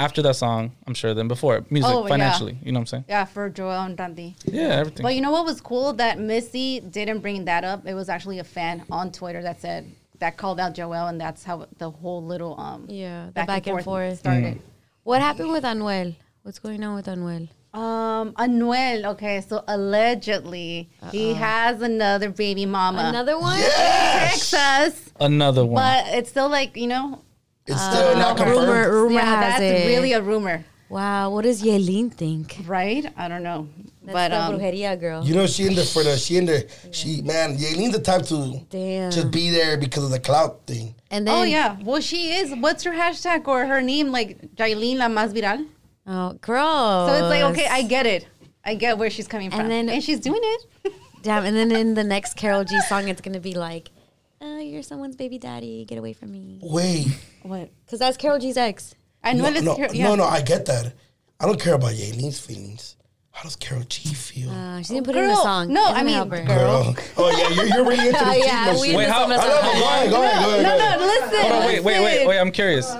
[0.00, 1.64] after that song, I'm sure, than before.
[1.70, 2.08] Music, Oh, yeah.
[2.08, 3.04] financially, you know what I'm saying?
[3.08, 4.36] Yeah, for Jowell and Dundee.
[4.44, 5.02] Yeah, everything.
[5.02, 5.92] But you know what was cool?
[5.94, 7.84] That Missy didn't bring that up.
[7.84, 9.90] It was actually a fan on Twitter that said
[10.20, 13.82] that called out Jowell, and that's how the whole little um yeah, the back, and,
[13.84, 14.18] forth.
[14.18, 14.60] started.
[15.04, 16.16] What happened with Anuel?
[16.42, 17.48] What's going on with Anuel?
[17.74, 19.04] Um, Anuel.
[19.12, 23.04] Okay, so allegedly he has another baby mama.
[23.08, 23.58] Another one?
[23.60, 25.82] Texas, Another one.
[25.82, 27.22] but it's still like you know.
[27.66, 28.60] It's still not confirmed.
[28.60, 29.86] Rumor, rumor yeah, has that's it.
[29.88, 31.30] really a rumor, wow.
[31.30, 32.56] What does Yailin think?
[32.66, 33.04] right?
[33.16, 33.68] I don't know,
[34.02, 35.24] That's but the um, brujeria girl.
[35.24, 37.56] You know, she in the for the she in the she man.
[37.56, 39.10] Yailin's the type to Damn.
[39.10, 40.94] just be there because of the clout thing.
[41.10, 42.54] and then oh yeah, well she is.
[42.54, 44.10] What's her hashtag or her name?
[44.12, 45.66] Like Yailin la más viral.
[46.06, 47.08] oh, girl.
[47.08, 48.26] So it's like, okay, I get it.
[48.64, 49.86] I get where she's coming from, And from.
[49.86, 50.92] then- and she's doing it.
[51.22, 51.44] damn.
[51.44, 53.90] And then in the next Karol G song, it's gonna be like
[54.40, 55.84] "Oh, you're someone's baby daddy.
[55.84, 56.60] Get away from me.
[56.62, 57.06] Wait.
[57.42, 57.70] What?
[57.84, 58.94] Because that's Karol G's ex.
[59.28, 60.08] I know No, it's no, Carol- yeah.
[60.08, 60.92] no, no, I get that.
[61.40, 62.96] I don't care about Yailin's feelings.
[63.30, 64.50] How does Karol G feel?
[64.50, 65.72] Uh, she didn't put it in the song.
[65.72, 66.42] no, I mean, help her.
[66.42, 66.96] girl.
[67.16, 68.96] Oh yeah, you're, you're really into the Oh, yeah, we machine.
[68.96, 70.62] Wait, into how- some of the I love Go ahead, go ahead.
[70.62, 70.98] No, go ahead.
[71.00, 71.40] no, listen.
[71.42, 72.38] Hold on, wait, wait, wait, wait.
[72.40, 72.92] I'm curious.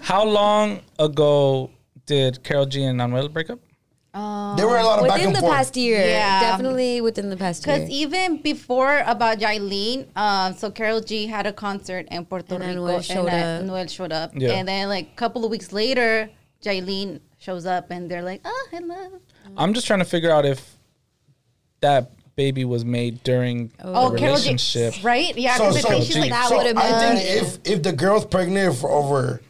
[0.00, 1.70] How long ago
[2.06, 3.58] did Karol G and Anuel break up?
[4.14, 5.52] There were a lot of Within and the forth.
[5.54, 5.98] past year.
[5.98, 6.40] Yeah.
[6.40, 7.76] Definitely within the past year.
[7.78, 12.62] Because even before about Yailin, um, so Karol G had a concert in Puerto And
[12.64, 13.76] Rico, Anuel showed and up.
[13.76, 14.52] Anuel showed up, Yeah.
[14.52, 16.30] and then like a couple of weeks later,
[16.62, 19.18] Yailin shows up, and they're like, "Oh, hello."
[19.56, 20.76] I'm just trying to figure out if
[21.80, 24.94] that baby was made during Oh, the Karol G, relationship.
[25.04, 25.36] right?
[25.36, 26.82] Yeah, So, because so, she's like, That so would've been.
[26.82, 29.40] I think if if the girl's pregnant for over,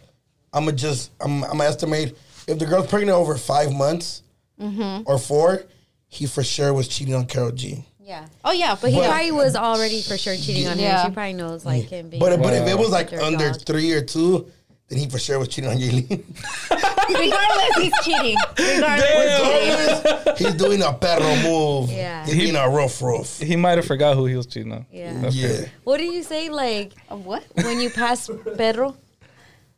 [0.53, 2.17] I'm gonna just I'm I'm gonna estimate
[2.49, 4.23] if the girl's pregnant over five months
[4.61, 5.03] Mm-hmm.
[5.07, 5.65] or four,
[6.09, 7.85] he for sure was cheating on Karol G.
[8.01, 8.27] yeah.
[8.45, 11.03] "Oh yeah," But he But- probably was already for sure cheating on Yeah.
[11.03, 11.09] her.
[11.09, 12.21] She probably knows like him being.
[12.21, 13.63] But but if it was like under dog.
[13.67, 14.47] three or two,
[14.89, 16.23] then he for sure was cheating on Yailin.
[17.09, 18.37] regardless, he's cheating.
[18.59, 21.91] Regardless, Regardless, he's doing a perro move.
[21.91, 22.25] Yeah.
[22.27, 23.39] He's being a rough rough.
[23.41, 24.87] He might have forgot who he was cheating on.
[24.93, 25.13] Yeah.
[25.31, 25.49] Yeah.
[25.49, 25.69] crazy.
[25.85, 27.43] What do you say like Of what?
[27.55, 28.97] when you pass perro?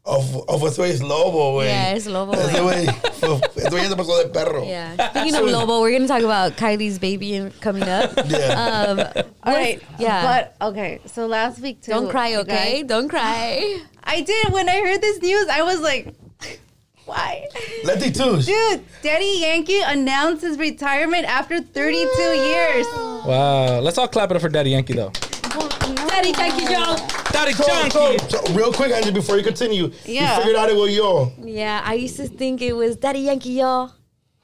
[0.08, 1.66] Of, of ese güey es lobo, güey.
[1.66, 2.86] Yeah, it's lobo, Ese güey.
[2.86, 4.64] güey, ese güey ya se pasó de perro.
[4.64, 5.10] Yeah.
[5.10, 8.12] Speaking of Lobo, we're gonna talk about Kylie's baby coming up.
[8.28, 8.84] Yeah.
[8.88, 9.00] Um,
[9.42, 10.22] All right, yeah.
[10.60, 11.90] But okay, so last week too.
[11.90, 12.82] don't cry, okay?
[12.82, 13.80] guys- Don't cry.
[14.04, 15.48] I did when I heard this news.
[15.48, 16.14] I was like,
[17.04, 17.44] "Why?"
[17.82, 18.46] Letty Touche.
[18.46, 22.86] Dude, Daddy Yankee announced his retirement after 32 years.
[23.26, 23.80] Wow.
[23.80, 25.10] Let's all clap it up for Daddy Yankee though.
[25.60, 26.96] Daddy, thank you, Joe.
[27.32, 30.36] Daddy So, so, so, real quick, Angie, before you continue, Yeah.
[30.36, 31.32] you figured out it was yo.
[31.42, 33.90] Yeah, I used to think it was Daddy Yankee yo.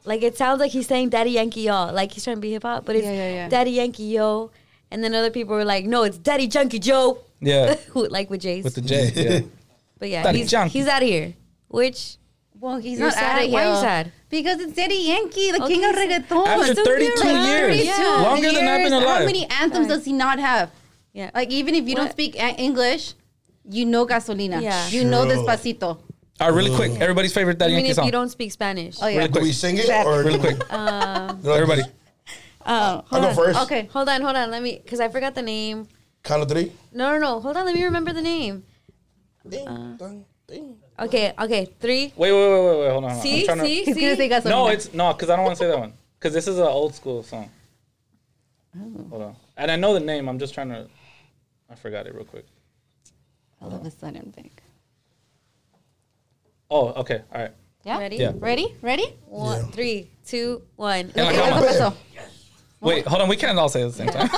[0.04, 2.62] Like it sounds like he's saying Daddy Yankee yo, like he's trying to be hip
[2.64, 3.48] hop, but it's Yeah, yeah, yeah.
[3.48, 4.50] Daddy Yankee yo.
[4.90, 7.18] And then other people were like, no, it's Daddy Junkie Joe.
[7.40, 7.76] Yeah.
[7.94, 8.64] Like with Jay's.
[8.64, 9.10] With the J.
[9.14, 9.40] Yeah.
[9.98, 10.78] but yeah, Daddy he's, Junkie.
[10.78, 11.34] he's out of here.
[11.68, 12.16] Which
[12.60, 13.24] Well, he's You're not sad?
[13.32, 13.52] out of here.
[13.52, 14.12] Why are you sad?
[14.28, 16.46] Because it's Daddy Yankee, the Okay, king of so- reggaeton.
[16.46, 17.32] After 32 here,
[17.68, 17.74] right?
[17.76, 17.86] years.
[17.86, 18.18] Yeah.
[18.22, 19.02] Longer than I've been Years.
[19.04, 19.18] alive.
[19.20, 20.70] How many anthems does he not have?
[21.12, 23.14] Yeah, Like even if you don't speak English,
[23.68, 24.60] you know gasolina.
[24.62, 24.88] Yeah.
[24.88, 25.34] You know True.
[25.36, 25.98] despacito.
[26.40, 26.92] All right, really quick.
[27.00, 28.96] Everybody's favorite Daddy even if you don't speak Spanish.
[29.00, 29.18] Oh yeah.
[29.18, 29.44] Really Do quick.
[29.44, 29.80] we sing it?
[29.80, 30.12] Exactly.
[30.12, 30.58] Or Really quick.
[30.72, 31.82] Everybody.
[32.64, 33.60] Um, I'll go first.
[33.62, 33.86] okay.
[33.92, 34.50] Hold on, hold on.
[34.50, 35.86] Let me, because I forgot the name.
[36.22, 36.72] Count of three.
[36.92, 37.40] No, no, no.
[37.40, 37.66] Hold on.
[37.66, 38.62] Let me remember the name.
[39.48, 40.76] Ding, dong, ding.
[40.98, 41.66] Okay, okay.
[41.80, 42.12] Three.
[42.16, 42.90] Wait, wait, wait, wait, wait.
[42.90, 43.10] Hold on.
[43.10, 43.10] hold on.
[43.10, 44.34] I'm See, trying to- see, He's gonna say see.
[44.34, 44.50] gasolina.
[44.50, 45.92] No, it's no, because I don't want to say that one.
[46.18, 47.50] Because this is an old school song.
[48.76, 49.06] Oh.
[49.10, 49.36] Hold on.
[49.56, 50.28] And I know the name.
[50.28, 50.86] I'm just trying to.
[51.72, 52.44] I forgot it real quick.
[53.62, 54.50] all of a sudden big.
[56.70, 57.22] Oh, okay.
[57.34, 57.52] All right.
[57.84, 57.98] Yeah.
[57.98, 58.16] Ready?
[58.16, 58.32] Yeah.
[58.36, 58.74] Ready?
[58.82, 59.06] Ready?
[59.26, 59.70] One, Yeah.
[59.70, 61.10] three, two, one.
[61.16, 61.94] En la cama.
[62.80, 63.28] Wait, hold on.
[63.28, 64.28] We can't all say it at the same time.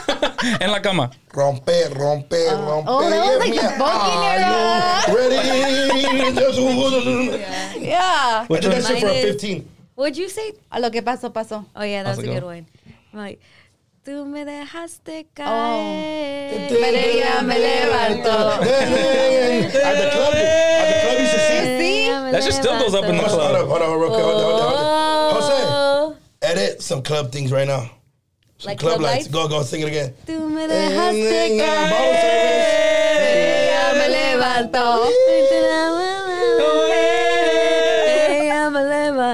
[0.60, 1.10] en la cama.
[1.32, 2.84] Rompe, rompe, uh, rompe.
[2.86, 3.62] oh, that was like Mia.
[3.62, 4.38] the Buccaneer.
[4.44, 5.36] Ah, Are you ready?
[7.86, 8.46] Yeah.
[8.50, 9.68] I did that shit for a 15.
[9.94, 10.52] What'd you say?
[10.72, 11.64] A lo que pasó, pasó.
[11.74, 12.66] Oh, yeah, that's How's a good one.
[13.12, 13.40] I'm like,
[14.04, 15.34] tú me dejaste Oh.
[15.34, 16.68] caer.
[16.68, 18.50] Pero ella me levantó.
[18.52, 21.60] At the club, at the club, you should see.
[21.78, 22.08] See?
[22.32, 23.66] That shit still goes up in the club.
[23.66, 24.10] Hold on, hold on, hold on.
[24.10, 24.84] Hold on, hold on.
[24.86, 25.32] Oh.
[25.34, 27.90] Jose, Oh, edit some club things right now.
[28.58, 29.24] Some Like club club lights.
[29.24, 29.28] lights?
[29.28, 30.14] Go, go, sing it again.
[30.26, 31.90] tú me dejaste caer.
[31.90, 32.72] bottle service.
[33.24, 34.84] Ella me levantó.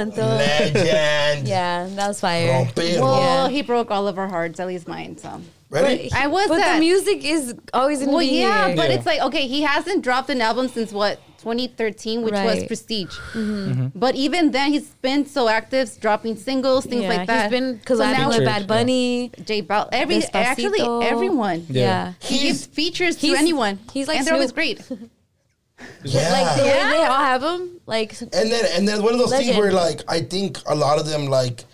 [0.09, 0.23] Me.
[0.23, 1.49] Legend.
[1.49, 2.49] Yeah, that was fire.
[2.65, 3.01] Rompe.
[3.01, 3.49] Well, Yeah.
[3.49, 5.17] he broke all of our hearts, at least mine.
[5.19, 5.41] So
[5.71, 6.11] Ready?
[6.13, 6.75] I was But that.
[6.75, 8.77] the music is always in Well, the yeah, here.
[8.77, 8.97] but Yeah.
[8.97, 12.59] it's like okay, he hasn't dropped an album since what 2013, which was Right.
[12.59, 12.67] Mm-hmm.
[12.67, 13.91] Prestige.
[13.95, 17.51] But even then, he's been so active, dropping singles, things yeah, like that.
[17.51, 19.31] He's been So collabing now with Featured, Bad Bunny.
[19.45, 20.35] J Bal, every Despacito.
[20.35, 21.67] actually everyone.
[21.71, 21.83] Yeah.
[21.83, 22.13] Yeah.
[22.21, 23.79] He gives features to anyone.
[23.93, 24.83] he's like and they're always great.
[26.05, 26.31] Yeah.
[26.33, 26.91] Like the Yeah.
[26.91, 27.81] way they all have them.
[27.87, 30.99] Like And then and then one of those things where like I think a lot
[30.99, 31.65] of them like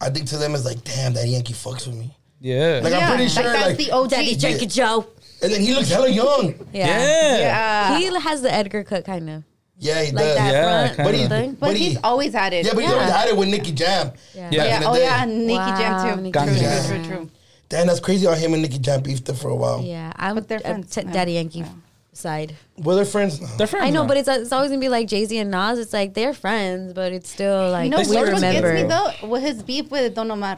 [0.00, 2.14] I think to them is like, damn, that Yankee fucks with me.
[2.40, 2.80] Yeah.
[2.82, 4.10] Like I'm pretty sure like that's like, the OG.
[4.10, 5.06] Daddy Junkie Joe.
[5.42, 6.54] and then he looks hella young.
[6.72, 6.86] Yeah.
[6.86, 7.38] yeah.
[7.38, 7.98] yeah.
[7.98, 9.42] He has the Edgar cut kind of.
[9.78, 10.36] Yeah, he Like does.
[10.36, 12.64] that Yeah, front But he, but but he's he, always had it.
[12.64, 12.94] yeah, but he Yeah.
[12.94, 14.12] always had it with Nicky Jam.
[14.34, 14.48] Yeah.
[14.50, 14.64] Yeah.
[14.64, 14.82] yeah.
[14.86, 15.02] Oh day.
[15.02, 16.22] yeah, Nicky Wow, Jam too.
[16.22, 16.86] Nicky True, Jam.
[16.88, 17.30] true, true, true.
[17.68, 19.82] Damn, that's crazy how him and Nicky Jam beefed it for a while.
[19.82, 20.94] Yeah, I'm But they're a friends.
[20.94, 21.68] t- Daddy Yankee Yeah.
[22.16, 22.56] Side.
[22.78, 23.40] Were they friends?
[23.40, 23.46] No.
[23.58, 24.08] They're friends I know, now.
[24.08, 25.78] but it's it's always gonna be like Jay Z and Nas.
[25.78, 28.72] It's like they're friends, but it's still like You know we what remember.
[28.74, 29.28] gets me though?
[29.28, 30.56] Was his beef with Don Omar.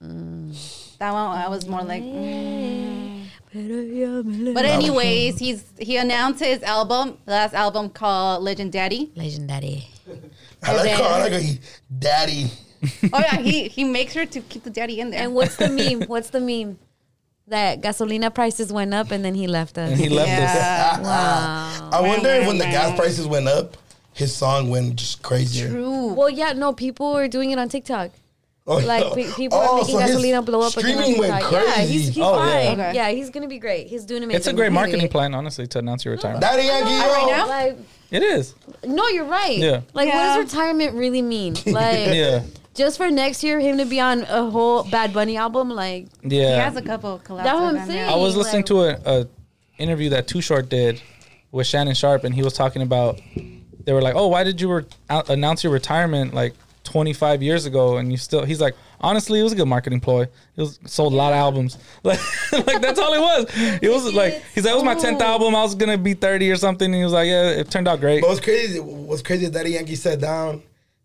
[0.00, 2.02] That one I was more like.
[2.02, 3.24] mm.
[3.54, 9.12] But anyways, he's he announced his album, last album called Legend Daddy.
[9.14, 9.88] legendary.
[10.62, 11.60] I like then- how I like how he
[11.98, 12.50] daddy.
[13.12, 15.20] Oh yeah, he he makes sure to keep the daddy in there.
[15.22, 16.08] And what's the meme?
[16.08, 16.78] What's the meme?
[17.52, 19.90] That gasolina prices went up and then he left us.
[19.92, 20.56] And he left us.
[20.56, 21.00] Yeah.
[21.02, 21.90] wow.
[21.92, 23.76] I wonder if when the gas prices went up,
[24.14, 25.68] his song went just crazy.
[25.68, 26.12] True.
[26.14, 28.10] Well, yeah, no, people were doing it on TikTok.
[28.66, 29.14] Oh, Like no.
[29.14, 30.76] pe- people Oh, are making so gasolina blow up.
[30.76, 31.52] again on Streaming went TikTok.
[31.52, 32.12] Yeah, he's, crazy.
[32.12, 32.68] he's Oh, yeah.
[32.68, 32.80] fine.
[32.80, 32.94] Okay.
[32.94, 33.86] Yeah, he's gonna be great.
[33.88, 34.36] He's doing amazing.
[34.38, 34.72] It's a great Period.
[34.74, 36.42] marketing plan, honestly, to announce your retirement.
[36.42, 36.90] Daddy Yankee.
[36.90, 37.46] Right now?
[37.48, 37.78] Like,
[38.10, 38.54] It is.
[38.84, 39.58] no, you're right.
[39.58, 39.80] Yeah.
[39.94, 40.36] Like, Yeah.
[40.36, 41.54] what does retirement really mean?
[41.66, 41.66] Like,
[42.14, 42.42] Yeah.
[42.74, 46.54] Just for next year, him to be on a whole Bad Bunny album, like, yeah,
[46.54, 47.44] He has a couple collabs.
[47.44, 48.08] That's what I'm saying.
[48.08, 48.80] I was listening like- to
[49.10, 49.26] a, a
[49.78, 51.02] interview that Too Short did
[51.50, 53.20] with Shannon Sharpe, and he was talking about.
[53.84, 56.54] They were like, "Oh, why did you re- announce your retirement like
[56.84, 60.22] 25 years ago?" And you still, he's like, "Honestly, it was a good marketing ploy.
[60.22, 61.76] It was sold a lot of albums.
[62.04, 62.20] Like,
[62.52, 63.46] like that's all it was.
[63.82, 65.54] It was like he's like, it was my 10th album.
[65.56, 67.98] I was gonna be 30 or something." And he was like, "Yeah, it turned out
[68.00, 68.78] great." But what's crazy?
[68.78, 69.46] What's crazy?
[69.46, 70.62] That Daddy Yankee sat down.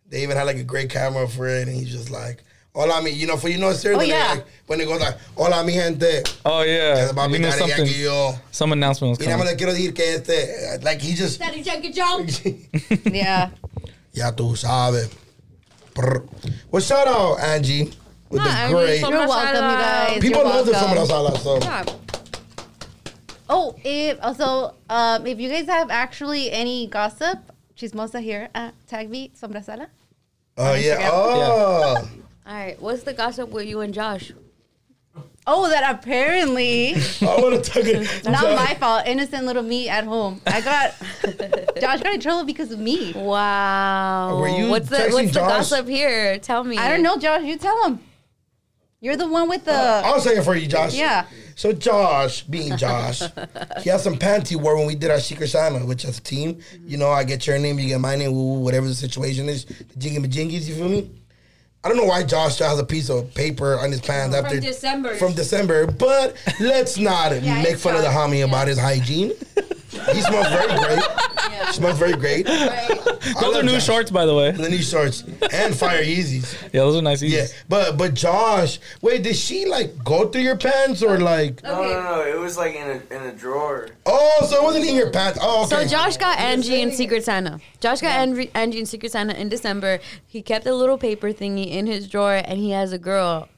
[0.09, 2.43] They even had like a great camera for it, and he's just like,
[2.73, 4.29] "Hola, mi," you know, for you know, seriously, Oh, yeah.
[4.35, 7.49] like, when it goes like, "Hola, mi gente," Oh yeah, it's about you mi knew
[7.49, 7.87] Daddy something.
[8.01, 8.33] Yo.
[8.51, 9.51] Some announcement was Y nada más coming.
[9.51, 12.29] le quiero decir que este, like he just, Daddy Yankee Jump.
[13.13, 13.49] Yeah.
[14.13, 15.09] ya tú sabes.
[16.71, 17.91] Well, shout out Angie
[18.29, 19.03] with Hi, the great.
[19.03, 19.09] Angie.
[19.09, 20.19] You're welcome, you guys.
[20.21, 21.07] People You're love the Sombra welcome.
[21.07, 21.85] Sala, so Yeah.
[23.49, 27.39] Oh, if also, um, if you guys have actually any gossip,
[27.77, 29.87] chismosa here at Tag Me Sombra Sala.
[30.57, 31.09] Oh, oh yeah, Instagram.
[31.13, 32.09] oh.
[32.47, 34.31] All right, what's the gossip with you and Josh?
[35.49, 38.25] Oh, that apparently I want to talk it.
[38.25, 39.03] not my fault.
[39.07, 40.41] Innocent little me at home.
[40.45, 40.93] I got
[41.79, 43.13] Josh got in trouble because of me.
[43.13, 44.39] Wow.
[44.39, 45.49] Were you what's the texting what's the Josh?
[45.49, 46.37] gossip here?
[46.39, 46.77] Tell me.
[46.77, 47.43] I don't know, Josh.
[47.43, 47.99] You tell him.
[48.99, 49.71] You're the one with the.
[49.73, 50.93] I'll say it for you, Josh.
[50.95, 51.25] Yeah.
[51.57, 53.23] So Josh, being Josh,
[53.81, 56.21] he has some pants he wore when we did our Secret Santa, which as a
[56.21, 58.93] team, you know, I get your name, you get my name, woo, woo, whatever the
[58.93, 61.09] situation is, the jingy majingies, you feel me?
[61.83, 64.59] I don't know why Josh still has a piece of paper on his pants after
[64.59, 65.15] December.
[65.15, 69.33] From December, but let's not make it's fun of the Josh, homie about his hygiene.
[69.89, 71.03] He smells very great.
[71.73, 72.45] Smells very great.
[72.49, 72.87] I
[73.41, 73.85] Those are new Josh.
[73.85, 74.51] shorts, by the way.
[74.51, 76.53] The new shorts and fire Yeezys.
[76.73, 77.21] Yeah, those are nice.
[77.21, 77.53] Yeah, Yeezys.
[77.67, 81.63] but but Josh, wait, did she like go through your pants or like?
[81.63, 82.21] No, no, no.
[82.25, 83.89] It was like in a in a drawer.
[84.05, 85.39] Oh, so it wasn't in your pants.
[85.41, 85.83] Oh, okay.
[85.83, 87.59] So Josh got Angie in Secret Santa.
[87.79, 89.99] Josh got Angie, Angie in Secret Santa in December.
[90.25, 93.49] He kept a little paper thingy in his drawer, and he has a girl,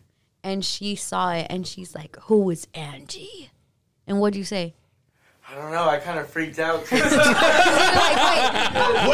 [0.43, 3.49] and she saw it, and she's like, "Who is Angie?"
[4.07, 4.73] And what do you say?
[5.51, 5.89] I don't know.
[5.89, 6.85] I kind of freaked out.
[6.89, 7.11] 'cause- was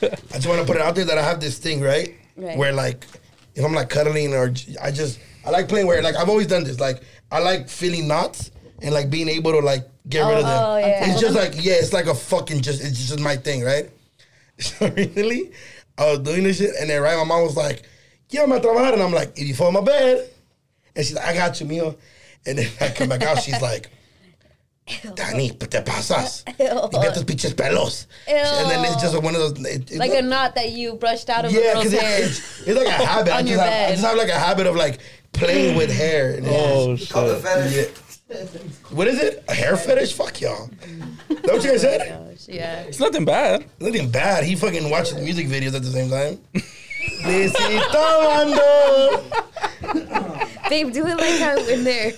[0.00, 2.14] here I just want to put it out there that I have this thing, right?
[2.36, 2.56] Right.
[2.56, 3.06] Where like,
[3.54, 6.64] if I'm like cuddling or I just I like playing where like I've always done
[6.64, 6.80] this.
[6.80, 8.50] Like I like feeling knots
[8.82, 10.62] and like being able to like get rid of them.
[10.62, 11.10] Oh, oh, yeah.
[11.10, 13.90] It's just like yeah, it's like a fucking just it's just my thing, right?
[14.60, 15.52] So recently,
[15.96, 17.82] I was doing this shit and then right, my mom was like,
[18.28, 20.28] "Yeah, I'm a trabajar," and I'm like, "If you fall in my bed,"
[20.94, 21.96] and she's like, "I got you, mijo,"
[22.44, 23.88] and then I come back out, she's like.
[25.14, 26.44] Danny, ¿qué te pasas?
[26.58, 28.06] Get those pinches pelos.
[28.28, 29.64] And then it's just one of those.
[29.66, 32.24] It, it Like a knot that you brushed out of a yeah, girl's hair.
[32.24, 33.32] it's, it's like a habit.
[33.34, 34.98] I just, your have, I just have like a habit of like
[35.32, 36.34] playing with hair.
[36.36, 37.34] And Oh it's- Call the
[37.70, 37.88] shit.
[37.88, 38.18] fetish.
[38.30, 38.36] yeah.
[38.90, 39.42] What is it?
[39.48, 40.12] A hair fetish?
[40.12, 40.70] Fuck y'all.
[41.28, 42.00] No, That what you guys said?
[42.12, 42.80] Oh gosh, yeah.
[42.82, 43.64] It's nothing bad.
[43.80, 44.44] Nothing bad.
[44.44, 46.38] He fucking watches music videos at the same time.
[47.24, 49.22] This Necesitando.
[50.68, 52.12] Babe, do it like how in there.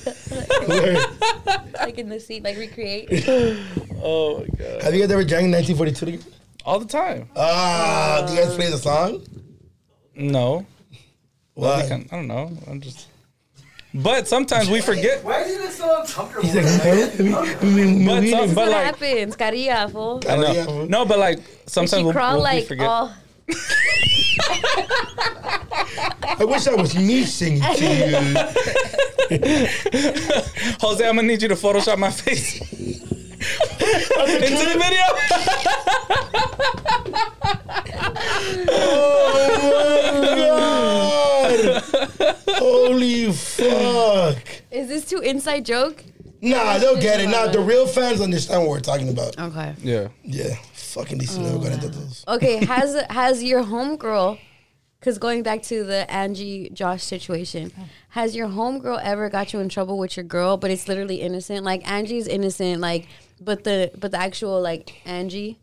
[1.81, 3.09] like in the seat, like recreate.
[4.05, 4.83] Oh my god.
[4.83, 6.25] Have you guys ever drank 1942 together?
[6.65, 7.29] All the time.
[7.37, 9.25] Ah, do you guys play the song?
[10.15, 10.67] No.
[11.55, 11.83] Why?
[11.83, 12.51] I don't know.
[12.69, 13.09] I'm just.
[13.95, 15.23] But sometimes we forget.
[15.23, 16.47] Why is he look so uncomfortable?
[16.49, 16.65] He's like,
[18.05, 19.37] But, some, but what like, happens.
[19.37, 20.23] Carilla, fool.
[20.29, 20.85] I know.
[20.87, 22.87] No, but like sometimes we'll, crawl we'll we like forget.
[22.87, 23.13] all.
[26.39, 28.17] I wish that was me singing to you.
[30.81, 32.79] Jose, I'm gonna need you to Photoshop my face into
[34.67, 35.03] the video.
[38.69, 39.45] Oh
[40.21, 41.83] my god!
[42.59, 44.39] Holy fuck!
[44.71, 46.05] Is this too inside joke?
[46.43, 47.29] Nah, they'll get it.
[47.29, 49.39] Nah, the real fans understand what we're talking about.
[49.39, 49.75] Okay.
[49.83, 50.09] Yeah.
[50.25, 52.25] Yeah, fucking DC never got into those.
[52.29, 52.65] Okay.
[52.67, 54.39] Has has your homegirl?
[54.99, 57.73] Because going back to the Angie Josh situation,
[58.11, 61.65] has your homegirl ever got you in trouble with your girl, but it's literally innocent?
[61.65, 63.09] Like Angie's innocent, like,
[63.41, 65.59] but the but the actual like Angie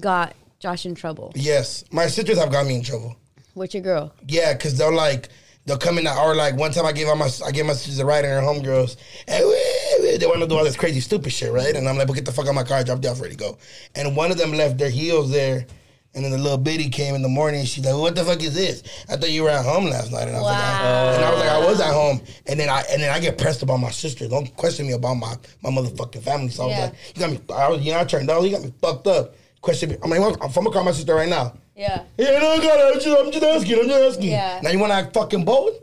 [0.00, 3.14] got Josh in trouble Yes, my sisters have got me in trouble.
[3.54, 4.12] with your girl.
[4.26, 5.28] Yeah, cause they're like
[5.66, 7.74] they'll come in the hour like one time I gave out my I gave my
[7.74, 8.96] sisters a ride and her homegirls
[9.28, 9.87] and we-
[10.20, 11.74] they want to do all this crazy stupid shit, right?
[11.74, 13.38] And I'm like, well, get the fuck out of my car, drop off, ready to
[13.38, 13.58] go.
[13.94, 15.66] And one of them left their heels there.
[16.14, 17.64] And then the little bitty came in the morning.
[17.66, 18.82] She's like, "What the fuck is this?
[19.10, 20.84] I thought you were at home last night." And I was like, uh-huh.
[20.86, 23.20] I, "And I was like, I was at home." And then I and then I
[23.20, 24.26] get pressed about my sister.
[24.26, 26.48] Don't question me about my my motherfucking family.
[26.48, 26.84] So I was Yeah.
[26.86, 28.42] like, "You got me." I was, you know, I turned down.
[28.42, 29.34] You got me fucked up.
[29.60, 29.96] Question me.
[30.02, 31.52] I'm like, I'm gonna call my sister right now.
[31.76, 32.02] Yeah.
[32.16, 33.78] Yeah, no, God, I'm just, I'm just asking.
[33.78, 34.30] I'm just asking.
[34.30, 34.60] Yeah.
[34.62, 35.74] Now you want to act fucking bold?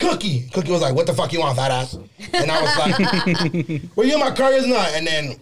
[0.00, 0.48] Cookie.
[0.52, 1.94] Cookie was like, "What the fuck you want, fat ass?"
[2.32, 5.36] And I was like, "Well, you in my car is not." And then,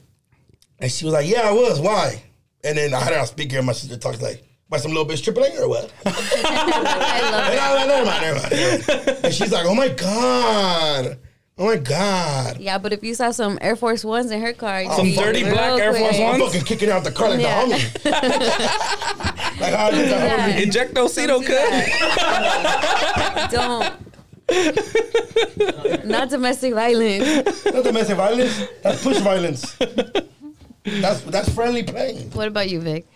[0.81, 1.81] and she was like, "Yeah, I was.
[1.81, 2.23] Why?"
[2.65, 5.07] And then I had her on speaker, and my sister talks like, "By some little
[5.07, 6.11] bitch tripling or what?" I
[7.31, 7.61] love And.
[7.61, 11.19] I was like, "Never mind, never mind." And she's like, "Oh my god,
[11.57, 14.83] oh my god." Yeah, but if you saw some Air Force Ones in her car,
[14.83, 16.21] you'd Some be dirty black Air Force quick.
[16.21, 16.53] I'm Ones?
[16.53, 17.65] fucking kicking out the car like Yeah.
[17.65, 18.01] the homie.
[19.61, 20.53] like how I did the Yeah.
[20.53, 20.67] homie.
[20.67, 21.47] Ejectocito
[23.39, 23.51] cut.
[23.53, 24.08] Don't.
[26.05, 27.65] Not domestic violence.
[27.67, 28.65] Not domestic violence.
[28.83, 29.77] That's push violence.
[30.85, 32.17] That's that's friendly play.
[32.33, 33.07] What about you, Vic?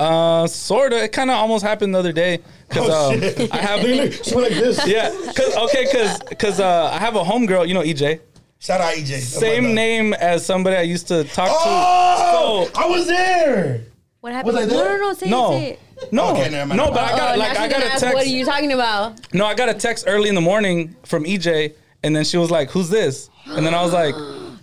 [0.00, 1.04] Uh, sorta.
[1.04, 3.52] It kind of almost happened the other day because Oh, um, shit.
[3.52, 3.82] I have.
[3.84, 4.86] Look, look, she went like this.
[4.86, 7.68] Yeah, cause okay, cause cause uh, I have a homegirl.
[7.68, 8.20] You know, EJ.
[8.58, 9.20] Shout out EJ.
[9.20, 9.74] Same dog.
[9.74, 11.54] name as somebody I used to talk to.
[11.56, 13.82] Oh, So- I was there.
[14.20, 14.54] What happened?
[14.54, 14.98] Was I no, there?
[14.98, 15.28] no, no, say.
[15.30, 15.80] No, it, say it.
[16.10, 16.66] No, Okay, no.
[16.90, 18.04] But I got Oh, like I got a text.
[18.04, 19.32] What are you talking about?
[19.34, 22.50] No, I got a text early in the morning from EJ, and then she was
[22.50, 24.14] like, "Who's this?" And then I was like,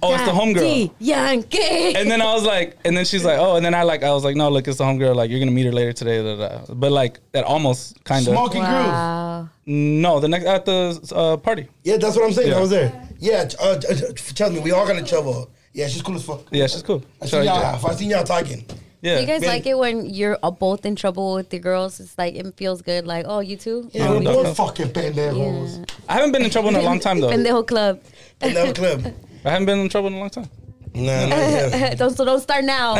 [0.01, 1.95] "Oh, it's the homegirl." Daddy Yankee.
[1.95, 4.11] And then I was like, and then she's like, "Oh," and then I like, I
[4.11, 5.15] was like, "No, look, it's the homegirl.
[5.15, 6.73] Like, you're gonna meet her later today." Da, da, da.
[6.73, 8.33] But like, that almost kind of.
[8.33, 8.71] Smoking groove.
[8.71, 9.49] wow.
[9.65, 11.67] No, the next at the uh, party.
[11.83, 12.49] Yeah, that's what I'm saying.
[12.49, 12.57] Yeah.
[12.57, 13.07] I was there.
[13.19, 13.95] Yeah, uh, uh,
[14.33, 15.51] tell me, we all got in trouble.
[15.73, 16.41] Yeah, she's cool as fuck.
[16.51, 17.03] Yeah, she's cool.
[17.21, 17.79] I Shout seen out y'all.
[17.79, 17.89] EJ.
[17.89, 18.65] I seen y'all talking.
[19.01, 19.15] Yeah.
[19.15, 19.49] Do you guys Man.
[19.49, 21.99] like it when you're uh, both in trouble with the girls?
[22.01, 23.07] It's like it feels good.
[23.07, 23.89] Like, oh, you too.
[23.93, 24.43] Yeah, Oh, we're definitely.
[24.43, 25.89] both fucking pendejos.
[26.09, 27.29] I haven't been in trouble in a long time though.
[27.33, 28.01] Pendejo club.
[28.41, 29.05] In that club.
[29.45, 30.49] I haven't been in trouble in a long time.
[30.93, 31.97] Nah, not yet.
[31.99, 32.95] don't so don't start now.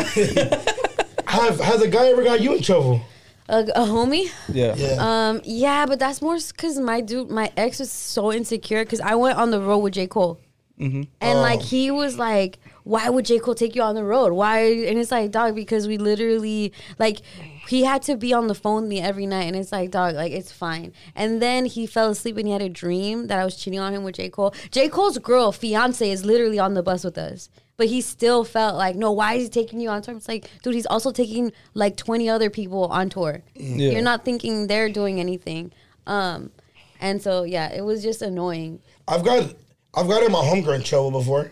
[1.28, 3.02] Have, has a guy ever got you in trouble?
[3.50, 4.32] a, a homie.
[4.48, 4.76] Yeah.
[4.76, 4.96] Yeah.
[5.30, 9.16] Um, yeah, but that's more because my dude, my ex was so insecure because I
[9.16, 10.08] went on the road with J.
[10.08, 10.40] Cole.
[10.80, 11.42] And Oh.
[11.42, 12.58] like he was like,
[12.90, 13.38] why would J.
[13.38, 14.34] Cole take you on the road?
[14.34, 14.62] Why?
[14.62, 17.22] And it's like, dog, because we literally like
[17.68, 19.44] he had to be on the phone with me every night.
[19.44, 20.92] And it's like, dog, like it's fine.
[21.16, 23.94] And then he fell asleep and he had a dream that I was cheating on
[23.94, 24.30] him with J.
[24.30, 24.56] Cole.
[24.72, 24.90] J.
[24.90, 27.50] Cole's girl, fiance, is literally on the bus with us.
[27.78, 30.16] But he still felt like, no, why is he taking you on tour?
[30.16, 33.44] It's like, dude, he's also taking like 20 other people on tour.
[33.54, 33.92] Yeah.
[33.92, 35.74] You're not thinking they're doing anything.
[36.08, 36.52] Um,
[37.00, 38.82] and so yeah, it was just annoying.
[39.08, 39.54] I've got
[39.94, 41.52] I've got in my homegirl in trouble before.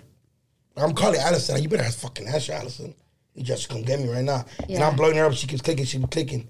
[0.83, 1.55] I'm calling Allison.
[1.55, 2.93] Like, you better ask fucking answer, Allison.
[3.33, 4.45] You just come get me right now.
[4.69, 5.33] And I'm blowing her up.
[5.33, 5.85] She keeps clicking.
[5.85, 6.47] She be clicking.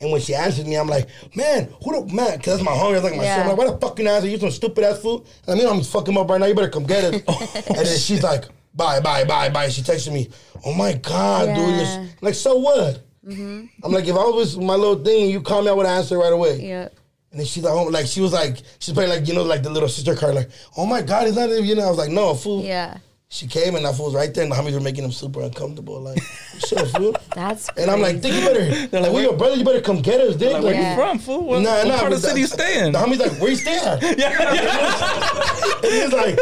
[0.00, 2.38] And when she answers me, I'm like, man, who the man?
[2.40, 2.92] Cause that's my homie.
[2.94, 3.36] That's like my Yeah.
[3.36, 3.42] son.
[3.50, 4.28] I'm like, why the fucking answer?
[4.28, 5.24] You some stupid ass fool.
[5.46, 6.46] And I mean, I'm fucking up right now.
[6.46, 7.14] You better come get us.
[7.68, 8.44] and then she's like,
[8.74, 9.68] bye, bye, bye, bye.
[9.68, 10.28] She texted me,
[10.66, 11.56] oh my god, dude.
[11.56, 11.82] You're Yeah.
[12.08, 13.00] s-" like, so what?
[13.24, 13.66] Mm-hmm.
[13.84, 16.32] I'm like, if I was my little thing, you call me, I would answer right
[16.32, 16.60] away.
[16.60, 16.88] Yeah.
[17.30, 19.62] And then she's like, oh, like she was like, she's playing like you know, like
[19.62, 21.64] the little sister card, like, oh my god, is that it?
[21.64, 22.62] You know, I was like, no, fool.
[22.64, 22.98] Yeah.
[23.34, 25.40] She came and that fool was right there, and the homies were making him super
[25.42, 26.00] uncomfortable.
[26.00, 26.22] Like,
[26.68, 27.16] shut up, fool.
[27.34, 30.02] That's And I'm like, think you better, They're like, we your brother, you better come
[30.02, 30.52] get us, dick.
[30.52, 30.90] Like, where Yeah.
[30.90, 31.42] you from, fool?
[31.44, 32.92] What, Nah, what nah, part of the city you the- staying?
[32.92, 34.00] The homie's like, where you stay at?
[34.18, 35.74] yeah, yeah.
[35.82, 36.38] and he's like,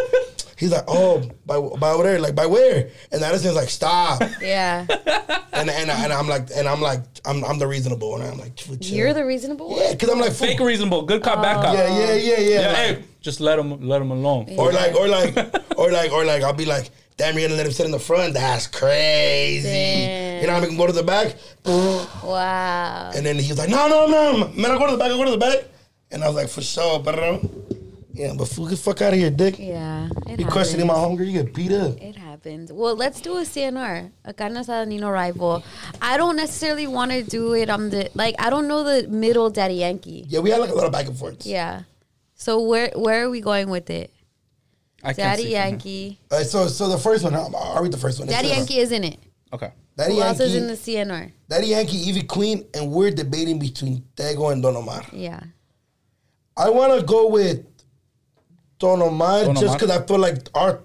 [0.63, 2.89] He's like, oh, by by over there, like by where?
[3.11, 4.23] And Addison's like, stop.
[4.41, 4.87] Yeah.
[5.53, 8.23] and and and I'm like, and I'm like, I'm I'm the reasonable one.
[8.23, 8.77] I'm like, chill.
[8.79, 9.81] You're the reasonable one?
[9.81, 11.63] yeah, because I'm like, Fake reasonable, good cop, bad oh.
[11.63, 11.75] cop.
[11.75, 12.61] yeah, yeah, yeah, yeah.
[12.61, 14.55] Yeah, like- hey, just let him let him alone.
[14.57, 15.37] Or like, or like,
[15.77, 17.99] or like, or like, I'll be like, damn, you're gonna let him sit in the
[17.99, 18.35] front?
[18.35, 19.67] That's crazy.
[19.67, 20.43] Damn.
[20.43, 21.35] You know, I'm gonna go to the back.
[22.23, 23.11] Wow.
[23.17, 25.19] And then he was like, no, no, no, man, I'll go to the back, I'll
[25.19, 25.65] go to the back.
[26.13, 27.41] And I was like, for sure, bro.
[28.15, 29.59] Yeah, but fool, get the fuck out of here, dick.
[29.59, 30.09] Yeah.
[30.29, 31.03] It You questioning happens.
[31.03, 31.99] my hunger, you get beat up.
[32.01, 32.71] It happens.
[32.73, 35.63] Well, let's do a CNR, a carne asada Nino rival.
[36.01, 38.35] I don't necessarily want to do it on the like.
[38.39, 40.27] I don't know the middle Daddy Yankee.
[40.29, 41.47] Yeah, we had like a lot of back and forth.
[41.47, 41.83] Yeah.
[42.35, 44.11] So where where are we going with it?
[45.03, 45.53] I can't Daddy see.
[45.53, 46.19] Yankee.
[46.31, 48.29] All right, so so the first one, I'll, I'll read the first one.
[48.29, 49.19] Daddy It's, uh, Yankee is in it.
[49.53, 49.71] Okay.
[49.97, 51.33] Daddy Who else is in the CNR?
[51.49, 55.03] Daddy Yankee, Ivy Queen, and we're debating between Tego and Don Omar.
[55.13, 55.41] Yeah.
[56.57, 57.65] I want to go with
[58.83, 60.81] Don Omar Don just because I feel like our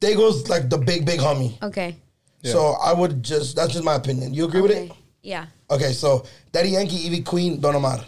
[0.00, 1.62] Tego's like the big, big homie.
[1.62, 1.96] Okay.
[2.42, 4.32] So I would just, that's just my opinion.
[4.32, 4.92] You agree with it?
[5.20, 5.46] Yeah.
[5.68, 7.98] Okay, so Daddy Yankee, Ivy Queen, Don Omar.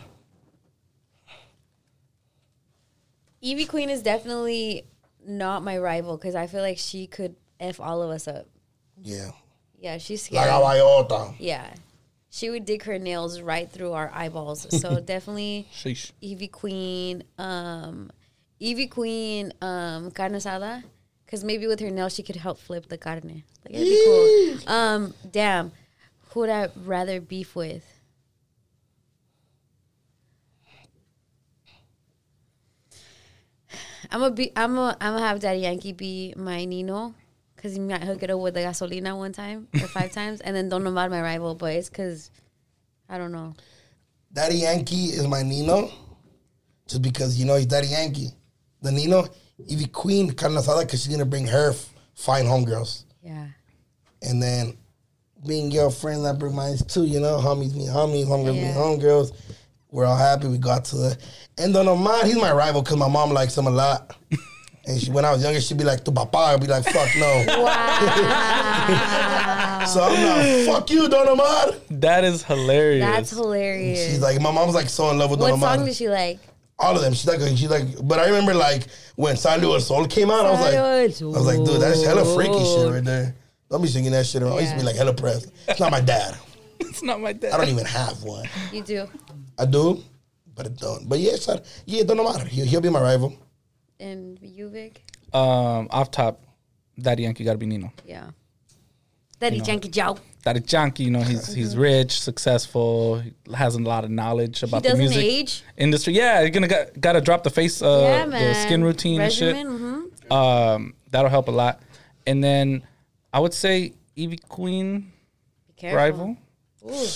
[3.45, 4.85] Ivy Queen is definitely
[5.27, 8.47] not my rival because I feel like she could f all of us up.
[9.03, 9.33] Yeah.
[9.79, 10.53] Yeah, she's La scary.
[10.53, 11.35] Caballota.
[11.39, 11.69] Yeah.
[12.31, 14.67] She would dig her nails right through our eyeballs.
[14.81, 16.13] So definitely Sheesh.
[16.23, 18.11] Ivy Queen, um,
[18.61, 20.83] Ivy Queen, um, carne asada,
[21.25, 23.45] because maybe with her nails she could help flip the carne.
[23.65, 24.73] Like it'd be cool.
[24.73, 25.73] Um, damn,
[26.31, 27.85] who would I rather beef with?
[34.11, 34.53] I'm gonna be.
[34.57, 34.97] I'm gonna.
[35.01, 37.15] I'm gonna have Daddy Yankee be my Nino,
[37.57, 40.57] cause he might hook it up with the gasolina one time or five times, and
[40.57, 41.55] then Don Omar my rival.
[41.55, 42.31] But it's cause
[43.09, 43.55] I don't know.
[44.33, 45.91] Daddy Yankee is my Nino,
[46.87, 48.31] just because you know he's Daddy Yankee.
[48.83, 49.27] The Nino,
[49.71, 53.47] Ivy Queen, carne asada, because she's gonna bring her f- fine homegirls, Yeah.
[54.23, 54.77] and then
[55.47, 57.05] being your friend, I bring mine too.
[57.05, 58.69] You know, homies meet homies, homegirls Yeah.
[58.69, 59.33] meet homegirls.
[59.91, 60.49] We're all happy.
[60.49, 61.19] We got to the
[61.57, 64.15] and Don Omar, he's my rival because my mom likes him a lot.
[64.87, 67.09] And she, when I was younger, she'd be like, "Tu papa," I'd be like, "Fuck
[67.17, 67.45] no."
[69.87, 73.05] so I'm like, "Fuck you, Don Omar." That is hilarious.
[73.05, 74.07] That's hilarious.
[74.07, 75.59] She's like, my mom's like so in love with Don Omar.
[75.61, 75.77] what Omar.
[75.79, 76.39] song did she like?
[76.79, 77.13] All of them.
[77.13, 78.87] She's like, she's like, but I remember like
[79.17, 82.25] when Salió El Sol came out, I was like, I was like, dude, that's hella
[82.35, 83.35] freaky shit right there.
[83.71, 84.53] Don't be singing that shit around.
[84.53, 85.53] I used to be like hella pressed.
[85.67, 86.37] It's not my dad.
[86.81, 87.53] it's not my dad.
[87.53, 88.49] I don't even have one.
[88.73, 89.09] You do.
[89.59, 90.03] I do,
[90.55, 91.09] but I don't.
[91.09, 92.47] But yeah, so, yeah, don't matter.
[92.47, 93.37] He'll, he'll be my rival.
[94.01, 95.03] And you, Vic?
[95.33, 96.45] Um, off top,
[96.99, 97.93] Daddy Yankee got to be Nino.
[98.07, 98.31] Yeah.
[99.41, 100.19] Daddy Yankee Joe.
[100.45, 104.83] Daddy Yankee, you know, he's he's rich, successful, he has a lot of knowledge about
[104.83, 105.63] the doesn't music age.
[105.77, 106.15] industry.
[106.15, 108.67] Yeah, you're gonna got, got to drop the face, uh, yeah, the man.
[108.67, 110.31] skin routine Regimen, and shit.
[110.31, 110.33] mhm.
[110.33, 111.81] Um, that'll help a lot.
[112.27, 112.83] And then
[113.33, 115.13] I would say Ivy Queen
[115.67, 115.97] Be careful.
[115.97, 116.37] rival,
[116.87, 117.07] Ooh.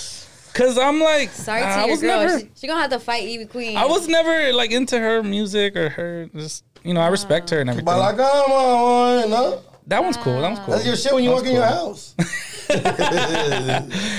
[0.55, 2.21] cause I'm like, Sorry to I your was girl.
[2.27, 3.77] never, She, she gonna have to fight Ivy Queen.
[3.77, 7.61] I was never like into her music or her just, you know, I respect her
[7.61, 7.85] and everything.
[7.87, 9.63] But like, come on, no?
[9.89, 10.41] That one's cool.
[10.41, 10.75] That one's cool.
[10.75, 12.15] That's your shit when you That walk was in your house.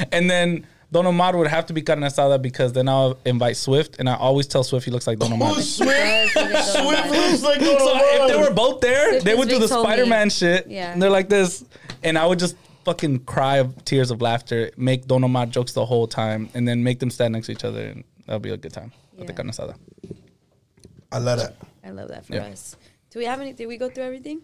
[0.11, 3.95] And then Don Omar would have to be carne asada because then I'll invite Swift,
[3.99, 5.53] and I always tell Swift he looks like Don Omar.
[5.53, 5.89] Who's Swift?
[5.89, 9.25] Yes, you get Don Swift looks like Don So if they were both there, Swift
[9.25, 9.83] they would do the Vic's homie.
[9.83, 10.67] Spider Man shit.
[10.67, 10.91] Yeah.
[10.93, 11.65] And they're like this.
[12.03, 15.85] And I would just fucking cry of tears of laughter, make Don Omar jokes the
[15.85, 17.85] whole time, and then make them stand next to each other.
[17.87, 19.37] And that'll be a good time at the Yeah.
[19.37, 19.75] carne asada.
[21.11, 21.55] I love that.
[21.83, 22.43] I love that for Yeah.
[22.47, 22.75] us.
[23.09, 23.53] Do we have any?
[23.53, 24.41] Did we go through everything?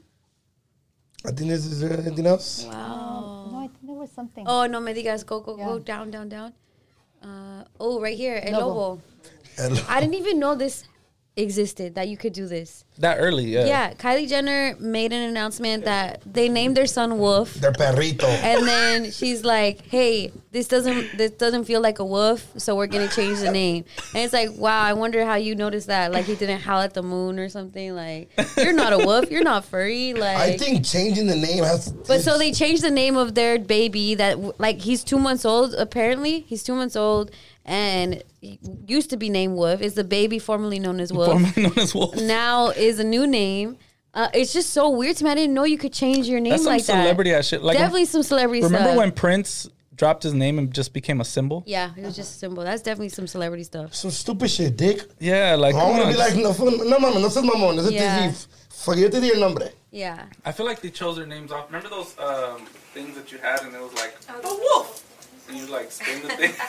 [1.26, 2.66] I think this is there anything else?
[2.66, 3.50] Wow.
[3.52, 4.46] No, I think there was something.
[4.48, 5.26] Oh no, me digas.
[5.26, 6.54] Go go go down down down.
[7.22, 8.68] Uh, oh, right here, El Lobo.
[8.68, 9.02] Lobo.
[9.58, 10.86] And- I didn't even know this
[11.40, 11.96] existed.
[11.96, 12.86] That you could do this.
[13.00, 13.66] That early, yeah.
[13.66, 17.54] Yeah, Kylie Jenner made an announcement that they named their son Wolf.
[17.54, 18.26] Their perrito.
[18.44, 22.88] And then she's like, "Hey, this doesn't this doesn't feel like a wolf, so we're
[22.88, 26.12] gonna change the name." And it's like, wow, I wonder how you noticed that.
[26.12, 27.96] Like he didn't howl at the moon or something.
[27.96, 30.14] Like you're not a wolf, you're not furry.
[30.14, 31.92] Like I think changing the name has.
[31.92, 35.74] but so they changed the name of their baby that like he's two months old
[35.76, 36.42] apparently.
[36.42, 37.32] He's two months old
[37.70, 38.24] and
[38.88, 39.80] used to be named Wolf.
[39.82, 41.32] Is the baby formerly known as Wolf.
[41.32, 42.16] Formerly known as Wolf.
[42.22, 43.78] now is a new name.
[44.14, 45.30] Uh, it's just so weird to me.
[45.30, 47.04] I didn't know you could change your name That's some like that.
[47.04, 47.62] celebrity ass shit.
[47.62, 48.98] Like, definitely some celebrity remember stuff.
[48.98, 51.62] when Prince dropped his name and just became a symbol?
[51.68, 52.64] Yeah, it was just a symbol.
[52.64, 53.94] That's definitely some celebrity stuff.
[53.94, 55.04] Some stupid shit, dick.
[55.20, 57.78] Yeah, like, I come want to be like, no, fu- no mames, no seas mamón.
[57.78, 58.20] Ese Yeah.
[58.22, 58.36] te di-
[58.70, 59.70] Fuck, yo te di el nombre.
[59.92, 60.24] Yeah.
[60.46, 61.66] I feel like they chose their names off.
[61.68, 64.89] Remember those um, things that you had, and it was like the wolf,
[65.50, 66.54] and you like spin the thing.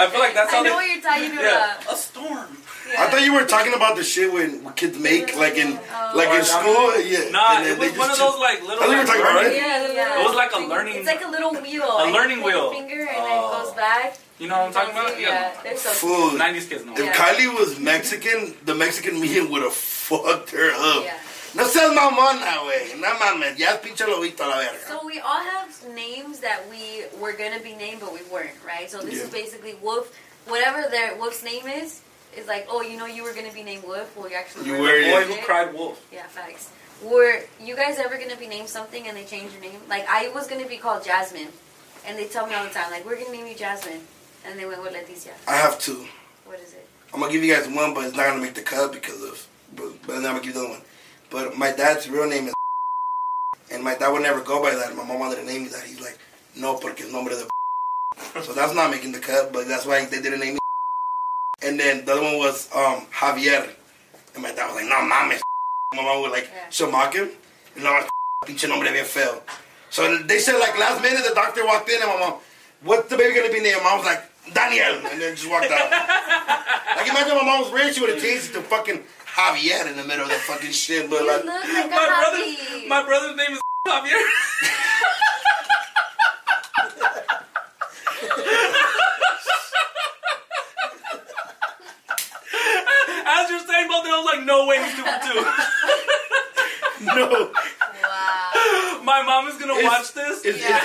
[0.00, 0.70] I feel like that's how they.
[0.70, 2.56] what you're talking Yeah, a storm.
[2.98, 6.12] I thought you were talking about the shit when kids make, like in, oh.
[6.14, 7.00] like in school.
[7.00, 7.30] Yeah.
[7.30, 8.76] Nah, it was one of those like little.
[8.76, 9.56] That's what you were like, talking about, learning- right?
[9.56, 10.20] Yeah, Yeah.
[10.20, 10.96] It was like a learning.
[10.96, 11.84] It's like a little wheel.
[11.84, 12.72] A learning wheel.
[12.72, 13.60] Finger and Oh.
[13.60, 14.18] it goes back.
[14.38, 15.20] You know what I'm talking about?
[15.20, 16.38] Yeah, they're so Food.
[16.38, 16.92] Nineties kids know.
[16.92, 17.14] If Yeah.
[17.14, 21.04] Kylie was Mexican, the Mexican meeting would have fucked her up.
[21.04, 21.18] Yeah.
[21.54, 22.98] No seas mamona, güey.
[23.00, 23.58] No mames.
[23.58, 24.78] Ya es pinche lobito a la verga.
[24.88, 28.90] So we all have names that we were gonna be named, but we weren't, right?
[28.90, 29.24] So this Yeah.
[29.24, 30.08] is basically Wolf.
[30.46, 32.00] Whatever their Wolf's name is,
[32.36, 34.08] is like, oh, you know, you were gonna be named Wolf.
[34.16, 34.80] Well, you actually You were.
[34.80, 36.00] were, Boy who cried wolf.
[36.12, 36.68] Yeah, facts.
[37.02, 39.80] Were you guys ever gonna be named something and they change your name?
[39.88, 41.52] Like I was gonna be called Jasmine,
[42.06, 44.00] and they tell me all the time, like, we're gonna name you Jasmine,
[44.44, 45.32] and they went with Leticia.
[45.46, 46.06] I have two.
[46.46, 46.86] What is it?
[47.12, 49.46] I'm gonna give you guys one, but it's not gonna make the cut because of.
[49.76, 50.82] But, but then I'm gonna give you the other one.
[51.34, 52.54] But my dad's real name is,
[53.72, 54.94] and my dad would never go by that.
[54.94, 55.82] My mom wanted to name me that.
[55.82, 56.16] He's like,
[56.54, 57.48] no, porque es nombre de.
[58.44, 60.60] So that's not making the cut, but that's why they didn't name me.
[61.66, 63.68] And then the other one was um, Javier,
[64.34, 65.40] and my dad was like, no mames.
[65.92, 66.70] My mom would like Yeah.
[66.70, 67.30] she'll mock him,
[67.82, 68.06] no,
[68.46, 69.42] pinche nombre bien feo.
[69.90, 72.34] So they said like last minute the doctor walked in and my mom,
[72.82, 73.82] what's the baby gonna be named?
[73.82, 74.22] Mom was like
[74.54, 75.90] Daniel, and then just walked out.
[76.96, 79.02] Like imagine my mom was rich, she would have changed it to fucking
[79.34, 81.10] Javier in the middle of the fucking shit.
[81.10, 82.88] But You like, look like a My brother, happy.
[82.88, 84.22] my brother's name is Javier.
[93.26, 95.40] As you're saying both, of I was like, no way, he's stupid too.
[97.04, 97.50] no,
[98.02, 99.00] wow.
[99.02, 100.44] My mom is gonna It's- watch this.
[100.44, 100.80] it's, Yeah.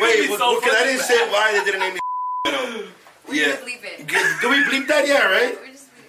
[0.00, 2.00] wait, He's well, so because I didn't say why they didn't name me.
[3.26, 3.56] We're Yeah.
[3.56, 4.40] gonna bleep it.
[4.40, 5.06] Do we bleep that?
[5.06, 5.58] Yeah, right?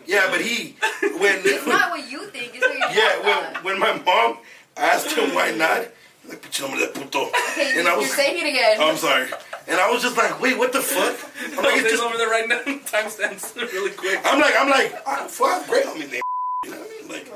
[0.07, 0.13] We're just bleep it.
[0.13, 0.75] Yeah, but he
[1.19, 2.51] when It's not what you think.
[2.55, 4.37] It's what your yeah dad when when my mom
[4.77, 5.87] asked him why not,
[6.21, 8.77] he's like pinche nombre de puto, Okay, and I you're was saying it again.
[8.81, 9.27] I'm sorry,
[9.67, 11.15] and I was just like, wait, what the fuck?
[11.57, 12.59] I'm like, it's just over there right now.
[12.59, 14.19] Timestamps really quick.
[14.25, 16.21] I'm like, I'm like, I, fuck, great on me, name.
[16.65, 17.09] You know what I mean?
[17.09, 17.33] Like,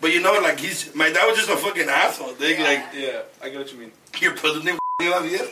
[0.00, 2.32] but you know, like he's my dad was just a fucking asshole.
[2.34, 3.92] They like Yeah, I get what you mean.
[4.20, 5.46] your brother's name Javier.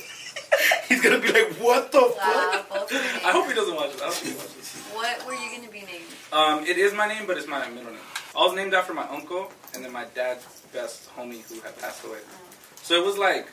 [0.88, 2.68] He's gonna be like, what the fuck?
[2.70, 3.20] both your names.
[3.24, 4.00] I hope he doesn't watch it.
[4.02, 4.74] I hope he watches.
[4.94, 6.08] What were you gonna be named?
[6.32, 8.00] Um, it is my name, but it's my middle name.
[8.36, 12.04] I was named after my uncle and then my dad's best homie who had passed
[12.04, 12.18] away.
[12.82, 13.48] So it was like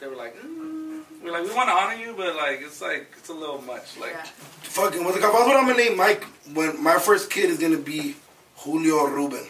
[0.00, 3.06] they were like, mm, we're like, we want to honor you, but like it's like
[3.16, 3.96] it's a little much.
[3.98, 4.22] Like Yeah.
[4.24, 5.34] Fucking what's it called?
[5.34, 8.16] That's what I'm gonna name Mike when my first kid is gonna be
[8.58, 9.46] Julio Ruben.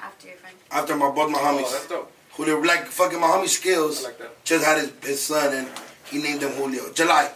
[0.00, 0.56] After your friend.
[0.70, 2.10] After my both my oh, that's dope.
[2.32, 4.44] Julio like fucking my homie I skills like that.
[4.44, 5.68] just had his, his son and
[6.06, 6.90] he named him Julio.
[6.92, 7.30] July.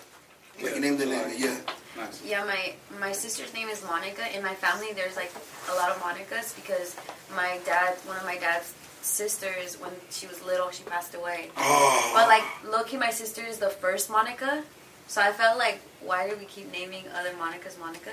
[0.57, 1.35] Like Yeah, he named him July.
[1.37, 1.57] yeah.
[2.01, 2.25] Nice.
[2.25, 4.25] Yeah, my my sister's name is Monica.
[4.37, 5.33] In my family, there's like
[5.71, 6.97] a lot of Monicas because
[7.37, 11.51] my dad, one of my dad's sisters, when she was little, she passed away.
[11.57, 14.63] Oh But like, low-key, my sister is the first Monica.
[15.07, 18.13] So I felt like, why do we keep naming other Monicas Monica?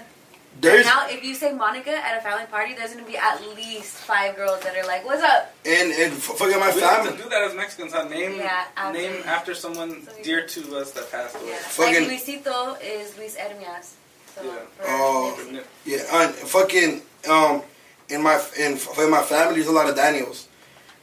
[0.61, 3.95] There's now, if you say Monica at a family party, there's gonna be at least
[3.97, 7.03] five girls that are like, "What's up?" and and f- fucking my We like to
[7.09, 7.23] family.
[7.23, 7.93] do that as Mexicans.
[7.93, 8.03] Huh?
[8.05, 11.49] Name Yeah, after- name after someone So dear to us that passed away.
[11.49, 11.57] Yeah.
[11.57, 13.87] Fucking- like Luisito is Luis Hermias.
[14.35, 14.51] So Yeah.
[14.77, 15.37] for Oh.
[15.39, 15.63] Nipsey.
[15.85, 17.63] Yeah, and fucking um
[18.09, 20.47] in my in, in my family there's a lot of Daniels.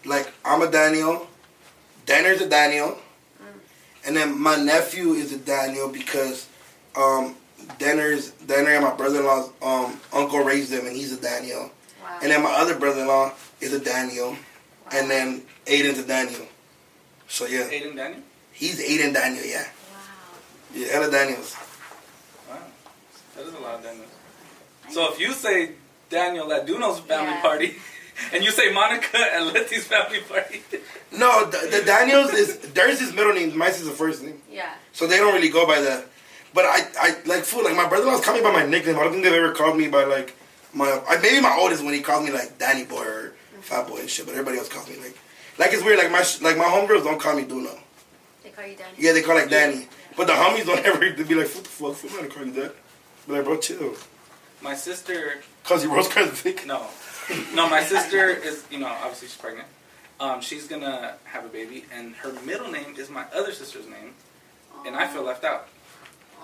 [0.05, 1.27] Like I'm a Daniel,
[2.07, 2.99] Danner's a Daniel,
[4.05, 6.47] and then my nephew is a Daniel because
[6.97, 7.37] um
[7.79, 11.71] Danner's Danner and my brother-in-law's um uncle raised them, and he's a Daniel.
[12.03, 12.19] Wow.
[12.23, 14.37] And then my other brother-in-law is a Daniel,
[14.93, 16.47] and then Aiden's a Daniel.
[17.29, 18.21] So yeah, Aiden Daniel.
[18.53, 19.45] he's Aiden Daniel.
[19.45, 19.99] Yeah, wow.
[20.75, 21.57] yeah, hella Daniels.
[22.49, 22.59] Wow,
[23.37, 24.11] that is a lot of Daniels.
[24.91, 25.73] So if you say
[26.11, 27.41] Daniel at Doknow's family Yeah.
[27.41, 27.77] party,
[28.33, 30.63] and you say Monica at Letty's family party,
[31.11, 34.41] No, the, the Daniels is theirs is middle name, mine's is the first name.
[34.51, 34.75] Yeah.
[34.93, 36.07] So they don't really go by that.
[36.55, 37.65] But I, I like fool.
[37.65, 38.97] Like my brother-in-law's called me by my nickname.
[38.97, 40.37] I don't think they've ever called me by like
[40.73, 41.03] my.
[41.09, 44.09] I, maybe my oldest when he calls me like Danny Boy or Fat Boy and
[44.09, 44.25] shit.
[44.25, 45.19] But everybody else calls me like,
[45.59, 45.99] like it's weird.
[45.99, 47.77] Like my like my homegirls don't call me Doknow.
[48.45, 48.95] They call you Danny.
[48.97, 49.89] Yeah, they call like Danny.
[50.17, 51.95] But the homies don't ever they be like, what the fuck?
[51.95, 52.75] Fool, I'm not gonna call you that.
[53.27, 53.95] Be like, bro, chill.
[54.63, 56.67] my sister Cause you rose cars thick.
[56.67, 56.87] No,
[57.55, 57.69] no.
[57.69, 59.67] My sister is, you know, obviously she's pregnant.
[60.21, 64.15] Um, she's gonna have a baby, and her middle name is my other sister's name,
[64.87, 65.69] and I feel left out.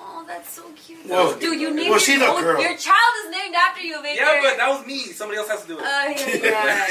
[0.02, 1.06] Oh, that's so cute.
[1.08, 2.60] Well, Dude, you named well, your, she's a own- girl.
[2.60, 4.22] your child is named after you, Victor.
[4.24, 4.98] Yeah, but that was me.
[5.12, 5.84] Somebody else has to do it.
[5.84, 6.86] Uh, yeah, yeah.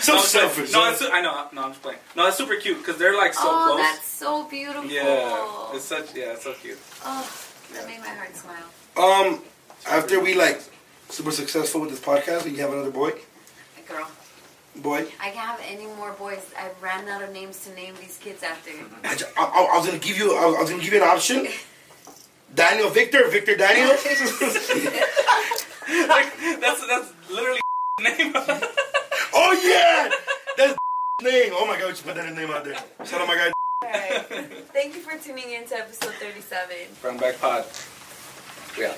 [0.00, 0.48] So no, I'm just playing.
[0.48, 0.72] selfish.
[0.72, 1.46] No, it's, I know.
[1.52, 1.98] No, I'm just playing.
[2.16, 3.80] No, it's super cute because they're like so oh, close.
[3.80, 4.90] that's so beautiful.
[4.90, 6.14] Yeah, it's such.
[6.14, 6.78] Yeah, it's so cute.
[7.04, 7.30] Oh,
[7.74, 8.66] that made my heart smile.
[8.96, 9.40] Um,
[9.88, 10.60] after we like
[11.08, 13.10] super successful with this podcast, you have another boy.
[13.78, 14.08] A girl,
[14.76, 16.50] Boy, I can't have any more boys.
[16.58, 18.70] I ran out of names to name these kids after.
[19.04, 20.34] I, I, I- I was gonna give you.
[20.36, 21.46] I was gonna give you an option.
[22.54, 23.88] Daniel Victor, Victor Daniel.
[26.08, 27.60] like, that's that's literally
[28.00, 28.34] name.
[29.34, 30.10] Oh yeah,
[30.58, 30.76] that's
[31.22, 31.52] name.
[31.54, 32.74] Oh my god, we should put that in a name out there.
[33.04, 33.50] Shout out my guy.
[33.82, 34.26] Alright.
[34.74, 36.76] Thank you for tuning in to episode 37.
[37.00, 37.64] Brown Bag Pod.
[38.78, 38.94] Yeah.